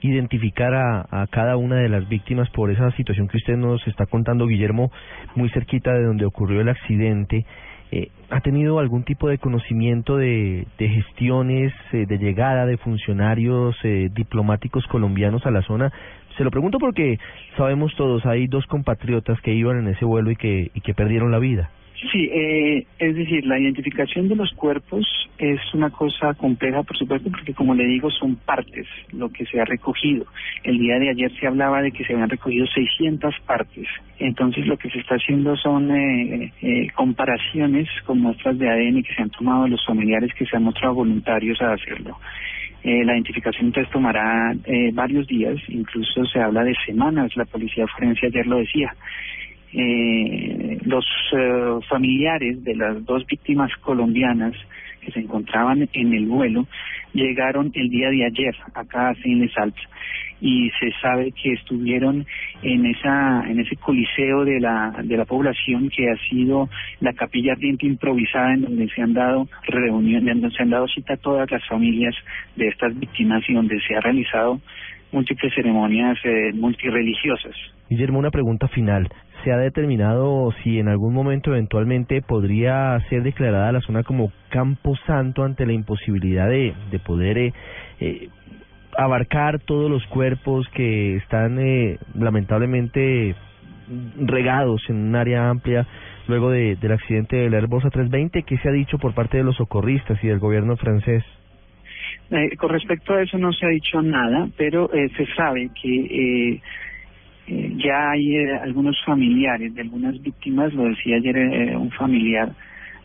identificar 0.00 0.74
a, 0.74 1.06
a 1.10 1.26
cada 1.26 1.56
una 1.56 1.76
de 1.76 1.88
las 1.88 2.08
víctimas 2.08 2.48
por 2.50 2.70
esa 2.70 2.90
situación 2.92 3.28
que 3.28 3.38
usted 3.38 3.56
nos 3.56 3.86
está 3.86 4.06
contando, 4.06 4.46
Guillermo, 4.46 4.90
muy 5.34 5.50
cerquita 5.50 5.92
de 5.92 6.04
donde 6.04 6.24
ocurrió 6.24 6.60
el 6.60 6.68
accidente. 6.68 7.44
eh, 7.90 8.10
¿ha 8.30 8.40
tenido 8.40 8.78
algún 8.78 9.04
tipo 9.04 9.28
de 9.28 9.38
conocimiento 9.38 10.16
de, 10.16 10.66
de 10.78 10.88
gestiones, 10.88 11.72
eh, 11.92 12.04
de 12.06 12.18
llegada 12.18 12.66
de 12.66 12.76
funcionarios 12.76 13.76
eh, 13.82 14.10
diplomáticos 14.12 14.86
colombianos 14.86 15.46
a 15.46 15.50
la 15.50 15.62
zona? 15.62 15.92
Se 16.36 16.44
lo 16.44 16.50
pregunto 16.50 16.78
porque 16.78 17.18
sabemos 17.56 17.94
todos, 17.96 18.24
hay 18.26 18.46
dos 18.46 18.66
compatriotas 18.66 19.40
que 19.40 19.54
iban 19.54 19.78
en 19.78 19.88
ese 19.88 20.04
vuelo 20.04 20.30
y 20.30 20.36
que, 20.36 20.70
y 20.74 20.80
que 20.80 20.94
perdieron 20.94 21.32
la 21.32 21.38
vida. 21.38 21.70
Sí, 22.00 22.30
eh, 22.32 22.86
es 23.00 23.16
decir, 23.16 23.44
la 23.44 23.58
identificación 23.58 24.28
de 24.28 24.36
los 24.36 24.52
cuerpos 24.52 25.04
es 25.36 25.58
una 25.74 25.90
cosa 25.90 26.32
compleja, 26.34 26.84
por 26.84 26.96
supuesto, 26.96 27.28
porque 27.28 27.52
como 27.52 27.74
le 27.74 27.86
digo, 27.86 28.08
son 28.08 28.36
partes 28.36 28.86
lo 29.12 29.28
que 29.30 29.44
se 29.46 29.60
ha 29.60 29.64
recogido. 29.64 30.24
El 30.62 30.78
día 30.78 31.00
de 31.00 31.10
ayer 31.10 31.32
se 31.40 31.48
hablaba 31.48 31.82
de 31.82 31.90
que 31.90 32.04
se 32.04 32.12
habían 32.12 32.30
recogido 32.30 32.66
600 32.68 33.34
partes. 33.44 33.88
Entonces, 34.20 34.64
lo 34.68 34.76
que 34.76 34.90
se 34.90 35.00
está 35.00 35.16
haciendo 35.16 35.56
son 35.56 35.90
eh, 35.90 36.52
eh, 36.62 36.86
comparaciones 36.94 37.88
con 38.04 38.20
muestras 38.20 38.56
de 38.58 38.68
ADN 38.68 39.02
que 39.02 39.14
se 39.14 39.22
han 39.22 39.30
tomado 39.30 39.66
los 39.66 39.84
familiares 39.84 40.32
que 40.34 40.46
se 40.46 40.56
han 40.56 40.62
mostrado 40.62 40.94
voluntarios 40.94 41.60
a 41.60 41.72
hacerlo. 41.72 42.16
Eh, 42.84 43.04
la 43.04 43.14
identificación 43.14 43.66
entonces 43.66 43.92
tomará 43.92 44.54
eh, 44.64 44.90
varios 44.92 45.26
días, 45.26 45.56
incluso 45.66 46.24
se 46.26 46.38
habla 46.38 46.62
de 46.62 46.76
semanas, 46.86 47.36
la 47.36 47.44
policía 47.44 47.86
forense 47.88 48.26
ayer 48.26 48.46
lo 48.46 48.58
decía 48.58 48.94
eh, 49.72 50.78
los 50.84 51.04
eh, 51.32 51.78
familiares 51.88 52.64
de 52.64 52.74
las 52.74 53.04
dos 53.04 53.26
víctimas 53.26 53.70
colombianas 53.82 54.54
que 55.00 55.12
se 55.12 55.20
encontraban 55.20 55.88
en 55.92 56.12
el 56.12 56.26
vuelo 56.26 56.66
llegaron 57.12 57.70
el 57.74 57.88
día 57.88 58.10
de 58.10 58.24
ayer 58.24 58.54
acá 58.74 59.10
a 59.10 59.14
Saint 59.16 59.50
Alpes 59.56 59.82
y 60.40 60.70
se 60.78 60.92
sabe 61.02 61.32
que 61.32 61.52
estuvieron 61.52 62.24
en 62.62 62.86
esa 62.86 63.44
en 63.48 63.58
ese 63.60 63.76
coliseo 63.76 64.44
de 64.44 64.60
la 64.60 64.94
de 65.02 65.16
la 65.16 65.24
población 65.24 65.90
que 65.90 66.10
ha 66.10 66.16
sido 66.30 66.68
la 67.00 67.12
capilla 67.12 67.52
ardiente 67.52 67.86
improvisada 67.86 68.54
en 68.54 68.62
donde 68.62 68.88
se 68.88 69.02
han 69.02 69.14
dado 69.14 69.48
reuniones 69.66 70.40
donde 70.40 70.56
se 70.56 70.62
han 70.62 70.70
dado 70.70 70.86
cita 70.88 71.14
a 71.14 71.16
todas 71.16 71.50
las 71.50 71.66
familias 71.66 72.14
de 72.56 72.68
estas 72.68 72.98
víctimas 72.98 73.42
y 73.48 73.54
donde 73.54 73.80
se 73.80 73.96
ha 73.96 74.00
realizado 74.00 74.60
múltiples 75.12 75.54
ceremonias 75.54 76.18
eh, 76.24 76.52
multireligiosas. 76.54 77.54
Guillermo, 77.88 78.18
una 78.18 78.30
pregunta 78.30 78.68
final. 78.68 79.08
¿Se 79.44 79.52
ha 79.52 79.56
determinado 79.56 80.52
si 80.62 80.78
en 80.78 80.88
algún 80.88 81.14
momento 81.14 81.50
eventualmente 81.52 82.22
podría 82.22 82.98
ser 83.08 83.22
declarada 83.22 83.72
la 83.72 83.80
zona 83.80 84.02
como 84.02 84.32
Campo 84.48 84.96
Santo 85.06 85.44
ante 85.44 85.64
la 85.64 85.72
imposibilidad 85.72 86.48
de, 86.48 86.74
de 86.90 86.98
poder 86.98 87.38
eh, 87.38 87.52
eh, 88.00 88.28
abarcar 88.96 89.60
todos 89.60 89.90
los 89.90 90.04
cuerpos 90.06 90.68
que 90.74 91.16
están 91.16 91.58
eh, 91.60 91.98
lamentablemente 92.14 93.36
regados 94.16 94.82
en 94.88 94.96
un 94.96 95.16
área 95.16 95.48
amplia 95.48 95.86
luego 96.26 96.50
de, 96.50 96.76
del 96.76 96.92
accidente 96.92 97.36
del 97.36 97.54
Airbus 97.54 97.84
A320? 97.84 98.44
¿Qué 98.44 98.58
se 98.58 98.68
ha 98.68 98.72
dicho 98.72 98.98
por 98.98 99.14
parte 99.14 99.38
de 99.38 99.44
los 99.44 99.56
socorristas 99.56 100.22
y 100.22 100.28
del 100.28 100.38
gobierno 100.38 100.76
francés? 100.76 101.24
Eh, 102.30 102.56
con 102.56 102.70
respecto 102.70 103.14
a 103.14 103.22
eso 103.22 103.38
no 103.38 103.52
se 103.52 103.66
ha 103.66 103.70
dicho 103.70 104.02
nada, 104.02 104.48
pero 104.56 104.92
eh, 104.92 105.08
se 105.16 105.26
sabe 105.34 105.70
que 105.80 106.52
eh, 106.54 106.60
eh, 107.48 107.72
ya 107.76 108.10
hay 108.10 108.36
eh, 108.36 108.58
algunos 108.62 108.96
familiares 109.04 109.74
de 109.74 109.82
algunas 109.82 110.20
víctimas, 110.22 110.72
lo 110.74 110.84
decía 110.84 111.16
ayer 111.16 111.36
eh, 111.36 111.76
un 111.76 111.90
familiar 111.90 112.52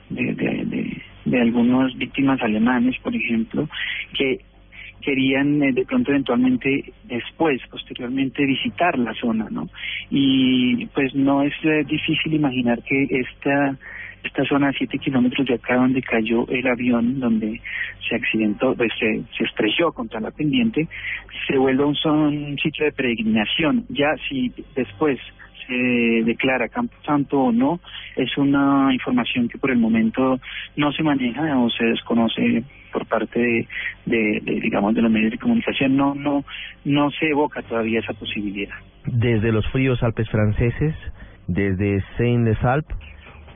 de, 0.09 0.33
de, 0.33 0.65
de, 0.65 1.01
de 1.25 1.41
algunas 1.41 1.95
víctimas 1.97 2.41
alemanes, 2.41 2.97
por 2.99 3.15
ejemplo, 3.15 3.69
que 4.17 4.39
querían 5.03 5.61
eh, 5.61 5.73
de 5.73 5.85
pronto 5.85 6.11
eventualmente 6.11 6.93
después, 7.03 7.61
posteriormente, 7.69 8.45
visitar 8.45 8.97
la 8.97 9.13
zona, 9.13 9.47
¿no? 9.49 9.69
Y 10.09 10.85
pues 10.87 11.13
no 11.13 11.43
es 11.43 11.53
eh, 11.63 11.83
difícil 11.85 12.33
imaginar 12.33 12.81
que 12.83 13.07
esta 13.09 13.77
esta 14.23 14.43
zona 14.45 14.69
a 14.69 14.73
siete 14.73 14.97
kilómetros 14.97 15.47
de 15.47 15.55
acá 15.55 15.75
donde 15.75 16.01
cayó 16.01 16.47
el 16.47 16.65
avión, 16.67 17.19
donde 17.19 17.61
se 18.07 18.15
accidentó, 18.15 18.75
pues 18.75 18.91
se, 18.99 19.21
se 19.37 19.43
estrelló 19.43 19.91
contra 19.91 20.19
la 20.19 20.31
pendiente, 20.31 20.87
se 21.47 21.57
vuelve 21.57 21.83
un, 21.83 21.95
un 22.05 22.57
sitio 22.57 22.85
de 22.85 22.91
peregrinación. 22.91 23.85
Ya 23.89 24.15
si 24.29 24.51
después 24.75 25.19
se 25.67 26.23
declara 26.25 26.69
Campo 26.69 26.95
Santo 27.05 27.39
o 27.39 27.51
no, 27.51 27.79
es 28.15 28.37
una 28.37 28.93
información 28.93 29.47
que 29.47 29.57
por 29.57 29.71
el 29.71 29.77
momento 29.77 30.39
no 30.75 30.91
se 30.91 31.03
maneja 31.03 31.57
o 31.57 31.69
se 31.69 31.85
desconoce 31.85 32.63
por 32.91 33.07
parte 33.07 33.67
de, 34.05 34.41
digamos 34.45 34.93
de 34.93 35.01
los 35.01 35.11
medios 35.11 35.31
de 35.31 35.39
comunicación 35.39 35.97
no 35.97 36.13
no 36.13 36.45
no 36.85 37.09
se 37.09 37.29
evoca 37.29 37.63
todavía 37.63 37.99
esa 37.99 38.13
posibilidad 38.13 38.75
desde 39.07 39.51
los 39.51 39.67
fríos 39.71 40.03
Alpes 40.03 40.29
franceses 40.29 40.93
desde 41.47 42.03
Saint 42.17 42.45
Les 42.45 42.63
Alpes 42.63 42.95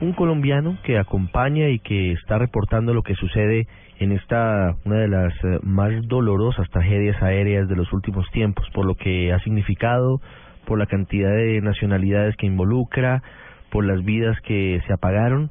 un 0.00 0.12
colombiano 0.12 0.78
que 0.84 0.98
acompaña 0.98 1.68
y 1.68 1.80
que 1.80 2.12
está 2.12 2.38
reportando 2.38 2.94
lo 2.94 3.02
que 3.02 3.14
sucede 3.14 3.66
en 3.98 4.12
esta 4.12 4.76
una 4.84 4.96
de 4.96 5.08
las 5.08 5.34
eh, 5.44 5.58
más 5.62 5.90
dolorosas 6.06 6.68
tragedias 6.70 7.20
aéreas 7.22 7.68
de 7.68 7.76
los 7.76 7.92
últimos 7.92 8.30
tiempos 8.30 8.68
por 8.72 8.86
lo 8.86 8.94
que 8.94 9.32
ha 9.32 9.40
significado 9.40 10.20
por 10.66 10.78
la 10.78 10.86
cantidad 10.86 11.30
de 11.30 11.60
nacionalidades 11.60 12.36
que 12.36 12.46
involucra 12.46 13.22
por 13.70 13.84
las 13.84 14.04
vidas 14.04 14.40
que 14.42 14.80
se 14.86 14.92
apagaron 14.92 15.50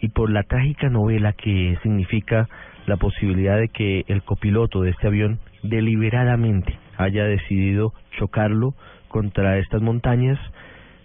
y 0.00 0.08
por 0.08 0.30
la 0.30 0.42
trágica 0.44 0.88
novela 0.88 1.32
que 1.32 1.76
significa 1.82 2.48
la 2.86 2.96
posibilidad 2.96 3.58
de 3.58 3.68
que 3.68 4.04
el 4.08 4.22
copiloto 4.22 4.82
de 4.82 4.90
este 4.90 5.06
avión 5.06 5.40
deliberadamente 5.62 6.78
haya 6.96 7.24
decidido 7.24 7.92
chocarlo 8.18 8.74
contra 9.08 9.58
estas 9.58 9.80
montañas, 9.80 10.38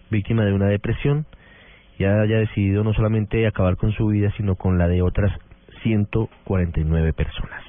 víctima 0.09 0.43
de 0.43 0.53
una 0.53 0.67
depresión, 0.67 1.25
y 1.99 2.05
haya 2.05 2.37
decidido 2.37 2.83
no 2.83 2.93
solamente 2.93 3.45
acabar 3.45 3.75
con 3.75 3.91
su 3.91 4.07
vida, 4.07 4.31
sino 4.37 4.55
con 4.55 4.79
la 4.79 4.87
de 4.87 5.03
otras 5.03 5.31
149 5.83 7.13
personas. 7.13 7.63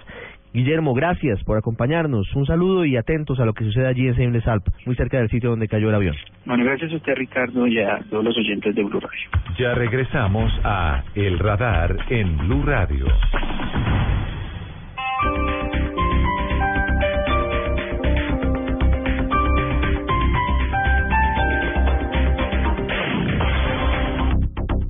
Guillermo, 0.53 0.95
gracias 0.95 1.43
por 1.45 1.59
acompañarnos. 1.59 2.35
Un 2.35 2.45
saludo 2.45 2.85
y 2.85 2.97
atentos 2.97 3.39
a 3.39 3.45
lo 3.45 3.53
que 3.53 3.65
sucede 3.65 3.87
allí 3.87 4.09
en 4.09 4.17
Saint 4.17 4.49
Alp, 4.49 4.67
muy 4.85 4.97
cerca 4.97 5.19
del 5.19 5.31
sitio 5.31 5.51
donde 5.51 5.69
cayó 5.69 5.91
el 5.91 5.95
avión. 5.95 6.17
Bueno, 6.45 6.65
gracias 6.65 6.93
a 6.93 6.97
usted, 6.97 7.15
Ricardo, 7.15 7.67
y 7.67 7.79
a 7.79 8.01
todos 8.09 8.25
los 8.25 8.37
oyentes 8.37 8.75
de 8.75 8.83
Blue 8.83 9.01
Radio. 9.01 9.21
Ya 9.59 9.75
regresamos 9.75 10.53
a 10.65 11.05
El 11.15 11.39
Radar 11.39 11.97
en 12.09 12.37
Blue 12.39 12.65
Radio. 12.65 13.07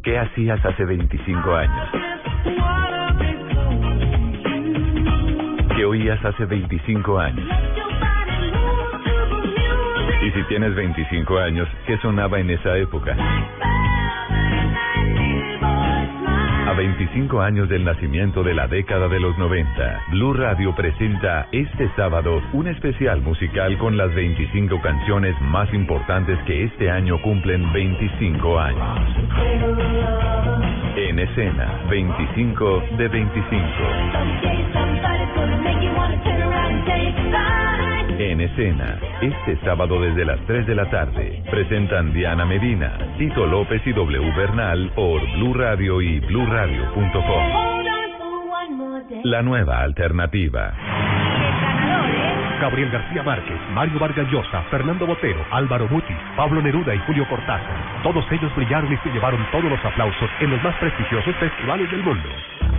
¿Qué 0.03 0.19
hacías 0.19 0.65
hace 0.65 0.83
25 0.87 1.55
años? 1.55 1.91
¿Qué 5.77 5.85
oías 5.85 6.25
hace 6.25 6.47
25 6.47 7.19
años? 7.19 7.47
Y 10.23 10.31
si 10.31 10.43
tienes 10.45 10.75
25 10.75 11.39
años, 11.39 11.69
¿qué 11.87 11.99
sonaba 11.99 12.41
en 12.41 12.49
esa 12.49 12.79
época? 12.79 13.15
A 16.71 16.73
25 16.73 17.41
años 17.41 17.69
del 17.69 17.85
nacimiento 17.85 18.45
de 18.45 18.55
la 18.55 18.69
década 18.69 19.09
de 19.09 19.19
los 19.19 19.37
90, 19.37 20.05
Blue 20.13 20.33
Radio 20.35 20.73
presenta 20.73 21.49
este 21.51 21.91
sábado 21.97 22.41
un 22.53 22.69
especial 22.69 23.21
musical 23.23 23.77
con 23.77 23.97
las 23.97 24.15
25 24.15 24.81
canciones 24.81 25.35
más 25.41 25.69
importantes 25.75 26.39
que 26.47 26.63
este 26.63 26.89
año 26.89 27.21
cumplen 27.23 27.73
25 27.73 28.61
años. 28.61 29.01
En 30.95 31.19
escena, 31.19 31.87
25 31.91 32.83
de 32.99 33.09
25. 33.09 33.61
En 38.21 38.39
escena, 38.39 38.99
este 39.23 39.57
sábado 39.65 39.99
desde 39.99 40.27
las 40.27 40.39
3 40.41 40.67
de 40.67 40.75
la 40.75 40.91
tarde, 40.91 41.43
presentan 41.51 42.13
Diana 42.13 42.45
Medina, 42.45 42.99
Tito 43.17 43.47
López 43.47 43.81
y 43.87 43.95
W 43.95 44.33
Bernal 44.37 44.93
por 44.95 45.23
Blue 45.37 45.55
Radio 45.55 46.03
y 46.03 46.21
BlueRadio.com. 46.21 47.47
La 49.25 49.41
nueva 49.41 49.81
alternativa. 49.81 50.75
Gabriel 52.61 52.91
García 52.91 53.23
Márquez, 53.23 53.59
Mario 53.73 53.99
Vargas 53.99 54.31
Llosa, 54.31 54.65
Fernando 54.71 55.07
Botero, 55.07 55.43
Álvaro 55.51 55.89
Mutis, 55.89 56.19
Pablo 56.37 56.61
Neruda 56.61 56.95
y 56.95 56.99
Julio 56.99 57.27
Cortázar. 57.27 58.03
Todos 58.03 58.31
ellos 58.31 58.55
brillaron 58.55 58.93
y 58.93 58.99
se 58.99 59.09
llevaron 59.09 59.41
todos 59.51 59.65
los 59.65 59.83
aplausos 59.83 60.29
en 60.41 60.51
los 60.51 60.63
más 60.63 60.77
prestigiosos 60.77 61.35
festivales 61.37 61.91
del 61.91 62.03
mundo. 62.03 62.29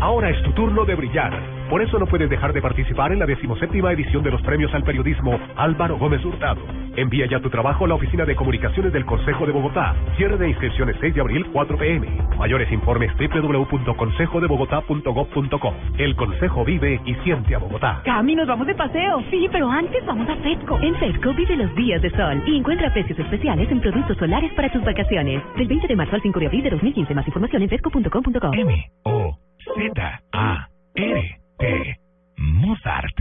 Ahora 0.02 0.30
es 0.32 0.42
tu 0.42 0.52
turno 0.54 0.84
de 0.84 0.96
brillar. 0.96 1.32
Por 1.70 1.84
eso 1.84 2.00
no 2.00 2.08
puedes 2.08 2.28
dejar 2.28 2.54
de 2.54 2.62
participar 2.62 3.12
en 3.12 3.20
la 3.20 3.28
decimoséptima 3.28 3.92
edición 3.92 4.24
de 4.24 4.32
los 4.32 4.42
premios 4.42 4.74
al 4.74 4.84
periodismo 4.84 5.40
Álvaro 5.56 6.00
Gómez 6.00 6.26
Hurtado. 6.26 6.60
Envía 6.96 7.28
ya 7.28 7.40
tu 7.40 7.52
trabajo 7.52 7.86
a 7.86 7.88
la 7.88 7.94
Oficina 7.94 8.26
de 8.26 8.36
Comunicaciones 8.36 8.92
del 8.92 9.06
Consejo 9.06 9.46
de 9.46 9.52
Bogotá. 9.52 9.96
Cierre 10.18 10.38
de 10.38 10.50
inscripciones 10.50 10.96
6 11.00 11.14
de 11.14 11.22
abril, 11.22 11.46
4 11.54 11.78
pm. 11.78 12.08
Mayores 12.36 12.72
informes 12.72 13.12
www.consejodebogotá.gov.co. 13.16 15.74
El 16.00 16.16
Consejo 16.16 16.66
vive 16.66 17.00
y 17.06 17.14
siente 17.24 17.54
a 17.54 17.60
Bogotá. 17.60 18.02
Cami, 18.04 18.34
nos 18.36 18.48
vamos 18.48 18.66
de 18.66 18.74
paseo. 18.74 19.22
Sí, 19.30 19.48
pero 19.52 19.70
antes 19.70 20.04
vamos 20.08 20.28
a 20.28 20.36
Fesco. 20.38 20.80
En 20.82 20.96
Fesco 20.96 21.32
vive 21.36 21.58
los 21.58 21.76
días 21.76 22.02
de 22.02 22.10
sol 22.10 22.42
y 22.48 22.58
encuentra 22.58 22.92
precios 22.92 23.20
especiales 23.20 23.72
en 23.72 23.80
productos 23.80 24.18
solares 24.18 24.52
para 24.54 24.72
tus 24.72 24.84
vacaciones. 24.84 25.44
Del 25.58 25.68
20 25.68 25.88
de 25.88 25.96
marzo 25.96 26.16
al 26.16 26.24
5 26.24 26.40
de 26.40 26.48
abril 26.48 26.64
de 26.64 26.72
2015. 26.72 27.14
Más 27.14 27.28
información 27.28 27.62
en 27.62 27.70
fesco.com.co. 27.70 28.52
M 28.56 28.92
O 29.04 29.38
Z 29.64 30.20
A 30.34 30.68
R 30.96 31.40
T 31.58 32.00
Mozart. 32.38 33.16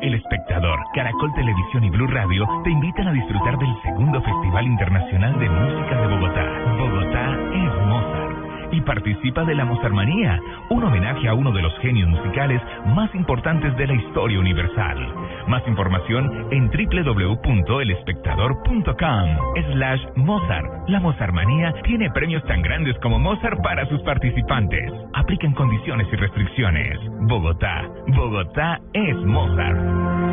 El 0.00 0.14
espectador, 0.14 0.78
Caracol 0.94 1.34
Televisión 1.34 1.84
y 1.84 1.90
Blue 1.90 2.06
Radio 2.06 2.46
te 2.62 2.70
invitan 2.70 3.08
a 3.08 3.12
disfrutar 3.12 3.58
del 3.58 3.74
segundo 3.82 4.22
Festival 4.22 4.66
Internacional 4.66 5.38
de 5.38 5.50
Música 5.50 6.00
de 6.00 6.06
Bogotá. 6.14 6.44
Bogotá. 6.78 7.17
Y 8.72 8.80
participa 8.82 9.44
de 9.44 9.54
la 9.54 9.64
Mozartmanía, 9.64 10.40
un 10.70 10.82
homenaje 10.84 11.28
a 11.28 11.34
uno 11.34 11.52
de 11.52 11.62
los 11.62 11.72
genios 11.78 12.08
musicales 12.08 12.60
más 12.86 13.14
importantes 13.14 13.76
de 13.76 13.86
la 13.86 13.94
historia 13.94 14.38
universal. 14.38 15.14
Más 15.46 15.66
información 15.66 16.48
en 16.50 16.68
www.elespectador.com 16.68 19.28
slash 19.72 20.02
Mozart. 20.16 20.88
La 20.88 21.00
Mozartmanía 21.00 21.72
tiene 21.84 22.10
premios 22.10 22.44
tan 22.44 22.60
grandes 22.62 22.98
como 23.00 23.18
Mozart 23.18 23.62
para 23.62 23.86
sus 23.86 24.00
participantes. 24.02 24.92
Aplican 25.14 25.52
condiciones 25.52 26.06
y 26.12 26.16
restricciones. 26.16 26.98
Bogotá. 27.22 27.88
Bogotá 28.08 28.78
es 28.92 29.16
Mozart. 29.16 30.27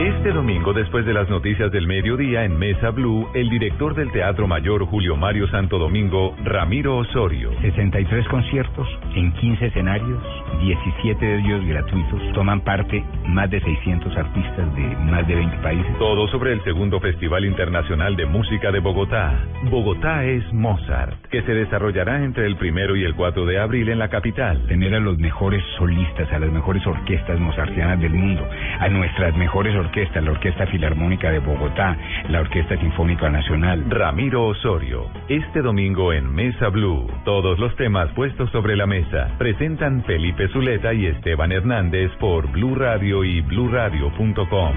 Este 0.00 0.32
domingo, 0.32 0.72
después 0.72 1.06
de 1.06 1.14
las 1.14 1.30
noticias 1.30 1.70
del 1.70 1.86
mediodía 1.86 2.44
en 2.44 2.58
Mesa 2.58 2.90
Blue, 2.90 3.28
el 3.32 3.48
director 3.48 3.94
del 3.94 4.10
Teatro 4.10 4.48
Mayor 4.48 4.84
Julio 4.86 5.16
Mario 5.16 5.46
Santo 5.46 5.78
Domingo, 5.78 6.34
Ramiro 6.42 6.96
Osorio. 6.96 7.52
63 7.60 8.26
conciertos 8.26 8.88
en 9.14 9.32
15 9.34 9.66
escenarios, 9.66 10.20
17 10.60 11.24
de 11.24 11.38
ellos 11.38 11.64
gratuitos. 11.64 12.20
Toman 12.32 12.62
parte 12.62 13.04
más 13.28 13.48
de 13.50 13.60
600 13.60 14.16
artistas 14.16 14.74
de 14.74 14.82
más 14.82 15.28
de 15.28 15.36
20 15.36 15.58
países. 15.58 15.98
Todo 15.98 16.26
sobre 16.26 16.54
el 16.54 16.64
segundo 16.64 16.98
Festival 16.98 17.44
Internacional 17.44 18.16
de 18.16 18.26
Música 18.26 18.72
de 18.72 18.80
Bogotá. 18.80 19.32
Bogotá 19.70 20.24
es 20.24 20.42
Mozart, 20.52 21.24
que 21.30 21.42
se 21.42 21.54
desarrollará 21.54 22.24
entre 22.24 22.46
el 22.46 22.56
primero 22.56 22.96
y 22.96 23.04
el 23.04 23.14
4 23.14 23.46
de 23.46 23.60
abril 23.60 23.88
en 23.88 24.00
la 24.00 24.08
capital. 24.08 24.60
Tener 24.66 24.92
a 24.92 24.98
los 25.00 25.18
mejores 25.18 25.62
solistas, 25.78 26.32
a 26.32 26.40
las 26.40 26.50
mejores 26.50 26.84
orquestas 26.84 27.38
mozartianas 27.38 28.00
del 28.00 28.12
mundo, 28.12 28.44
a 28.80 28.88
nuestras 28.88 29.36
mejores 29.36 29.72
orquestas 29.76 29.83
orquesta, 29.84 30.20
la 30.20 30.32
Orquesta 30.32 30.66
Filarmónica 30.66 31.30
de 31.30 31.38
Bogotá, 31.38 31.96
la 32.28 32.40
Orquesta 32.40 32.76
Sinfónica 32.78 33.30
Nacional. 33.30 33.84
Ramiro 33.88 34.46
Osorio, 34.46 35.08
este 35.28 35.62
domingo 35.62 36.12
en 36.12 36.32
Mesa 36.34 36.68
Blue, 36.68 37.10
todos 37.24 37.58
los 37.58 37.74
temas 37.76 38.10
puestos 38.12 38.50
sobre 38.50 38.76
la 38.76 38.86
mesa 38.86 39.28
presentan 39.38 40.04
Felipe 40.04 40.48
Zuleta 40.48 40.92
y 40.92 41.06
Esteban 41.06 41.52
Hernández 41.52 42.10
por 42.18 42.50
Blue 42.50 42.74
Radio 42.74 43.24
y 43.24 43.40
bluradio.com. 43.40 44.74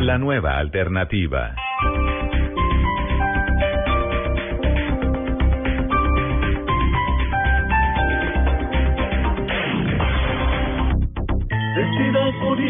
La 0.00 0.18
nueva 0.18 0.58
alternativa. 0.58 1.54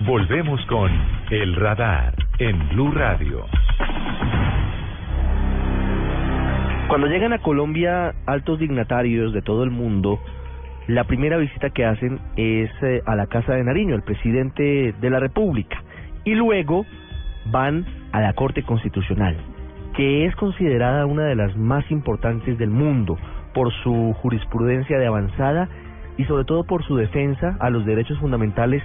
Volvemos 0.00 0.60
con 0.66 0.90
El 1.30 1.54
Radar 1.54 2.14
en 2.38 2.68
Blue 2.70 2.90
Radio. 2.90 3.46
Cuando 6.88 7.06
llegan 7.06 7.32
a 7.32 7.38
Colombia 7.38 8.12
altos 8.26 8.58
dignatarios 8.58 9.32
de 9.32 9.40
todo 9.40 9.62
el 9.62 9.70
mundo, 9.70 10.20
la 10.88 11.04
primera 11.04 11.38
visita 11.38 11.70
que 11.70 11.86
hacen 11.86 12.18
es 12.36 12.70
eh, 12.82 13.02
a 13.06 13.14
la 13.14 13.28
Casa 13.28 13.54
de 13.54 13.64
Nariño, 13.64 13.94
el 13.94 14.02
presidente 14.02 14.94
de 15.00 15.10
la 15.10 15.20
República, 15.20 15.82
y 16.24 16.34
luego 16.34 16.84
van 17.46 17.86
a 18.12 18.20
la 18.20 18.32
Corte 18.34 18.64
Constitucional, 18.64 19.36
que 19.94 20.26
es 20.26 20.34
considerada 20.36 21.06
una 21.06 21.24
de 21.24 21.36
las 21.36 21.56
más 21.56 21.88
importantes 21.90 22.58
del 22.58 22.70
mundo 22.70 23.16
por 23.54 23.72
su 23.82 24.14
jurisprudencia 24.20 24.98
de 24.98 25.06
avanzada 25.06 25.68
y 26.18 26.24
sobre 26.24 26.44
todo 26.44 26.64
por 26.64 26.84
su 26.84 26.96
defensa 26.96 27.56
a 27.60 27.70
los 27.70 27.86
derechos 27.86 28.18
fundamentales 28.18 28.82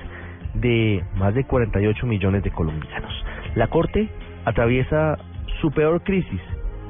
de 0.53 1.03
más 1.15 1.33
de 1.33 1.45
48 1.45 2.05
millones 2.05 2.43
de 2.43 2.51
colombianos. 2.51 3.13
La 3.55 3.67
Corte 3.67 4.09
atraviesa 4.45 5.17
su 5.61 5.71
peor 5.71 6.03
crisis 6.03 6.41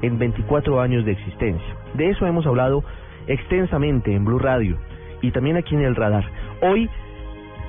en 0.01 0.17
24 0.17 0.81
años 0.81 1.05
de 1.05 1.13
existencia. 1.13 1.75
De 1.93 2.09
eso 2.09 2.25
hemos 2.25 2.45
hablado 2.45 2.83
extensamente 3.27 4.13
en 4.13 4.25
Blue 4.25 4.39
Radio 4.39 4.77
y 5.21 5.31
también 5.31 5.57
aquí 5.57 5.75
en 5.75 5.83
el 5.83 5.95
radar. 5.95 6.25
Hoy 6.61 6.89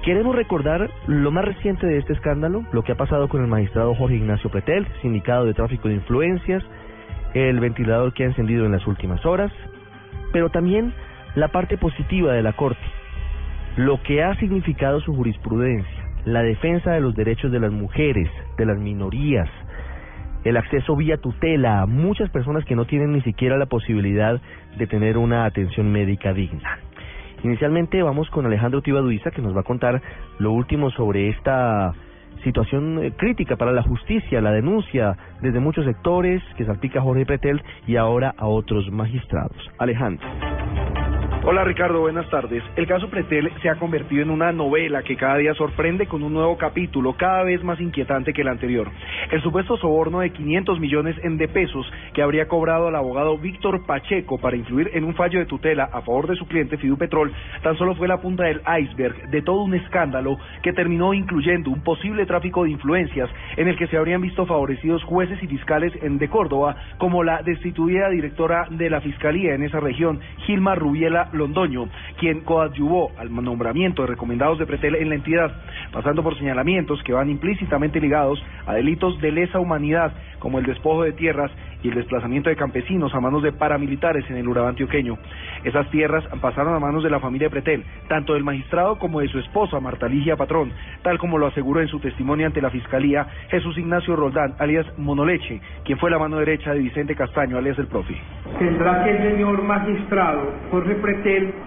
queremos 0.03 0.35
recordar 0.35 0.91
lo 1.07 1.31
más 1.31 1.45
reciente 1.45 1.87
de 1.87 1.99
este 1.99 2.13
escándalo, 2.13 2.65
lo 2.73 2.83
que 2.83 2.93
ha 2.93 2.97
pasado 2.97 3.29
con 3.29 3.43
el 3.43 3.49
magistrado 3.49 3.95
Jorge 3.95 4.17
Ignacio 4.17 4.51
Pretel, 4.51 4.87
sindicado 5.03 5.45
de 5.45 5.55
tráfico 5.55 5.89
de 5.89 5.95
influencias, 5.95 6.63
el 7.35 7.61
ventilador 7.61 8.13
que 8.13 8.25
ha 8.25 8.27
encendido 8.27 8.65
en 8.65 8.73
las 8.73 8.87
últimas 8.87 9.25
horas, 9.25 9.53
pero 10.33 10.51
también 10.51 10.93
la 11.35 11.49
parte 11.49 11.77
positiva 11.77 12.33
de 12.33 12.43
la 12.43 12.53
Corte, 12.53 12.81
lo 13.77 14.03
que 14.03 14.23
ha 14.23 14.35
significado 14.37 15.01
su 15.01 15.15
jurisprudencia, 15.15 16.05
la 16.25 16.43
defensa 16.43 16.93
de 16.93 17.01
los 17.01 17.15
derechos 17.15 17.53
de 17.53 17.61
las 17.61 17.73
mujeres, 17.73 18.29
de 18.57 18.67
las 18.67 18.79
minorías, 18.79 19.49
el 20.45 20.57
acceso 20.57 20.97
vía 20.97 21.19
tutela 21.19 21.83
a 21.83 21.87
muchas 21.87 22.31
personas 22.31 22.65
que 22.65 22.75
no 22.75 22.87
tienen 22.87 23.13
ni 23.13 23.21
siquiera 23.23 23.59
la 23.59 23.67
posibilidad 23.67 24.41
de 24.77 24.87
tener 24.87 25.19
una 25.19 25.45
atención 25.45 25.93
médica 25.93 26.33
digna. 26.33 26.79
Inicialmente 27.43 28.03
vamos 28.03 28.29
con 28.31 28.47
Alejandro 28.47 28.83
Tibaduiza 28.83 29.31
que 29.31 29.43
nos 29.43 29.57
va 29.57 29.61
a 29.61 29.65
contar 29.65 30.03
lo 30.39 30.53
último 30.53 30.91
sobre 30.91 31.29
esta 31.29 31.95
situación 32.45 33.03
eh, 33.03 33.13
crítica 33.17 33.57
para 33.57 33.73
la 33.73 33.83
justicia, 33.83 34.41
la 34.41 34.53
denuncia 34.53 35.17
desde 35.41 35.61
muchos 35.61 35.85
sectores 35.85 36.43
que 36.57 36.65
salpica 36.65 37.01
a 37.01 37.03
Jorge 37.03 37.27
Pretel 37.27 37.63
y 37.87 37.97
ahora 37.97 38.35
a 38.37 38.47
otros 38.47 38.91
magistrados. 38.91 39.57
Alejandro. 39.79 40.27
Hola 41.43 41.65
Ricardo, 41.65 42.01
buenas 42.01 42.29
tardes. 42.29 42.63
El 42.77 42.87
caso 42.87 43.09
Pretel 43.09 43.51
se 43.63 43.71
ha 43.71 43.77
convertido 43.77 44.23
en 44.23 44.29
una 44.29 44.53
novela 44.53 45.03
que 45.03 45.17
cada 45.17 45.39
día 45.39 45.55
sorprende 45.55 46.07
con 46.07 46.23
un 46.23 46.35
nuevo 46.35 46.59
capítulo 46.59 47.15
cada 47.15 47.45
vez 47.45 47.65
más 47.65 47.81
inquietante 47.81 48.35
que 48.35 48.43
el 48.43 48.49
anterior. 48.49 48.91
El 49.31 49.41
supuesto 49.41 49.79
soborno 49.79 50.21
de 50.21 50.35
500 50.35 50.79
millones 50.79 51.17
en 51.23 51.39
de 51.39 51.49
pesos 51.49 51.91
que 52.13 52.21
habría 52.21 52.47
cobrado 52.47 52.89
al 52.89 52.95
abogado 52.95 53.39
Víctor 53.39 53.87
Pacheco 53.87 54.37
para 54.37 54.59
influir 54.59 54.91
en 54.93 55.05
un 55.05 55.15
fallo 55.15 55.39
de 55.39 55.47
tutela 55.47 55.85
a 55.85 56.03
favor 56.03 56.27
de 56.27 56.37
su 56.37 56.47
cliente 56.47 56.77
Fidupetrol 56.77 57.33
tan 57.63 57.75
solo 57.79 57.95
fue 57.95 58.07
la 58.07 58.21
punta 58.21 58.45
del 58.45 58.61
iceberg 58.83 59.31
de 59.31 59.41
todo 59.41 59.63
un 59.63 59.75
escándalo 59.75 60.37
que 60.63 60.75
terminó 60.75 61.15
incluyendo 61.15 61.71
un 61.71 61.83
posible 61.83 62.27
tráfico 62.27 62.65
de 62.65 62.73
influencias 62.73 63.31
en 63.57 63.67
el 63.67 63.79
que 63.79 63.87
se 63.87 63.97
habrían 63.97 64.21
visto 64.21 64.45
favorecidos 64.45 65.03
jueces 65.05 65.43
y 65.43 65.47
fiscales 65.47 65.95
en 66.03 66.19
de 66.19 66.29
Córdoba 66.29 66.77
como 66.99 67.25
la 67.25 67.43
destituida 67.43 68.11
directora 68.11 68.67
de 68.69 68.91
la 68.91 69.01
Fiscalía 69.01 69.55
en 69.55 69.63
esa 69.63 69.81
región, 69.81 70.21
Gilma 70.45 70.75
Rubiela 70.75 71.30
Londoño, 71.33 71.89
quien 72.19 72.41
coadyuvó 72.41 73.13
al 73.19 73.33
nombramiento 73.33 74.03
de 74.03 74.09
recomendados 74.09 74.59
de 74.59 74.67
Pretel 74.67 74.97
en 74.97 75.09
la 75.09 75.15
entidad, 75.15 75.53
pasando 75.93 76.23
por 76.23 76.37
señalamientos 76.39 77.03
que 77.03 77.13
van 77.13 77.31
implícitamente 77.31 78.01
ligados 78.01 78.43
a 78.67 78.75
delitos 78.75 79.21
de 79.21 79.33
lesa 79.33 79.61
humanidad, 79.61 80.13
como 80.39 80.59
el 80.59 80.67
despojo 80.67 81.05
de 81.05 81.13
tierras 81.13 81.51
y 81.83 81.89
el 81.89 81.95
desplazamiento 81.95 82.51
de 82.51 82.57
campesinos 82.57 83.15
a 83.15 83.21
manos 83.21 83.43
de 83.43 83.53
paramilitares 83.53 84.29
en 84.31 84.37
el 84.37 84.49
Urabá 84.49 84.71
antioqueño. 84.71 85.19
Esas 85.65 85.89
tierras 85.91 86.25
pasaron 86.41 86.75
a 86.75 86.79
manos 86.79 87.03
de 87.03 87.11
la 87.11 87.21
familia 87.21 87.51
Pretel, 87.51 87.85
tanto 88.09 88.35
del 88.35 88.45
magistrado 88.45 88.99
como 88.99 89.21
de 89.21 89.29
su 89.29 89.39
esposa 89.39 89.81
Marta 89.81 90.09
Ligia 90.09 90.37
Patrón, 90.37 90.73
tal 91.03 91.19
como 91.19 91.39
lo 91.39 91.47
aseguró 91.47 91.81
en 91.81 91.89
su 91.89 92.01
testimonio 92.01 92.47
ante 92.47 92.61
la 92.61 92.71
Fiscalía 92.71 93.27
Jesús 93.49 93.77
Ignacio 93.79 94.17
Roldán, 94.17 94.55
alias 94.59 94.87
Monoleche, 94.99 95.61
quien 95.85 95.99
fue 95.99 96.11
la 96.11 96.19
mano 96.19 96.39
derecha 96.39 96.73
de 96.73 96.81
Vicente 96.81 97.15
Castaño, 97.15 97.59
alias 97.59 97.79
el 97.79 97.87
profe. 97.87 98.17
Tendrá 98.59 99.05
que 99.05 99.11
el 99.11 99.33
señor 99.33 99.63
magistrado 99.63 100.53
Jorge 100.71 100.95
Pretel 100.97 101.20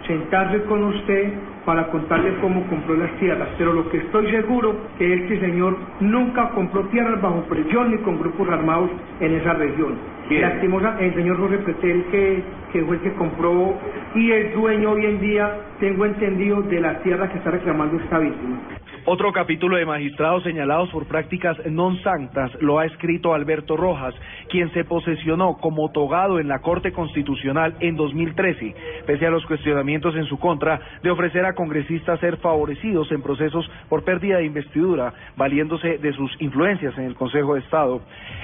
sentarse 0.07 0.63
con 0.63 0.83
usted 0.83 1.33
para 1.65 1.87
contarle 1.87 2.35
cómo 2.41 2.65
compró 2.67 2.95
las 2.95 3.11
tierras, 3.19 3.47
pero 3.57 3.73
lo 3.73 3.89
que 3.89 3.97
estoy 3.97 4.29
seguro 4.29 4.75
que 4.97 5.13
este 5.13 5.39
señor 5.39 5.77
nunca 5.99 6.49
compró 6.49 6.81
tierras 6.87 7.21
bajo 7.21 7.43
presión 7.43 7.91
ni 7.91 7.97
con 7.99 8.19
grupos 8.19 8.49
armados 8.49 8.89
en 9.19 9.33
esa 9.33 9.53
región. 9.53 9.95
Lastimosa, 10.29 10.97
el 10.99 11.13
señor 11.15 11.37
Jorge 11.37 11.57
Pretel 11.59 12.05
que, 12.05 12.43
que 12.71 12.83
fue 12.83 12.95
el 12.95 13.01
que 13.01 13.13
compró 13.13 13.75
y 14.15 14.31
es 14.31 14.53
dueño 14.53 14.91
hoy 14.91 15.05
en 15.05 15.19
día, 15.19 15.51
tengo 15.79 16.05
entendido, 16.05 16.61
de 16.63 16.79
las 16.79 17.01
tierras 17.03 17.29
que 17.31 17.37
está 17.37 17.51
reclamando 17.51 17.97
esta 17.97 18.19
víctima. 18.19 18.57
Otro 19.05 19.33
capítulo 19.33 19.75
de 19.75 19.85
magistrados 19.85 20.43
señalados 20.43 20.89
por 20.89 21.03
prácticas 21.11 21.59
non 21.67 21.99
santas 22.07 22.55
lo 22.63 22.79
ha 22.79 22.87
escrito 22.87 23.35
Alberto 23.35 23.75
Rojas, 23.75 24.15
quien 24.47 24.71
se 24.71 24.87
posesionó 24.87 25.59
como 25.59 25.91
togado 25.91 26.39
en 26.39 26.47
la 26.47 26.63
Corte 26.63 26.95
Constitucional 26.95 27.75
en 27.83 27.99
2013, 27.99 29.03
pese 29.03 29.27
a 29.27 29.29
los 29.29 29.43
cuestionamientos 29.43 30.15
en 30.15 30.23
su 30.23 30.39
contra 30.39 30.79
de 31.03 31.11
ofrecer 31.11 31.43
a 31.43 31.51
congresistas 31.51 32.15
ser 32.23 32.39
favorecidos 32.39 33.11
en 33.11 33.19
procesos 33.19 33.69
por 33.89 34.07
pérdida 34.07 34.37
de 34.37 34.47
investidura, 34.47 35.11
valiéndose 35.35 35.97
de 35.99 36.13
sus 36.13 36.31
influencias 36.39 36.97
en 36.97 37.03
el 37.03 37.15
Consejo 37.19 37.55
de 37.55 37.59
Estado. 37.59 37.99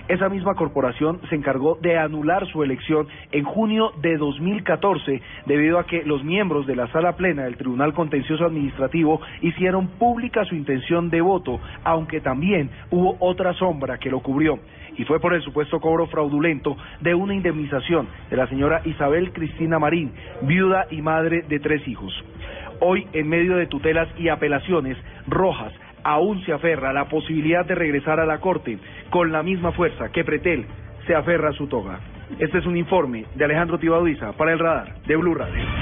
Esa 0.10 0.28
misma 0.28 0.56
corporación 0.56 1.22
se 1.30 1.36
encargó 1.36 1.80
de 1.80 1.98
anular 1.98 2.46
su 2.52 2.64
elección 2.64 3.08
en 3.32 3.46
junio 3.46 3.94
de 4.02 4.18
2014 4.18 5.22
debido 5.46 5.80
a 5.80 5.86
que 5.86 6.04
los 6.04 6.22
miembros 6.26 6.68
de 6.68 6.76
la 6.76 6.92
Sala 6.92 7.16
Plena 7.16 7.44
del 7.44 7.56
Tribunal 7.56 7.94
Contencioso 7.94 8.44
Administrativo 8.44 9.22
hicieron 9.40 9.88
pública 9.88 10.44
su 10.50 10.56
intención 10.56 11.10
de 11.10 11.22
voto, 11.22 11.60
aunque 11.84 12.20
también 12.20 12.70
hubo 12.92 13.16
otra 13.20 13.54
sombra 13.54 13.98
que 13.98 14.10
lo 14.10 14.20
cubrió 14.20 14.60
y 14.98 15.06
fue 15.06 15.20
por 15.22 15.34
el 15.34 15.42
supuesto 15.42 15.80
cobro 15.80 16.08
fraudulento 16.08 16.76
de 17.00 17.14
una 17.16 17.34
indemnización 17.34 18.08
de 18.30 18.36
la 18.36 18.48
señora 18.48 18.82
Isabel 18.84 19.32
Cristina 19.32 19.80
Marín, 19.80 20.12
viuda 20.42 20.88
y 20.92 21.02
madre 21.02 21.44
de 21.48 21.60
tres 21.60 21.88
hijos. 21.88 22.14
Hoy, 22.82 23.08
en 23.14 23.30
medio 23.30 23.56
de 23.56 23.68
tutelas 23.68 24.10
y 24.18 24.28
apelaciones, 24.28 24.98
Rojas 25.28 25.74
aún 26.04 26.44
se 26.46 26.54
aferra 26.54 26.90
a 26.90 26.94
la 26.94 27.06
posibilidad 27.06 27.66
de 27.66 27.76
regresar 27.76 28.20
a 28.20 28.26
la 28.26 28.40
Corte 28.40 28.78
con 29.10 29.32
la 29.32 29.44
misma 29.44 29.72
fuerza 29.72 30.10
que 30.12 30.24
Pretel 30.24 30.66
se 31.08 31.16
aferra 31.16 31.50
a 31.50 31.54
su 31.54 31.68
toga. 31.68 32.00
Este 32.38 32.58
es 32.58 32.66
un 32.66 32.78
informe 32.78 33.26
de 33.36 33.46
Alejandro 33.46 33.80
Tibaduiza 33.80 34.34
para 34.34 34.54
el 34.54 34.60
radar 34.60 34.96
de 35.08 35.16
Blue 35.16 35.34
Radio. 35.34 35.79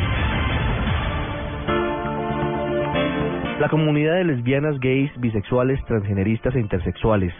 La 3.59 3.69
comunidad 3.69 4.17
de 4.17 4.23
lesbianas, 4.23 4.79
gays, 4.79 5.11
bisexuales, 5.19 5.83
transgeneristas 5.85 6.53
e 6.53 6.59
intersexuales 6.59 7.33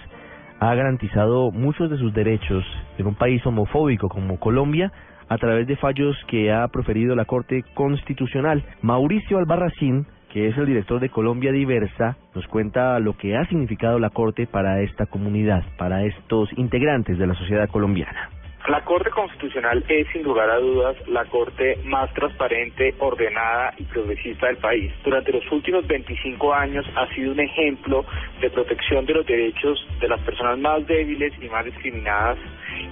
ha 0.59 0.73
garantizado 0.73 1.51
muchos 1.51 1.91
de 1.91 1.97
sus 1.99 2.11
derechos 2.11 2.65
en 2.97 3.05
un 3.05 3.13
país 3.13 3.45
homofóbico 3.45 4.09
como 4.09 4.39
Colombia 4.39 4.91
a 5.29 5.37
través 5.37 5.67
de 5.67 5.75
fallos 5.75 6.17
que 6.27 6.51
ha 6.51 6.67
proferido 6.69 7.15
la 7.15 7.25
Corte 7.25 7.63
Constitucional. 7.75 8.63
Mauricio 8.81 9.37
Albarracín, 9.37 10.07
que 10.33 10.47
es 10.47 10.57
el 10.57 10.65
director 10.65 10.99
de 10.99 11.09
Colombia 11.09 11.51
Diversa, 11.51 12.17
nos 12.33 12.47
cuenta 12.47 12.99
lo 12.99 13.15
que 13.15 13.37
ha 13.37 13.45
significado 13.45 13.99
la 13.99 14.09
Corte 14.09 14.47
para 14.47 14.81
esta 14.81 15.05
comunidad, 15.05 15.63
para 15.77 16.03
estos 16.03 16.49
integrantes 16.57 17.19
de 17.19 17.27
la 17.27 17.35
sociedad 17.35 17.69
colombiana. 17.69 18.31
La 18.67 18.83
Corte 18.83 19.09
Constitucional 19.11 19.81
es, 19.87 20.07
sin 20.11 20.23
lugar 20.23 20.49
a 20.49 20.57
dudas, 20.57 20.97
la 21.07 21.23
Corte 21.23 21.79
más 21.85 22.13
transparente, 22.13 22.93
ordenada 22.99 23.73
y 23.77 23.83
progresista 23.83 24.47
del 24.47 24.57
país. 24.57 24.91
Durante 25.05 25.31
los 25.31 25.49
últimos 25.53 25.87
25 25.87 26.53
años 26.53 26.85
ha 26.97 27.07
sido 27.15 27.31
un 27.31 27.39
ejemplo 27.39 28.03
de 28.41 28.49
protección 28.49 29.05
de 29.05 29.13
los 29.13 29.25
derechos 29.25 29.87
de 30.01 30.09
las 30.09 30.19
personas 30.19 30.59
más 30.59 30.85
débiles 30.85 31.31
y 31.41 31.47
más 31.47 31.63
discriminadas 31.63 32.37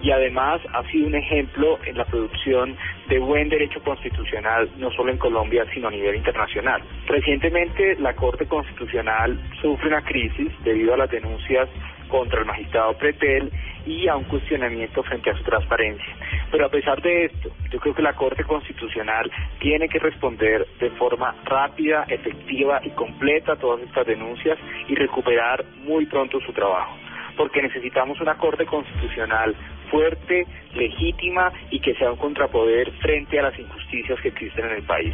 y 0.02 0.12
además 0.12 0.62
ha 0.74 0.82
sido 0.90 1.08
un 1.08 1.16
ejemplo 1.16 1.78
en 1.86 1.98
la 1.98 2.06
producción 2.06 2.78
de 3.10 3.20
buen 3.20 3.50
derecho 3.50 3.82
constitucional, 3.84 4.70
no 4.78 4.90
solo 4.92 5.12
en 5.12 5.18
Colombia, 5.18 5.66
sino 5.74 5.90
a 5.90 5.92
nivel 5.92 6.16
internacional. 6.16 6.82
Recientemente, 7.06 7.98
la 8.00 8.16
Corte 8.16 8.46
Constitucional 8.46 9.38
sufre 9.62 9.90
una 9.90 10.04
crisis 10.04 10.52
debido 10.64 10.94
a 10.94 10.98
las 10.98 11.12
denuncias 11.12 11.68
contra 12.16 12.40
el 12.40 12.46
magistrado 12.46 12.98
Pretel 12.98 13.52
y 13.86 14.08
a 14.08 14.16
un 14.16 14.24
cuestionamiento 14.24 15.04
frente 15.04 15.32
a 15.32 15.38
su 15.38 15.44
transparencia. 15.44 16.16
Pero 16.50 16.66
a 16.66 16.70
pesar 16.70 17.02
de 17.02 17.26
esto, 17.26 17.50
yo 17.70 17.80
creo 17.80 17.94
que 17.94 18.02
la 18.02 18.14
Corte 18.14 18.46
Constitucional 18.46 19.30
tiene 19.60 19.90
que 19.90 20.00
responder 20.00 20.66
de 20.80 20.92
forma 20.92 21.36
rápida, 21.44 22.06
efectiva 22.08 22.80
y 22.86 22.92
completa 22.92 23.54
a 23.54 23.56
todas 23.58 23.82
estas 23.82 24.08
denuncias 24.08 24.58
y 24.88 24.96
recuperar 24.96 25.66
muy 25.84 26.06
pronto 26.06 26.40
su 26.40 26.54
trabajo 26.54 26.96
porque 27.36 27.62
necesitamos 27.62 28.22
una 28.22 28.38
Corte 28.38 28.66
Constitucional 28.66 29.54
fuerte, 29.92 30.48
legítima 30.74 31.52
y 31.70 31.82
que 31.82 31.94
sea 31.96 32.12
un 32.12 32.18
contrapoder 32.18 32.94
frente 33.02 33.38
a 33.40 33.44
las 33.44 33.60
injusticias 33.60 34.18
que 34.22 34.30
existen 34.30 34.68
en 34.68 34.72
el 34.72 34.84
país. 34.84 35.14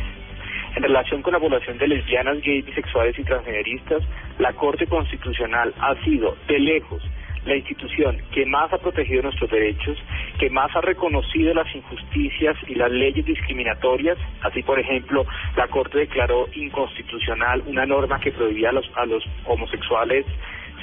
En 0.76 0.84
relación 0.84 1.22
con 1.22 1.34
la 1.34 1.40
población 1.40 1.78
de 1.78 1.88
lesbianas, 1.88 2.42
gays, 2.42 2.66
bisexuales 2.66 3.18
y 3.20 3.24
transgeneristas, 3.24 4.04
la 4.40 4.54
Corte 4.54 4.88
Constitucional 4.88 5.74
ha 5.80 5.96
sido, 6.04 6.36
de 6.48 6.60
lejos, 6.60 7.04
la 7.46 7.56
institución 7.56 8.22
que 8.32 8.46
más 8.46 8.72
ha 8.72 8.78
protegido 8.78 9.24
nuestros 9.24 9.50
derechos, 9.50 9.98
que 10.40 10.50
más 10.50 10.74
ha 10.76 10.82
reconocido 10.82 11.54
las 11.54 11.74
injusticias 11.76 12.56
y 12.68 12.76
las 12.76 12.92
leyes 12.92 13.26
discriminatorias. 13.26 14.18
Así, 14.42 14.62
por 14.64 14.80
ejemplo, 14.80 15.26
la 15.56 15.68
Corte 15.68 15.98
declaró 15.98 16.48
inconstitucional 16.54 17.64
una 17.66 17.86
norma 17.86 18.20
que 18.20 18.32
prohibía 18.32 18.70
a 18.70 18.74
los, 18.74 18.90
a 18.96 19.06
los 19.06 19.24
homosexuales 19.46 20.26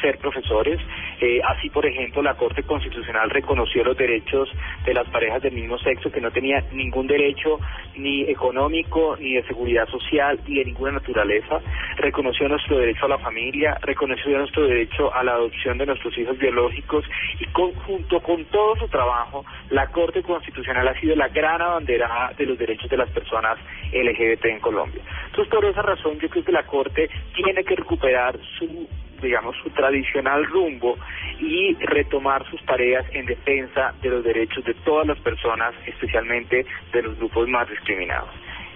ser 0.01 0.19
profesores. 0.19 0.81
Eh, 1.21 1.41
así, 1.47 1.71
por 1.71 1.87
ejemplo, 1.87 2.23
la 2.23 2.35
Corte 2.35 2.63
Constitucional 2.63 3.31
reconoció 3.31 3.85
los 3.85 3.97
derechos 3.97 4.49
de 4.85 4.95
las 4.95 5.09
parejas 5.09 5.43
del 5.43 5.55
mismo 5.55 5.79
sexo 5.79 6.11
que 6.11 6.21
no 6.21 6.31
tenían 6.31 6.65
ningún 6.73 7.07
derecho 7.07 7.59
ni 7.97 8.23
económico, 8.23 9.17
ni 9.19 9.35
de 9.35 9.43
seguridad 9.45 9.89
social, 9.89 10.39
ni 10.47 10.57
de 10.57 10.65
ninguna 10.67 10.93
naturaleza. 10.93 11.61
Reconoció 11.97 12.49
nuestro 12.49 12.79
derecho 12.79 13.07
a 13.07 13.09
la 13.09 13.19
familia, 13.19 13.79
reconoció 13.83 14.39
nuestro 14.39 14.67
derecho 14.67 15.13
a 15.13 15.23
la 15.25 15.33
adopción 15.33 15.79
de 15.79 15.87
nuestros 15.87 16.17
hijos 16.19 16.39
biológicos 16.39 17.05
y 17.41 17.47
conjunto 17.47 18.21
con 18.21 18.45
todo 18.47 18.77
su 18.77 18.89
trabajo, 18.89 19.45
la 19.71 19.87
Corte 19.89 20.23
Constitucional 20.23 20.87
ha 20.89 21.01
sido 21.01 21.17
la 21.17 21.29
gran 21.29 21.61
abanderada 21.61 22.33
de 22.37 22.47
los 22.47 22.59
derechos 22.59 22.89
de 22.91 22.97
las 22.97 23.11
personas 23.11 23.59
LGBT 23.93 24.45
en 24.47 24.61
Colombia. 24.61 25.03
Entonces, 25.27 25.53
por 25.53 25.65
esa 25.65 25.83
razón, 25.83 26.19
yo 26.19 26.29
creo 26.29 26.45
que 26.45 26.53
la 26.53 26.67
Corte 26.67 27.09
tiene 27.35 27.65
que 27.65 27.77
recuperar 27.77 28.39
su 28.59 28.89
digamos, 29.21 29.57
su 29.63 29.71
tradicional 29.71 30.45
rumbo 30.47 30.97
y 31.39 31.75
retomar 31.75 32.45
sus 32.51 32.65
tareas 32.65 33.05
en 33.13 33.27
defensa 33.27 33.95
de 34.03 34.11
los 34.11 34.25
derechos 34.25 34.65
de 34.65 34.75
todas 34.75 35.07
las 35.07 35.19
personas, 35.21 35.75
especialmente 35.87 36.67
de 36.93 37.03
los 37.03 37.17
grupos 37.19 37.49
más 37.49 37.69
discriminados. 37.69 38.31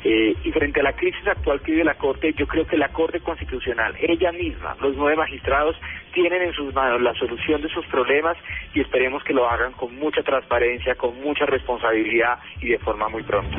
Eh, 0.04 0.34
y 0.42 0.50
frente 0.50 0.80
a 0.80 0.82
la 0.82 0.94
crisis 0.94 1.24
actual 1.28 1.60
que 1.60 1.72
vive 1.72 1.84
la 1.84 1.94
Corte, 1.94 2.32
yo 2.32 2.46
creo 2.48 2.66
que 2.66 2.76
la 2.76 2.88
Corte 2.88 3.20
Constitucional, 3.20 3.94
ella 4.00 4.32
misma, 4.32 4.74
los 4.80 4.96
nueve 4.96 5.16
magistrados, 5.16 5.76
tienen 6.12 6.42
en 6.42 6.52
sus 6.54 6.74
manos 6.74 7.00
la 7.00 7.14
solución 7.14 7.62
de 7.62 7.68
sus 7.68 7.86
problemas 7.86 8.36
y 8.74 8.80
esperemos 8.80 9.22
que 9.22 9.32
lo 9.32 9.48
hagan 9.48 9.72
con 9.72 9.94
mucha 9.96 10.22
transparencia, 10.22 10.96
con 10.96 11.20
mucha 11.22 11.46
responsabilidad 11.46 12.38
y 12.60 12.70
de 12.70 12.78
forma 12.78 13.08
muy 13.08 13.22
pronta. 13.22 13.56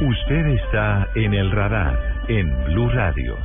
Usted 0.00 0.46
está 0.46 1.08
en 1.16 1.34
el 1.34 1.50
radar 1.50 1.98
en 2.28 2.64
Blue 2.66 2.88
Radio. 2.90 3.36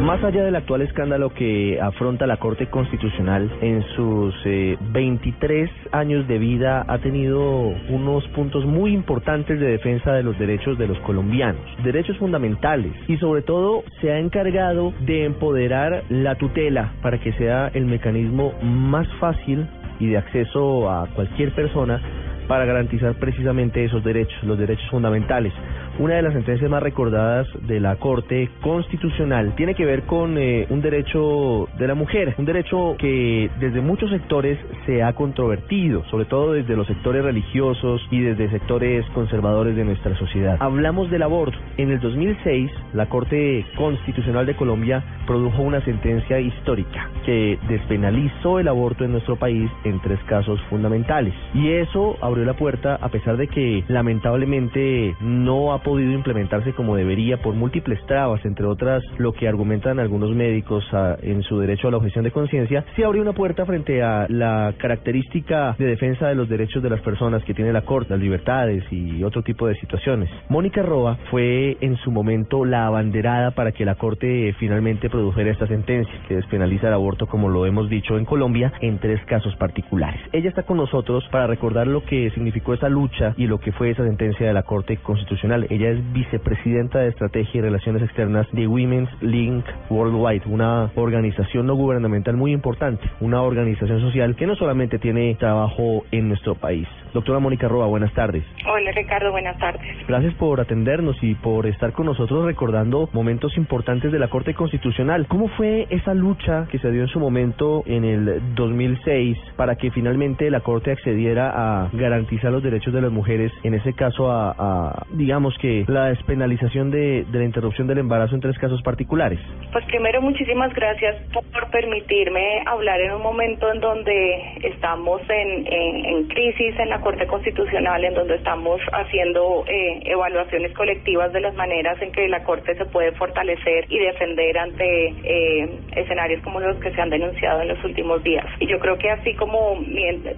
Más 0.00 0.22
allá 0.22 0.44
del 0.44 0.54
actual 0.54 0.82
escándalo 0.82 1.30
que 1.30 1.80
afronta 1.80 2.26
la 2.26 2.36
Corte 2.36 2.68
Constitucional, 2.68 3.50
en 3.60 3.82
sus 3.96 4.34
23 4.44 5.68
eh, 5.68 5.72
años 5.90 6.28
de 6.28 6.38
vida 6.38 6.84
ha 6.86 6.98
tenido 6.98 7.40
unos 7.88 8.26
puntos 8.28 8.64
muy 8.66 8.92
importantes 8.92 9.58
de 9.58 9.66
defensa 9.66 10.12
de 10.12 10.22
los 10.22 10.38
derechos 10.38 10.78
de 10.78 10.86
los 10.86 10.98
colombianos, 11.00 11.62
derechos 11.82 12.16
fundamentales, 12.18 12.92
y 13.08 13.16
sobre 13.16 13.42
todo 13.42 13.82
se 14.00 14.12
ha 14.12 14.18
encargado 14.18 14.92
de 15.00 15.24
empoderar 15.24 16.04
la 16.10 16.36
tutela 16.36 16.92
para 17.02 17.18
que 17.18 17.32
sea 17.32 17.68
el 17.74 17.86
mecanismo 17.86 18.52
más 18.62 19.08
fácil 19.18 19.66
y 19.98 20.08
de 20.08 20.18
acceso 20.18 20.90
a 20.90 21.08
cualquier 21.14 21.52
persona 21.52 22.00
para 22.46 22.64
garantizar 22.64 23.14
precisamente 23.14 23.84
esos 23.84 24.02
derechos, 24.02 24.42
los 24.42 24.58
derechos 24.58 24.88
fundamentales. 24.90 25.52
Una 25.98 26.16
de 26.16 26.22
las 26.22 26.34
sentencias 26.34 26.70
más 26.70 26.82
recordadas 26.82 27.46
de 27.62 27.80
la 27.80 27.96
Corte 27.96 28.50
Constitucional 28.60 29.54
tiene 29.56 29.74
que 29.74 29.86
ver 29.86 30.02
con 30.02 30.36
eh, 30.36 30.66
un 30.68 30.82
derecho 30.82 31.68
de 31.78 31.86
la 31.86 31.94
mujer, 31.94 32.34
un 32.36 32.44
derecho 32.44 32.96
que 32.98 33.50
desde 33.58 33.80
muchos 33.80 34.10
sectores 34.10 34.58
se 34.84 35.02
ha 35.02 35.14
controvertido, 35.14 36.04
sobre 36.10 36.26
todo 36.26 36.52
desde 36.52 36.76
los 36.76 36.86
sectores 36.86 37.24
religiosos 37.24 38.06
y 38.10 38.20
desde 38.20 38.50
sectores 38.50 39.06
conservadores 39.14 39.74
de 39.74 39.84
nuestra 39.84 40.14
sociedad. 40.18 40.58
Hablamos 40.60 41.10
del 41.10 41.22
aborto. 41.22 41.56
En 41.78 41.90
el 41.90 42.00
2006, 42.00 42.70
la 42.92 43.06
Corte 43.06 43.64
Constitucional 43.76 44.44
de 44.44 44.54
Colombia 44.54 45.02
produjo 45.26 45.62
una 45.62 45.80
sentencia 45.84 46.38
histórica 46.40 47.10
que 47.24 47.58
despenalizó 47.68 48.60
el 48.60 48.68
aborto 48.68 49.04
en 49.04 49.12
nuestro 49.12 49.36
país 49.36 49.70
en 49.84 50.00
tres 50.00 50.18
casos 50.26 50.60
fundamentales. 50.68 51.34
Y 51.54 51.68
eso 51.68 52.16
abrió 52.36 52.44
la 52.46 52.58
puerta, 52.58 52.98
a 53.00 53.08
pesar 53.08 53.36
de 53.38 53.48
que 53.48 53.82
lamentablemente 53.88 55.16
no 55.20 55.72
ha 55.72 55.82
podido 55.82 56.12
implementarse 56.12 56.74
como 56.74 56.94
debería 56.94 57.38
por 57.38 57.54
múltiples 57.54 57.98
trabas, 58.06 58.44
entre 58.44 58.66
otras 58.66 59.02
lo 59.16 59.32
que 59.32 59.48
argumentan 59.48 59.98
algunos 59.98 60.34
médicos 60.34 60.84
ah, 60.92 61.16
en 61.22 61.42
su 61.42 61.58
derecho 61.58 61.88
a 61.88 61.90
la 61.90 61.96
objeción 61.96 62.24
de 62.24 62.30
conciencia, 62.30 62.84
sí 62.94 63.02
abrió 63.02 63.22
una 63.22 63.32
puerta 63.32 63.64
frente 63.64 64.02
a 64.02 64.26
la 64.28 64.74
característica 64.76 65.74
de 65.78 65.86
defensa 65.86 66.28
de 66.28 66.34
los 66.34 66.48
derechos 66.48 66.82
de 66.82 66.90
las 66.90 67.00
personas 67.00 67.42
que 67.44 67.54
tiene 67.54 67.72
la 67.72 67.82
Corte, 67.82 68.10
las 68.10 68.20
libertades 68.20 68.84
y 68.90 69.24
otro 69.24 69.42
tipo 69.42 69.66
de 69.66 69.76
situaciones. 69.76 70.28
Mónica 70.48 70.82
Roa 70.82 71.18
fue 71.30 71.78
en 71.80 71.96
su 71.96 72.10
momento 72.10 72.64
la 72.64 72.86
abanderada 72.86 73.52
para 73.52 73.72
que 73.72 73.84
la 73.84 73.94
Corte 73.94 74.54
finalmente 74.58 75.08
produjera 75.08 75.50
esta 75.50 75.66
sentencia 75.66 76.12
que 76.28 76.36
despenaliza 76.36 76.88
el 76.88 76.94
aborto, 76.94 77.26
como 77.26 77.48
lo 77.48 77.64
hemos 77.64 77.88
dicho 77.88 78.18
en 78.18 78.26
Colombia, 78.26 78.72
en 78.82 78.98
tres 78.98 79.24
casos 79.24 79.56
particulares. 79.56 80.20
Ella 80.32 80.50
está 80.50 80.64
con 80.64 80.76
nosotros 80.76 81.24
para 81.30 81.46
recordar 81.46 81.86
lo 81.86 82.04
que 82.26 82.30
significó 82.32 82.74
esa 82.74 82.88
lucha 82.88 83.34
y 83.36 83.46
lo 83.46 83.60
que 83.60 83.70
fue 83.70 83.90
esa 83.90 84.02
sentencia 84.02 84.48
de 84.48 84.52
la 84.52 84.64
Corte 84.64 84.96
Constitucional. 84.96 85.68
Ella 85.70 85.90
es 85.90 86.12
vicepresidenta 86.12 86.98
de 86.98 87.08
Estrategia 87.08 87.58
y 87.58 87.60
Relaciones 87.60 88.02
Externas 88.02 88.48
de 88.50 88.66
Women's 88.66 89.10
Link 89.22 89.64
Worldwide, 89.90 90.42
una 90.46 90.90
organización 90.96 91.66
no 91.66 91.76
gubernamental 91.76 92.36
muy 92.36 92.50
importante, 92.50 93.08
una 93.20 93.42
organización 93.42 94.00
social 94.00 94.34
que 94.34 94.48
no 94.48 94.56
solamente 94.56 94.98
tiene 94.98 95.36
trabajo 95.36 96.04
en 96.10 96.26
nuestro 96.26 96.56
país. 96.56 96.88
Doctora 97.14 97.38
Mónica 97.38 97.68
Roa, 97.68 97.86
buenas 97.86 98.12
tardes. 98.12 98.44
Hola 98.68 98.90
Ricardo, 98.90 99.30
buenas 99.30 99.56
tardes. 99.58 99.80
Gracias 100.06 100.34
por 100.34 100.60
atendernos 100.60 101.16
y 101.22 101.34
por 101.36 101.66
estar 101.66 101.92
con 101.92 102.06
nosotros 102.06 102.44
recordando 102.44 103.08
momentos 103.12 103.56
importantes 103.56 104.10
de 104.10 104.18
la 104.18 104.28
Corte 104.28 104.52
Constitucional. 104.52 105.26
¿Cómo 105.28 105.48
fue 105.48 105.86
esa 105.90 106.12
lucha 106.12 106.66
que 106.70 106.78
se 106.78 106.90
dio 106.90 107.02
en 107.02 107.08
su 107.08 107.20
momento 107.20 107.84
en 107.86 108.04
el 108.04 108.54
2006 108.54 109.38
para 109.56 109.76
que 109.76 109.90
finalmente 109.92 110.50
la 110.50 110.60
Corte 110.60 110.90
accediera 110.90 111.52
a 111.54 111.88
garantizar 111.92 112.15
los 112.50 112.62
derechos 112.62 112.92
de 112.92 113.00
las 113.00 113.10
mujeres, 113.10 113.52
en 113.62 113.74
ese 113.74 113.92
caso 113.92 114.30
a, 114.30 115.04
digamos 115.10 115.54
que 115.60 115.84
la 115.88 116.06
despenalización 116.06 116.90
de, 116.90 117.24
la 117.32 117.44
interrupción 117.44 117.86
del 117.86 117.98
embarazo 117.98 118.34
en 118.34 118.40
tres 118.40 118.58
casos 118.58 118.82
particulares? 118.82 119.38
Pues 119.72 119.84
primero, 119.86 120.22
muchísimas 120.22 120.72
gracias 120.74 121.16
por 121.32 121.70
permitirme 121.70 122.62
hablar 122.66 123.00
en 123.00 123.12
un 123.12 123.22
momento 123.22 123.70
en 123.72 123.80
donde 123.80 124.58
estamos 124.62 125.20
en, 125.28 125.66
en, 125.66 126.28
crisis 126.28 126.78
en 126.78 126.88
la 126.88 127.00
Corte 127.00 127.26
Constitucional, 127.26 128.04
en 128.04 128.14
donde 128.14 128.36
estamos 128.36 128.80
haciendo 128.92 129.64
eh, 129.66 130.00
evaluaciones 130.04 130.72
colectivas 130.72 131.32
de 131.32 131.40
las 131.40 131.54
maneras 131.54 132.00
en 132.00 132.12
que 132.12 132.28
la 132.28 132.42
Corte 132.44 132.74
se 132.74 132.84
puede 132.86 133.12
fortalecer 133.12 133.86
y 133.88 133.98
defender 133.98 134.58
ante 134.58 135.08
eh, 135.24 135.68
escenarios 135.96 136.42
como 136.42 136.60
los 136.60 136.76
que 136.78 136.90
se 136.92 137.00
han 137.00 137.10
denunciado 137.10 137.62
en 137.62 137.68
los 137.68 137.84
últimos 137.84 138.22
días. 138.22 138.46
Y 138.60 138.66
yo 138.66 138.78
creo 138.78 138.96
que 138.98 139.10
así 139.10 139.34
como, 139.34 139.78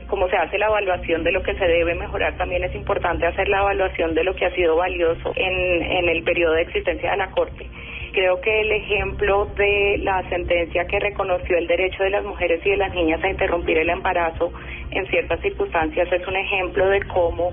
como 0.07 0.29
se 0.29 0.37
hace 0.37 0.59
la 0.59 0.67
evaluación 0.67 1.23
de 1.25 1.33
lo 1.33 1.43
que 1.43 1.55
se 1.55 1.68
debe 1.73 1.95
mejorar, 1.95 2.37
también 2.37 2.65
es 2.65 2.75
importante 2.75 3.27
hacer 3.27 3.49
la 3.49 3.61
evaluación 3.61 4.15
de 4.15 4.25
lo 4.25 4.35
que 4.35 4.47
ha 4.47 4.55
sido 4.55 4.77
valioso 4.77 5.33
en, 5.37 6.09
el 6.09 6.23
periodo 6.23 6.55
de 6.55 6.63
existencia 6.63 7.11
de 7.11 7.17
la 7.17 7.31
Corte. 7.31 7.67
Creo 8.13 8.41
que 8.41 8.61
el 8.61 8.73
ejemplo 8.73 9.47
de 9.57 9.99
la 10.03 10.29
sentencia 10.29 10.87
que 10.87 10.99
reconoció 10.99 11.57
el 11.59 11.67
derecho 11.67 12.03
de 12.03 12.11
las 12.11 12.25
mujeres 12.25 12.61
y 12.65 12.71
de 12.71 12.77
las 12.77 12.93
niñas 12.95 13.23
a 13.23 13.29
interrumpir 13.29 13.79
el 13.79 13.91
embarazo 13.91 14.53
en 14.91 15.07
ciertas 15.07 15.41
circunstancias 15.41 16.11
es 16.11 16.27
un 16.27 16.37
ejemplo 16.37 16.89
de 16.89 17.03
cómo 17.03 17.53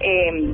eh, 0.00 0.52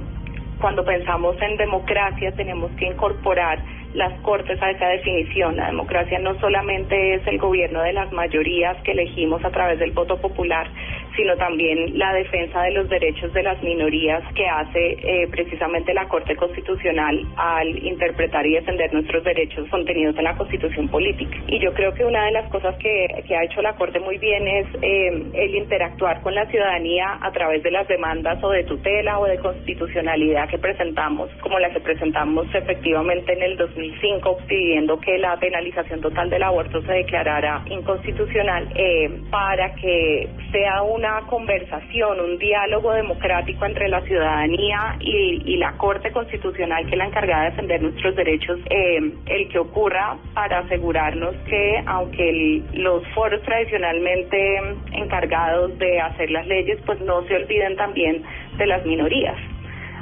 cuando 0.61 0.85
pensamos 0.85 1.37
en 1.41 1.57
democracia 1.57 2.33
tenemos 2.33 2.71
que 2.73 2.87
incorporar 2.87 3.59
las 3.95 4.13
cortes 4.21 4.61
a 4.63 4.71
esa 4.71 4.87
definición. 4.89 5.57
La 5.57 5.67
democracia 5.67 6.19
no 6.19 6.39
solamente 6.39 7.15
es 7.15 7.27
el 7.27 7.39
gobierno 7.39 7.83
de 7.83 7.93
las 7.93 8.13
mayorías 8.13 8.77
que 8.83 8.93
elegimos 8.93 9.45
a 9.45 9.51
través 9.51 9.79
del 9.79 9.91
voto 9.93 10.21
popular, 10.21 10.69
sino 11.17 11.37
también 11.37 11.99
la 11.99 12.13
defensa 12.13 12.63
de 12.63 12.73
los 12.73 12.89
derechos 12.89 13.33
de 13.33 13.43
las 13.43 13.63
minorías 13.63 14.23
que 14.35 14.47
hace 14.47 14.93
eh, 15.03 15.29
precisamente 15.31 15.93
la 15.93 16.09
Corte 16.09 16.37
Constitucional 16.37 17.27
al 17.37 17.69
interpretar 17.85 18.47
y 18.47 18.55
defender 18.55 18.93
nuestros 18.93 19.25
derechos 19.25 19.69
contenidos 19.69 20.17
en 20.17 20.25
la 20.25 20.37
Constitución 20.37 20.89
política. 20.89 21.37
Y 21.49 21.59
yo 21.59 21.73
creo 21.75 21.93
que 21.95 22.05
una 22.05 22.27
de 22.27 22.33
las 22.33 22.49
cosas 22.51 22.77
que, 22.77 23.09
que 23.27 23.37
ha 23.37 23.45
hecho 23.45 23.63
la 23.63 23.75
Corte 23.75 23.99
muy 24.01 24.19
bien 24.19 24.47
es 24.47 24.67
eh, 24.83 25.23
el 25.35 25.55
interactuar 25.55 26.21
con 26.23 26.35
la 26.35 26.47
ciudadanía 26.47 27.19
a 27.21 27.33
través 27.33 27.63
de 27.63 27.71
las 27.71 27.89
demandas 27.89 28.43
o 28.43 28.51
de 28.51 28.65
tutela 28.65 29.19
o 29.19 29.27
de 29.27 29.39
constitucionalidad 29.39 30.49
que 30.49 30.59
presentamos, 30.59 31.31
como 31.41 31.59
las 31.59 31.73
que 31.73 31.81
presentamos 31.81 32.47
efectivamente 32.55 33.33
en 33.33 33.43
el 33.43 33.57
2000 33.57 33.81
2005 33.81 34.39
pidiendo 34.47 35.01
que 35.01 35.19
la 35.19 35.37
penalización 35.39 36.01
total 36.01 36.31
del 36.31 36.43
aborto 36.43 36.83
se 36.83 36.93
declarara 36.93 37.63
inconstitucional 37.69 38.69
eh, 38.75 39.21
para 39.31 39.75
que 39.75 40.29
sea 40.53 40.83
una 41.01 41.23
conversación, 41.29 42.21
un 42.21 42.37
diálogo 42.37 42.93
democrático 42.93 43.65
entre 43.65 43.89
la 43.89 44.03
ciudadanía 44.03 44.97
y, 45.01 45.57
la 45.57 45.73
Corte 45.79 46.11
Constitucional 46.13 46.85
que 46.85 46.93
es 46.93 46.99
la 46.99 47.07
encargada 47.07 47.45
de 47.45 47.51
defender 47.51 47.83
nuestros 47.83 48.15
derechos, 48.17 48.59
eh, 48.69 49.13
el 49.27 49.49
que 49.49 49.59
ocurra 49.59 50.17
para 50.35 50.59
asegurarnos 50.61 51.35
que 51.49 51.83
aunque 51.87 52.63
los 52.75 53.07
foros 53.15 53.43
tradicionalmente 53.43 54.59
encargados 54.93 55.79
de 55.79 56.01
hacer 56.01 56.31
las 56.31 56.47
leyes 56.47 56.79
pues 56.85 57.01
no 57.01 57.23
se 57.27 57.35
olviden 57.35 57.77
también 57.77 58.23
de 58.59 58.67
las 58.67 58.85
minorías. 58.85 59.37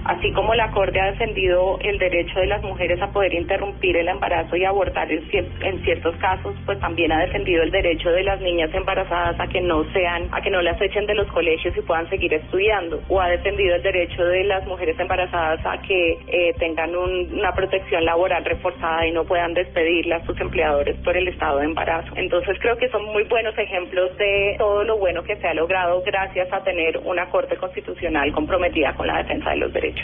Así 0.08 0.32
como 0.32 0.54
la 0.54 0.70
Corte 0.70 0.98
ha 0.98 1.10
defendido 1.10 1.78
el 1.82 1.98
derecho 1.98 2.40
de 2.40 2.46
las 2.46 2.62
mujeres 2.62 2.98
a 3.02 3.12
poder 3.12 3.34
interrumpir 3.34 3.94
el 3.94 4.08
embarazo 4.08 4.56
y 4.56 4.64
abortar 4.64 5.06
en, 5.12 5.84
ciertos 5.84 6.16
casos, 6.16 6.54
pues 6.64 6.80
también 6.80 7.12
ha 7.12 7.20
defendido 7.20 7.62
el 7.62 7.70
derecho 7.70 8.10
de 8.10 8.22
las 8.22 8.40
niñas 8.40 8.70
embarazadas 8.72 9.38
a 9.38 9.46
que 9.48 9.60
no 9.60 9.84
sean, 9.92 10.26
a 10.32 10.40
que 10.40 10.48
no 10.48 10.62
las 10.62 10.80
echen 10.80 11.04
de 11.04 11.14
los 11.14 11.26
colegios 11.28 11.76
y 11.76 11.82
puedan 11.82 12.08
seguir 12.08 12.32
estudiando, 12.32 13.02
o 13.08 13.20
ha 13.20 13.28
defendido 13.28 13.76
el 13.76 13.82
derecho 13.82 14.24
de 14.24 14.44
las 14.44 14.66
mujeres 14.66 14.98
embarazadas 14.98 15.60
a 15.66 15.76
que 15.82 16.12
eh, 16.26 16.54
tengan 16.58 16.96
una 16.96 17.52
protección 17.52 18.02
laboral 18.06 18.46
reforzada 18.46 19.06
y 19.06 19.12
no 19.12 19.24
puedan 19.24 19.52
despedirlas 19.52 20.24
sus 20.24 20.40
empleadores 20.40 20.96
por 21.04 21.18
el 21.18 21.28
estado 21.28 21.58
de 21.58 21.66
embarazo. 21.66 22.14
Entonces 22.16 22.56
creo 22.60 22.78
que 22.78 22.88
son 22.88 23.04
muy 23.04 23.24
buenos 23.24 23.56
ejemplos 23.58 24.16
de 24.16 24.54
todo 24.56 24.84
lo 24.84 24.96
bueno 24.96 25.22
que 25.22 25.36
se 25.36 25.48
ha 25.48 25.52
logrado 25.52 26.02
gracias 26.02 26.50
a 26.50 26.64
tener 26.64 26.96
una 27.04 27.28
Corte 27.28 27.56
Constitucional 27.56 28.32
comprometida 28.32 28.94
con 28.94 29.06
la 29.06 29.18
defensa 29.18 29.50
de 29.50 29.56
los 29.56 29.70
derechos. 29.70 29.97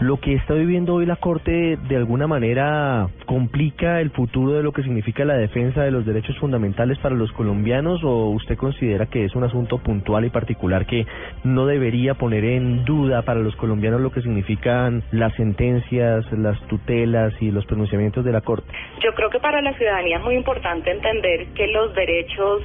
Lo 0.00 0.18
que 0.18 0.34
está 0.34 0.54
viviendo 0.54 0.94
hoy 0.94 1.06
la 1.06 1.16
Corte 1.16 1.78
de 1.88 1.96
alguna 1.96 2.26
manera 2.26 3.08
complica 3.26 4.00
el 4.00 4.10
futuro 4.10 4.52
de 4.52 4.62
lo 4.62 4.72
que 4.72 4.82
significa 4.82 5.24
la 5.24 5.36
defensa 5.36 5.82
de 5.82 5.92
los 5.92 6.04
derechos 6.04 6.36
fundamentales 6.38 6.98
para 6.98 7.14
los 7.14 7.30
colombianos 7.32 8.02
o 8.02 8.26
usted 8.30 8.56
considera 8.56 9.06
que 9.06 9.24
es 9.24 9.34
un 9.36 9.44
asunto 9.44 9.78
puntual 9.78 10.24
y 10.24 10.30
particular 10.30 10.84
que 10.86 11.06
no 11.44 11.66
debería 11.66 12.14
poner 12.14 12.44
en 12.44 12.84
duda 12.84 13.22
para 13.22 13.38
los 13.40 13.54
colombianos 13.54 14.00
lo 14.00 14.10
que 14.10 14.20
significan 14.20 15.04
las 15.12 15.32
sentencias, 15.34 16.30
las 16.32 16.60
tutelas 16.66 17.32
y 17.40 17.52
los 17.52 17.64
pronunciamientos 17.64 18.24
de 18.24 18.32
la 18.32 18.40
Corte? 18.40 18.70
Yo 19.00 19.14
creo 19.14 19.30
que 19.30 19.38
para 19.38 19.62
la 19.62 19.74
ciudadanía 19.74 20.18
es 20.18 20.24
muy 20.24 20.34
importante 20.34 20.90
entender 20.90 21.46
que 21.54 21.68
los 21.68 21.94
derechos 21.94 22.62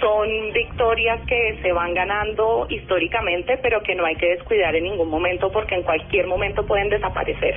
son 0.00 0.52
victorias 0.52 1.20
que 1.26 1.58
se 1.62 1.72
van 1.72 1.94
ganando 1.94 2.66
históricamente, 2.68 3.58
pero 3.62 3.82
que 3.82 3.94
no 3.94 4.04
hay 4.04 4.16
que 4.16 4.28
descuidar 4.28 4.74
en 4.74 4.84
ningún 4.84 5.08
momento 5.08 5.50
porque 5.50 5.74
en 5.74 5.82
cualquier 5.82 6.26
momento 6.26 6.66
pueden 6.66 6.88
desaparecer. 6.88 7.56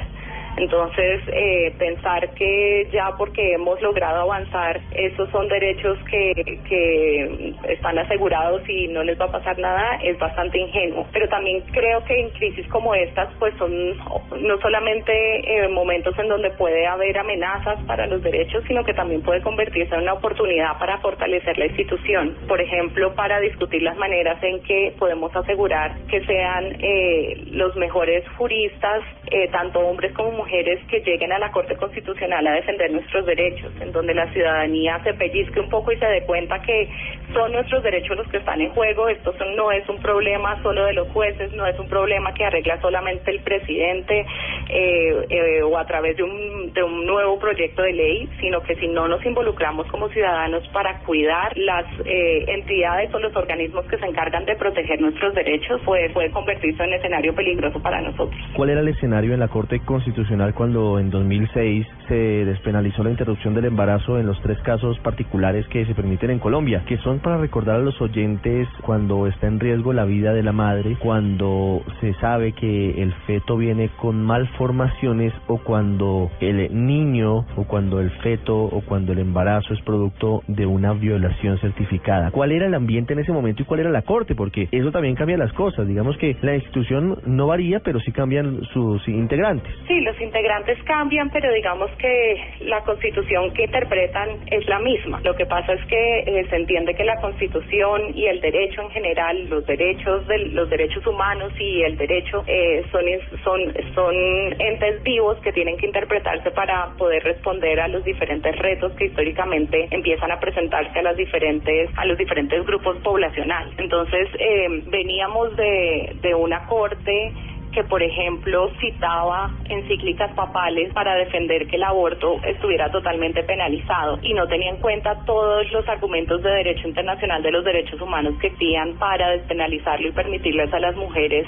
Entonces, 0.57 1.21
eh, 1.31 1.71
pensar 1.77 2.33
que 2.33 2.87
ya 2.91 3.11
porque 3.15 3.53
hemos 3.53 3.79
logrado 3.81 4.21
avanzar, 4.21 4.81
esos 4.91 5.29
son 5.29 5.47
derechos 5.47 5.99
que, 6.09 6.33
que 6.67 7.53
están 7.69 7.97
asegurados 7.99 8.67
y 8.67 8.87
no 8.87 9.03
les 9.03 9.19
va 9.21 9.25
a 9.25 9.31
pasar 9.31 9.57
nada, 9.59 9.99
es 10.03 10.17
bastante 10.17 10.57
ingenuo. 10.57 11.05
Pero 11.13 11.29
también 11.29 11.61
creo 11.71 12.03
que 12.05 12.19
en 12.19 12.29
crisis 12.31 12.67
como 12.69 12.95
estas, 12.95 13.31
pues 13.37 13.53
son 13.57 13.97
no 14.41 14.57
solamente 14.59 15.13
eh, 15.13 15.67
momentos 15.67 16.17
en 16.17 16.27
donde 16.27 16.49
puede 16.51 16.87
haber 16.87 17.19
amenazas 17.19 17.79
para 17.85 18.07
los 18.07 18.23
derechos, 18.23 18.63
sino 18.67 18.83
que 18.83 18.95
también 18.95 19.21
puede 19.21 19.41
convertirse 19.41 19.93
en 19.93 20.01
una 20.01 20.13
oportunidad 20.13 20.79
para 20.79 20.97
fortalecer 20.99 21.55
la 21.59 21.67
institución. 21.67 22.35
Por 22.47 22.59
ejemplo, 22.61 23.13
para 23.13 23.39
discutir 23.39 23.83
las 23.83 23.97
maneras 23.97 24.41
en 24.41 24.63
que 24.63 24.95
podemos 24.97 25.35
asegurar 25.35 25.95
que 26.09 26.25
sean 26.25 26.77
eh, 26.79 27.43
los 27.51 27.75
mejores 27.75 28.27
juristas, 28.37 29.03
tanto 29.51 29.79
hombres 29.79 30.13
como 30.13 30.31
mujeres, 30.31 30.46
mujeres 30.47 30.79
que 30.87 31.01
lleguen 31.01 31.33
a 31.33 31.39
la 31.39 31.51
Corte 31.51 31.75
Constitucional 31.75 32.47
a 32.47 32.53
defender 32.53 32.89
nuestros 32.91 33.25
derechos, 33.25 33.71
en 33.81 33.91
donde 33.91 34.13
la 34.13 34.31
ciudadanía 34.31 34.97
se 35.03 35.13
pellizque 35.13 35.59
un 35.59 35.69
poco 35.69 35.91
y 35.91 35.97
se 35.97 36.05
dé 36.05 36.21
cuenta 36.23 36.61
que 36.61 36.87
son 37.33 37.51
nuestros 37.51 37.83
derechos 37.83 38.15
los 38.15 38.27
que 38.29 38.37
están 38.37 38.61
en 38.61 38.69
juego. 38.69 39.09
Esto 39.09 39.33
no 39.57 39.71
es 39.71 39.87
un 39.89 39.97
problema 39.97 40.61
solo 40.63 40.85
de 40.85 40.93
los 40.93 41.09
jueces, 41.09 41.51
no 41.53 41.67
es 41.67 41.77
un 41.77 41.89
problema 41.89 42.33
que 42.33 42.45
arregla 42.45 42.79
solamente 42.79 43.29
el 43.31 43.41
presidente 43.41 44.25
eh, 44.69 45.25
eh, 45.29 45.63
o 45.63 45.77
a 45.77 45.85
través 45.85 46.15
de 46.15 46.23
un, 46.23 46.71
de 46.71 46.81
un 46.81 47.05
nuevo 47.05 47.37
proyecto 47.39 47.81
de 47.81 47.91
ley, 47.91 48.29
sino 48.39 48.61
que 48.61 48.75
si 48.75 48.87
no 48.87 49.07
nos 49.07 49.25
involucramos 49.25 49.87
como 49.87 50.07
ciudadanos 50.09 50.65
para 50.69 50.99
cuidar 50.99 51.57
las 51.57 51.85
eh, 52.05 52.45
entidades 52.47 53.13
o 53.13 53.19
los 53.19 53.35
organismos 53.35 53.85
que 53.87 53.97
se 53.97 54.05
encargan 54.05 54.45
de 54.45 54.55
proteger 54.55 55.01
nuestros 55.01 55.33
derechos, 55.35 55.81
pues 55.83 56.09
puede 56.13 56.31
convertirse 56.31 56.83
en 56.83 56.93
escenario 56.93 57.35
peligroso 57.35 57.81
para 57.81 58.01
nosotros. 58.01 58.39
¿Cuál 58.55 58.69
era 58.69 58.79
el 58.79 58.87
escenario 58.87 59.33
en 59.33 59.41
la 59.41 59.49
Corte 59.49 59.81
Constitucional 59.81 60.36
cuando 60.53 60.99
en 60.99 61.09
2006 61.09 61.87
se 62.07 62.15
despenalizó 62.45 63.03
la 63.03 63.09
interrupción 63.09 63.53
del 63.53 63.65
embarazo 63.65 64.19
en 64.19 64.27
los 64.27 64.39
tres 64.41 64.59
casos 64.59 64.97
particulares 64.99 65.67
que 65.67 65.85
se 65.85 65.95
permiten 65.95 66.29
en 66.29 66.39
Colombia, 66.39 66.83
que 66.87 66.97
son 66.99 67.19
para 67.19 67.37
recordar 67.37 67.77
a 67.77 67.79
los 67.79 67.99
oyentes 68.01 68.67
cuando 68.81 69.27
está 69.27 69.47
en 69.47 69.59
riesgo 69.59 69.93
la 69.93 70.05
vida 70.05 70.33
de 70.33 70.43
la 70.43 70.51
madre, 70.51 70.95
cuando 70.99 71.81
se 71.99 72.13
sabe 72.15 72.53
que 72.53 73.01
el 73.01 73.13
feto 73.25 73.57
viene 73.57 73.89
con 73.97 74.23
malformaciones 74.23 75.33
o 75.47 75.57
cuando 75.57 76.29
el 76.39 76.85
niño 76.85 77.45
o 77.55 77.63
cuando 77.67 77.99
el 77.99 78.11
feto 78.21 78.55
o 78.55 78.81
cuando 78.81 79.13
el 79.13 79.19
embarazo 79.19 79.73
es 79.73 79.81
producto 79.81 80.43
de 80.47 80.65
una 80.65 80.93
violación 80.93 81.57
certificada. 81.59 82.31
¿Cuál 82.31 82.51
era 82.51 82.67
el 82.67 82.75
ambiente 82.75 83.13
en 83.13 83.19
ese 83.19 83.31
momento 83.31 83.63
y 83.63 83.65
cuál 83.65 83.81
era 83.81 83.89
la 83.89 84.03
Corte? 84.03 84.35
Porque 84.35 84.69
eso 84.71 84.91
también 84.91 85.15
cambia 85.15 85.37
las 85.37 85.51
cosas. 85.53 85.87
Digamos 85.87 86.15
que 86.17 86.37
la 86.41 86.55
institución 86.55 87.19
no 87.25 87.47
varía, 87.47 87.79
pero 87.79 87.99
sí 87.99 88.11
cambian 88.11 88.61
sus 88.73 89.05
integrantes. 89.07 89.73
Sí, 89.87 89.99
los 90.01 90.19
integrantes 90.27 90.77
cambian, 90.83 91.29
pero 91.29 91.51
digamos 91.53 91.89
que 91.97 92.53
la 92.61 92.83
constitución 92.83 93.53
que 93.53 93.63
interpretan 93.63 94.29
es 94.51 94.67
la 94.67 94.79
misma. 94.79 95.21
Lo 95.23 95.35
que 95.35 95.45
pasa 95.45 95.73
es 95.73 95.85
que 95.85 96.19
eh, 96.19 96.45
se 96.49 96.55
entiende 96.55 96.93
que 96.93 97.03
la 97.03 97.19
constitución 97.21 98.15
y 98.15 98.25
el 98.27 98.41
derecho 98.41 98.81
en 98.81 98.89
general, 98.91 99.49
los 99.49 99.65
derechos 99.65 100.27
de 100.27 100.37
los 100.49 100.69
derechos 100.69 101.05
humanos 101.07 101.51
y 101.59 101.81
el 101.83 101.97
derecho 101.97 102.43
eh, 102.47 102.83
son 102.91 103.03
son 103.43 103.59
son 103.95 104.15
entes 104.59 105.01
vivos 105.03 105.37
que 105.39 105.51
tienen 105.53 105.77
que 105.77 105.87
interpretarse 105.87 106.51
para 106.51 106.93
poder 106.97 107.23
responder 107.23 107.79
a 107.79 107.87
los 107.87 108.03
diferentes 108.03 108.55
retos 108.57 108.91
que 108.93 109.05
históricamente 109.05 109.87
empiezan 109.91 110.31
a 110.31 110.39
presentarse 110.39 110.99
a 110.99 111.03
las 111.03 111.15
diferentes 111.15 111.89
a 111.97 112.05
los 112.05 112.17
diferentes 112.17 112.65
grupos 112.65 112.97
poblacionales. 112.97 113.73
Entonces 113.77 114.27
eh, 114.39 114.67
veníamos 114.87 115.55
de 115.55 116.15
de 116.21 116.35
una 116.35 116.65
corte 116.67 117.33
que, 117.77 117.83
por 117.83 118.01
ejemplo, 118.01 118.71
citaba 118.81 119.51
encíclicas 119.69 120.33
papales 120.33 120.91
para 120.93 121.13
defender 121.13 121.67
que 121.67 121.75
el 121.75 121.83
aborto 121.83 122.39
estuviera 122.43 122.89
totalmente 122.89 123.43
penalizado 123.43 124.17
y 124.23 124.33
no 124.33 124.47
tenía 124.47 124.71
en 124.71 124.77
cuenta 124.77 125.23
todos 125.27 125.71
los 125.71 125.87
argumentos 125.87 126.41
de 126.41 126.49
derecho 126.49 126.87
internacional 126.87 127.43
de 127.43 127.51
los 127.51 127.63
derechos 127.63 128.01
humanos 128.01 128.33
que 128.41 128.47
existían 128.47 128.97
para 128.97 129.29
despenalizarlo 129.29 130.07
y 130.07 130.11
permitirles 130.11 130.73
a 130.73 130.79
las 130.79 130.95
mujeres 130.95 131.45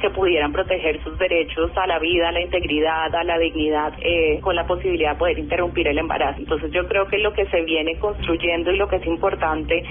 que 0.00 0.10
pudieran 0.10 0.52
proteger 0.52 1.02
sus 1.02 1.18
derechos 1.18 1.72
a 1.76 1.86
la 1.88 1.98
vida, 1.98 2.28
a 2.28 2.32
la 2.32 2.42
integridad, 2.42 3.12
a 3.12 3.24
la 3.24 3.38
dignidad, 3.38 3.92
eh, 4.02 4.38
con 4.40 4.54
la 4.54 4.66
posibilidad 4.66 5.14
de 5.14 5.18
poder 5.18 5.38
interrumpir 5.40 5.88
el 5.88 5.98
embarazo. 5.98 6.38
Entonces 6.38 6.70
yo 6.70 6.86
creo 6.86 7.08
que 7.08 7.18
lo 7.18 7.32
que 7.32 7.46
se 7.46 7.62
viene 7.62 7.98
construyendo 7.98 8.70
y 8.70 8.76
lo 8.76 8.86
que 8.86 8.96
es 8.96 9.06
importante 9.06 9.82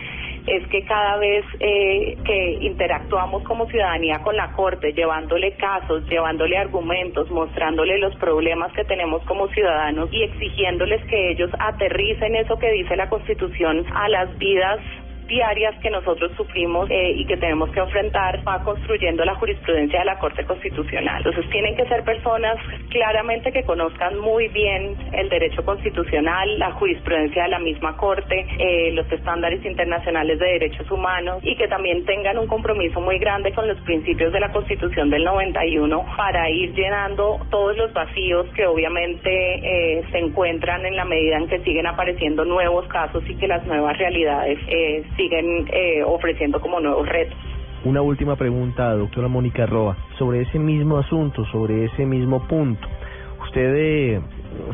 es 0.47 0.67
que 0.67 0.83
cada 0.85 1.17
vez 1.17 1.45
eh, 1.59 2.17
que 2.25 2.57
interactuamos 2.61 3.43
como 3.43 3.67
ciudadanía 3.67 4.19
con 4.23 4.35
la 4.35 4.51
Corte, 4.53 4.93
llevándole 4.93 5.53
casos, 5.53 6.07
llevándole 6.09 6.57
argumentos, 6.57 7.29
mostrándole 7.29 7.97
los 7.99 8.15
problemas 8.15 8.71
que 8.73 8.83
tenemos 8.83 9.23
como 9.23 9.47
ciudadanos 9.49 10.09
y 10.11 10.23
exigiéndoles 10.23 11.03
que 11.05 11.31
ellos 11.31 11.51
aterricen 11.59 12.35
eso 12.35 12.57
que 12.57 12.71
dice 12.71 12.95
la 12.95 13.09
Constitución 13.09 13.85
a 13.93 14.09
las 14.09 14.37
vidas 14.37 14.79
diarias 15.31 15.75
que 15.81 15.89
nosotros 15.89 16.31
sufrimos 16.35 16.89
eh, 16.91 17.13
y 17.15 17.25
que 17.25 17.37
tenemos 17.37 17.71
que 17.71 17.79
enfrentar 17.79 18.45
va 18.45 18.61
construyendo 18.63 19.23
la 19.23 19.35
jurisprudencia 19.35 19.99
de 19.99 20.05
la 20.05 20.19
Corte 20.19 20.43
Constitucional. 20.45 21.23
Entonces 21.25 21.49
tienen 21.49 21.75
que 21.75 21.85
ser 21.85 22.03
personas 22.03 22.57
claramente 22.89 23.51
que 23.51 23.63
conozcan 23.63 24.19
muy 24.19 24.49
bien 24.49 24.95
el 25.13 25.29
derecho 25.29 25.63
constitucional, 25.63 26.59
la 26.59 26.71
jurisprudencia 26.71 27.43
de 27.43 27.49
la 27.49 27.59
misma 27.59 27.95
Corte, 27.95 28.45
eh, 28.59 28.91
los 28.91 29.09
estándares 29.11 29.63
internacionales 29.65 30.37
de 30.37 30.45
derechos 30.45 30.91
humanos 30.91 31.39
y 31.43 31.55
que 31.55 31.67
también 31.67 32.03
tengan 32.05 32.37
un 32.37 32.47
compromiso 32.47 32.99
muy 32.99 33.17
grande 33.17 33.53
con 33.53 33.67
los 33.67 33.79
principios 33.81 34.33
de 34.33 34.39
la 34.39 34.51
Constitución 34.51 35.09
del 35.09 35.23
91 35.23 36.05
para 36.17 36.49
ir 36.49 36.73
llenando 36.73 37.39
todos 37.49 37.77
los 37.77 37.93
vacíos 37.93 38.47
que 38.53 38.65
obviamente 38.65 39.29
eh, 39.31 40.03
se 40.11 40.19
encuentran 40.19 40.85
en 40.85 40.97
la 40.97 41.05
medida 41.05 41.37
en 41.37 41.47
que 41.47 41.59
siguen 41.59 41.87
apareciendo 41.87 42.43
nuevos 42.43 42.85
casos 42.87 43.23
y 43.29 43.35
que 43.35 43.47
las 43.47 43.65
nuevas 43.65 43.97
realidades 43.97 44.59
eh, 44.67 45.03
siguen 45.21 45.67
eh, 45.71 46.03
ofreciendo 46.03 46.59
como 46.59 46.79
nuevos 46.79 47.07
retos. 47.07 47.37
Una 47.83 48.01
última 48.01 48.35
pregunta, 48.35 48.93
doctora 48.93 49.27
Mónica 49.27 49.65
Roa, 49.65 49.97
sobre 50.17 50.41
ese 50.41 50.59
mismo 50.59 50.97
asunto, 50.97 51.45
sobre 51.45 51.85
ese 51.85 52.05
mismo 52.05 52.47
punto. 52.47 52.87
Usted 53.43 53.73
eh, 53.75 54.21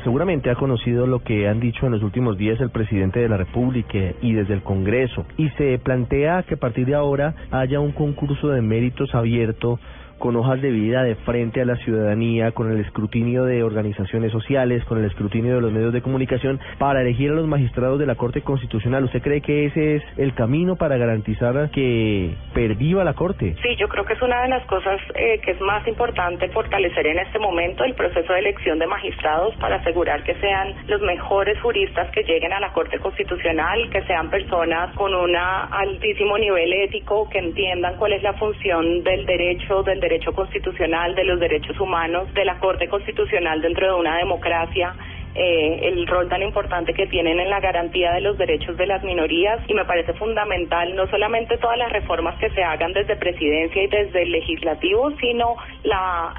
seguramente 0.04 0.50
ha 0.50 0.56
conocido 0.56 1.08
lo 1.08 1.24
que 1.24 1.48
han 1.48 1.60
dicho 1.60 1.86
en 1.86 1.94
los 1.94 2.04
últimos 2.04 2.38
días 2.38 2.60
el 2.60 2.70
presidente 2.70 3.20
de 3.20 3.30
la 3.30 3.38
República 3.38 3.98
y 4.22 4.34
desde 4.34 4.54
el 4.54 4.62
Congreso, 4.62 5.26
y 5.38 5.50
se 5.52 5.80
plantea 5.80 6.44
que 6.44 6.56
a 6.56 6.58
partir 6.58 6.86
de 6.86 6.96
ahora 6.96 7.34
haya 7.52 7.80
un 7.80 7.92
concurso 7.92 8.50
de 8.50 8.62
méritos 8.62 9.16
abierto 9.16 9.80
con 10.18 10.36
hojas 10.36 10.62
de 10.62 10.72
vida 10.72 11.04
de 11.04 11.16
frente 11.16 11.62
a 11.62 11.66
la 11.66 11.76
ciudadanía, 11.78 12.52
con 12.52 12.72
el 12.72 12.80
escrutinio 12.80 13.46
de 13.46 13.64
organizaciones 13.64 14.32
sociales, 14.32 14.84
con 14.86 15.00
el 15.00 15.06
escrutinio 15.06 15.56
de 15.56 15.62
los 15.62 15.72
medios 15.72 15.94
de 15.94 16.02
comunicación, 16.02 16.60
para 16.78 17.02
elegir 17.02 17.32
a 17.32 17.36
los 17.36 17.48
magistrados 17.48 18.00
de 18.00 18.06
la 18.06 18.16
Corte 18.16 18.42
Constitucional. 18.42 19.04
¿Usted 19.04 19.22
cree 19.22 19.42
que 19.42 19.66
ese 19.66 19.96
es 19.96 20.04
el 20.18 20.34
camino 20.34 20.76
para 20.76 20.98
garantizar 20.98 21.70
que 21.72 22.36
perviva 22.54 23.04
la 23.04 23.14
Corte? 23.14 23.56
Sí, 23.62 23.76
yo 23.78 23.88
creo 23.88 24.06
que 24.06 24.14
es 24.14 24.22
una 24.22 24.42
de 24.42 24.50
las 24.50 24.66
cosas 24.66 25.00
eh, 25.16 25.40
que 25.44 25.52
es 25.52 25.62
más 25.62 25.88
importante 25.88 26.50
fortalecer 26.50 27.08
en 27.08 27.20
este 27.20 27.40
momento 27.40 27.84
el 27.84 27.94
proceso 27.94 28.34
de 28.34 28.40
elección 28.40 28.80
de 28.80 28.88
magistrados 28.88 29.56
para 29.56 29.78
asegurar 29.78 30.24
que 30.24 30.36
sean 30.36 30.74
los 30.88 31.02
mejores 31.02 31.60
juristas 31.62 32.10
que 32.12 32.24
lleguen 32.24 32.54
a 32.54 32.60
la 32.60 32.74
Corte 32.74 33.00
Constitucional, 33.00 33.90
que 33.92 34.02
sean 34.04 34.30
personas 34.30 34.94
con 34.96 35.14
un 35.14 35.36
altísimo 35.36 36.38
nivel 36.38 36.74
ético, 36.74 37.30
que 37.30 37.40
entiendan 37.40 37.96
cuál 37.98 38.14
es 38.14 38.24
la 38.24 38.34
función 38.34 39.04
del 39.04 39.26
derecho, 39.26 39.84
del 39.84 40.00
derecho 40.00 40.07
constitucional, 40.34 41.16
de 41.16 41.24
los 41.24 41.40
derechos 41.40 41.80
humanos, 41.80 42.34
de 42.34 42.46
la 42.46 42.58
Corte 42.60 42.88
Constitucional 42.88 43.62
dentro 43.62 43.88
de 43.88 44.00
una 44.00 44.18
democracia. 44.18 44.96
Eh, 45.40 45.90
el 45.90 46.08
rol 46.08 46.28
tan 46.30 46.42
importante 46.42 46.96
que 46.96 47.06
tienen 47.06 47.40
en 47.40 47.52
la 47.52 47.60
garantía 47.60 48.12
de 48.14 48.22
los 48.22 48.40
derechos 48.40 48.76
de 48.76 48.88
las 48.88 49.04
minorías 49.04 49.60
y 49.68 49.74
me 49.76 49.86
parece 49.86 50.14
fundamental 50.14 50.96
no 50.96 51.06
solamente 51.12 51.60
todas 51.60 51.78
las 51.78 51.92
reformas 51.92 52.40
que 52.40 52.50
se 52.50 52.64
hagan 52.64 52.92
desde 52.92 53.16
presidencia 53.18 53.84
y 53.84 53.88
desde 53.88 54.24
el 54.24 54.32
legislativo, 54.32 55.12
sino 55.20 55.56
la 55.84 56.34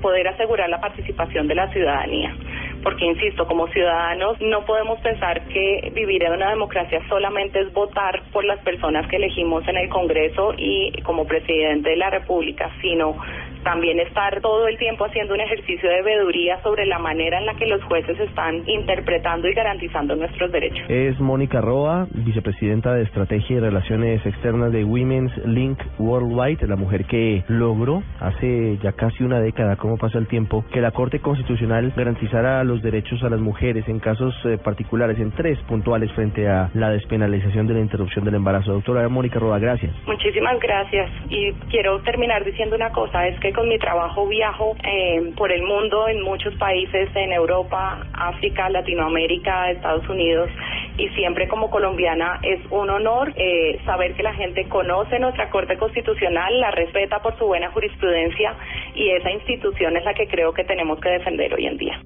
poder 0.00 0.28
asegurar 0.28 0.70
la 0.70 0.80
participación 0.80 1.46
de 1.46 1.56
la 1.56 1.68
ciudadanía. 1.72 2.34
Porque 2.82 3.04
insisto, 3.04 3.46
como 3.46 3.68
ciudadanos 3.68 4.40
no 4.40 4.64
podemos 4.64 4.98
pensar 5.00 5.42
que 5.48 5.92
vivir 5.94 6.22
en 6.22 6.32
una 6.32 6.48
democracia 6.48 7.02
solamente 7.08 7.60
es 7.60 7.70
votar 7.74 8.22
por 8.32 8.46
las 8.46 8.60
personas 8.60 9.06
que 9.08 9.16
elegimos 9.16 9.66
en 9.68 9.76
el 9.76 9.90
Congreso 9.90 10.54
y 10.56 10.92
como 11.02 11.26
presidente 11.26 11.90
de 11.90 11.96
la 11.96 12.08
República, 12.08 12.70
sino 12.80 13.14
también 13.62 14.00
estar 14.00 14.40
todo 14.40 14.68
el 14.68 14.76
tiempo 14.78 15.04
haciendo 15.04 15.34
un 15.34 15.40
ejercicio 15.40 15.88
de 15.88 16.02
veeduría 16.02 16.62
sobre 16.62 16.86
la 16.86 16.98
manera 16.98 17.38
en 17.38 17.46
la 17.46 17.54
que 17.54 17.66
los 17.66 17.82
jueces 17.84 18.18
están 18.20 18.62
interpretando 18.68 19.48
y 19.48 19.54
garantizando 19.54 20.16
nuestros 20.16 20.50
derechos. 20.52 20.84
Es 20.88 21.18
Mónica 21.20 21.60
Roa, 21.60 22.06
vicepresidenta 22.12 22.94
de 22.94 23.02
Estrategia 23.02 23.56
y 23.56 23.60
Relaciones 23.60 24.24
Externas 24.24 24.72
de 24.72 24.84
Women's 24.84 25.36
Link 25.46 25.78
Worldwide, 25.98 26.66
la 26.66 26.76
mujer 26.76 27.04
que 27.04 27.44
logró 27.48 28.02
hace 28.20 28.78
ya 28.82 28.92
casi 28.92 29.24
una 29.24 29.40
década, 29.40 29.76
cómo 29.76 29.96
pasa 29.96 30.18
el 30.18 30.26
tiempo, 30.26 30.64
que 30.72 30.80
la 30.80 30.90
Corte 30.90 31.20
Constitucional 31.20 31.92
garantizara 31.96 32.64
los 32.64 32.82
derechos 32.82 33.22
a 33.22 33.28
las 33.28 33.40
mujeres 33.40 33.88
en 33.88 33.98
casos 33.98 34.34
eh, 34.44 34.58
particulares, 34.58 35.18
en 35.18 35.32
tres 35.32 35.58
puntuales 35.68 36.12
frente 36.12 36.48
a 36.48 36.70
la 36.74 36.90
despenalización 36.90 37.66
de 37.66 37.74
la 37.74 37.80
interrupción 37.80 38.24
del 38.24 38.34
embarazo. 38.34 38.72
Doctora 38.72 39.08
Mónica 39.08 39.38
Roa, 39.38 39.58
gracias. 39.58 39.92
Muchísimas 40.06 40.58
gracias. 40.60 41.10
Y 41.28 41.52
quiero 41.70 42.00
terminar 42.02 42.44
diciendo 42.44 42.76
una 42.76 42.90
cosa, 42.90 43.26
es 43.26 43.38
con 43.52 43.68
mi 43.68 43.78
trabajo 43.78 44.26
viajo 44.26 44.76
eh, 44.84 45.32
por 45.36 45.52
el 45.52 45.62
mundo, 45.62 46.08
en 46.08 46.22
muchos 46.22 46.54
países, 46.56 47.08
en 47.14 47.32
Europa, 47.32 48.06
África, 48.12 48.68
Latinoamérica, 48.68 49.70
Estados 49.70 50.08
Unidos, 50.08 50.50
y 50.96 51.08
siempre 51.10 51.48
como 51.48 51.70
colombiana 51.70 52.40
es 52.42 52.60
un 52.70 52.90
honor 52.90 53.32
eh, 53.36 53.78
saber 53.84 54.14
que 54.14 54.22
la 54.22 54.34
gente 54.34 54.68
conoce 54.68 55.18
nuestra 55.18 55.50
Corte 55.50 55.76
Constitucional, 55.78 56.60
la 56.60 56.70
respeta 56.70 57.20
por 57.20 57.38
su 57.38 57.46
buena 57.46 57.70
jurisprudencia 57.70 58.54
y 58.94 59.10
esa 59.10 59.30
institución 59.30 59.96
es 59.96 60.04
la 60.04 60.14
que 60.14 60.26
creo 60.26 60.52
que 60.52 60.64
tenemos 60.64 61.00
que 61.00 61.10
defender 61.10 61.54
hoy 61.54 61.66
en 61.66 61.76
día. 61.76 62.00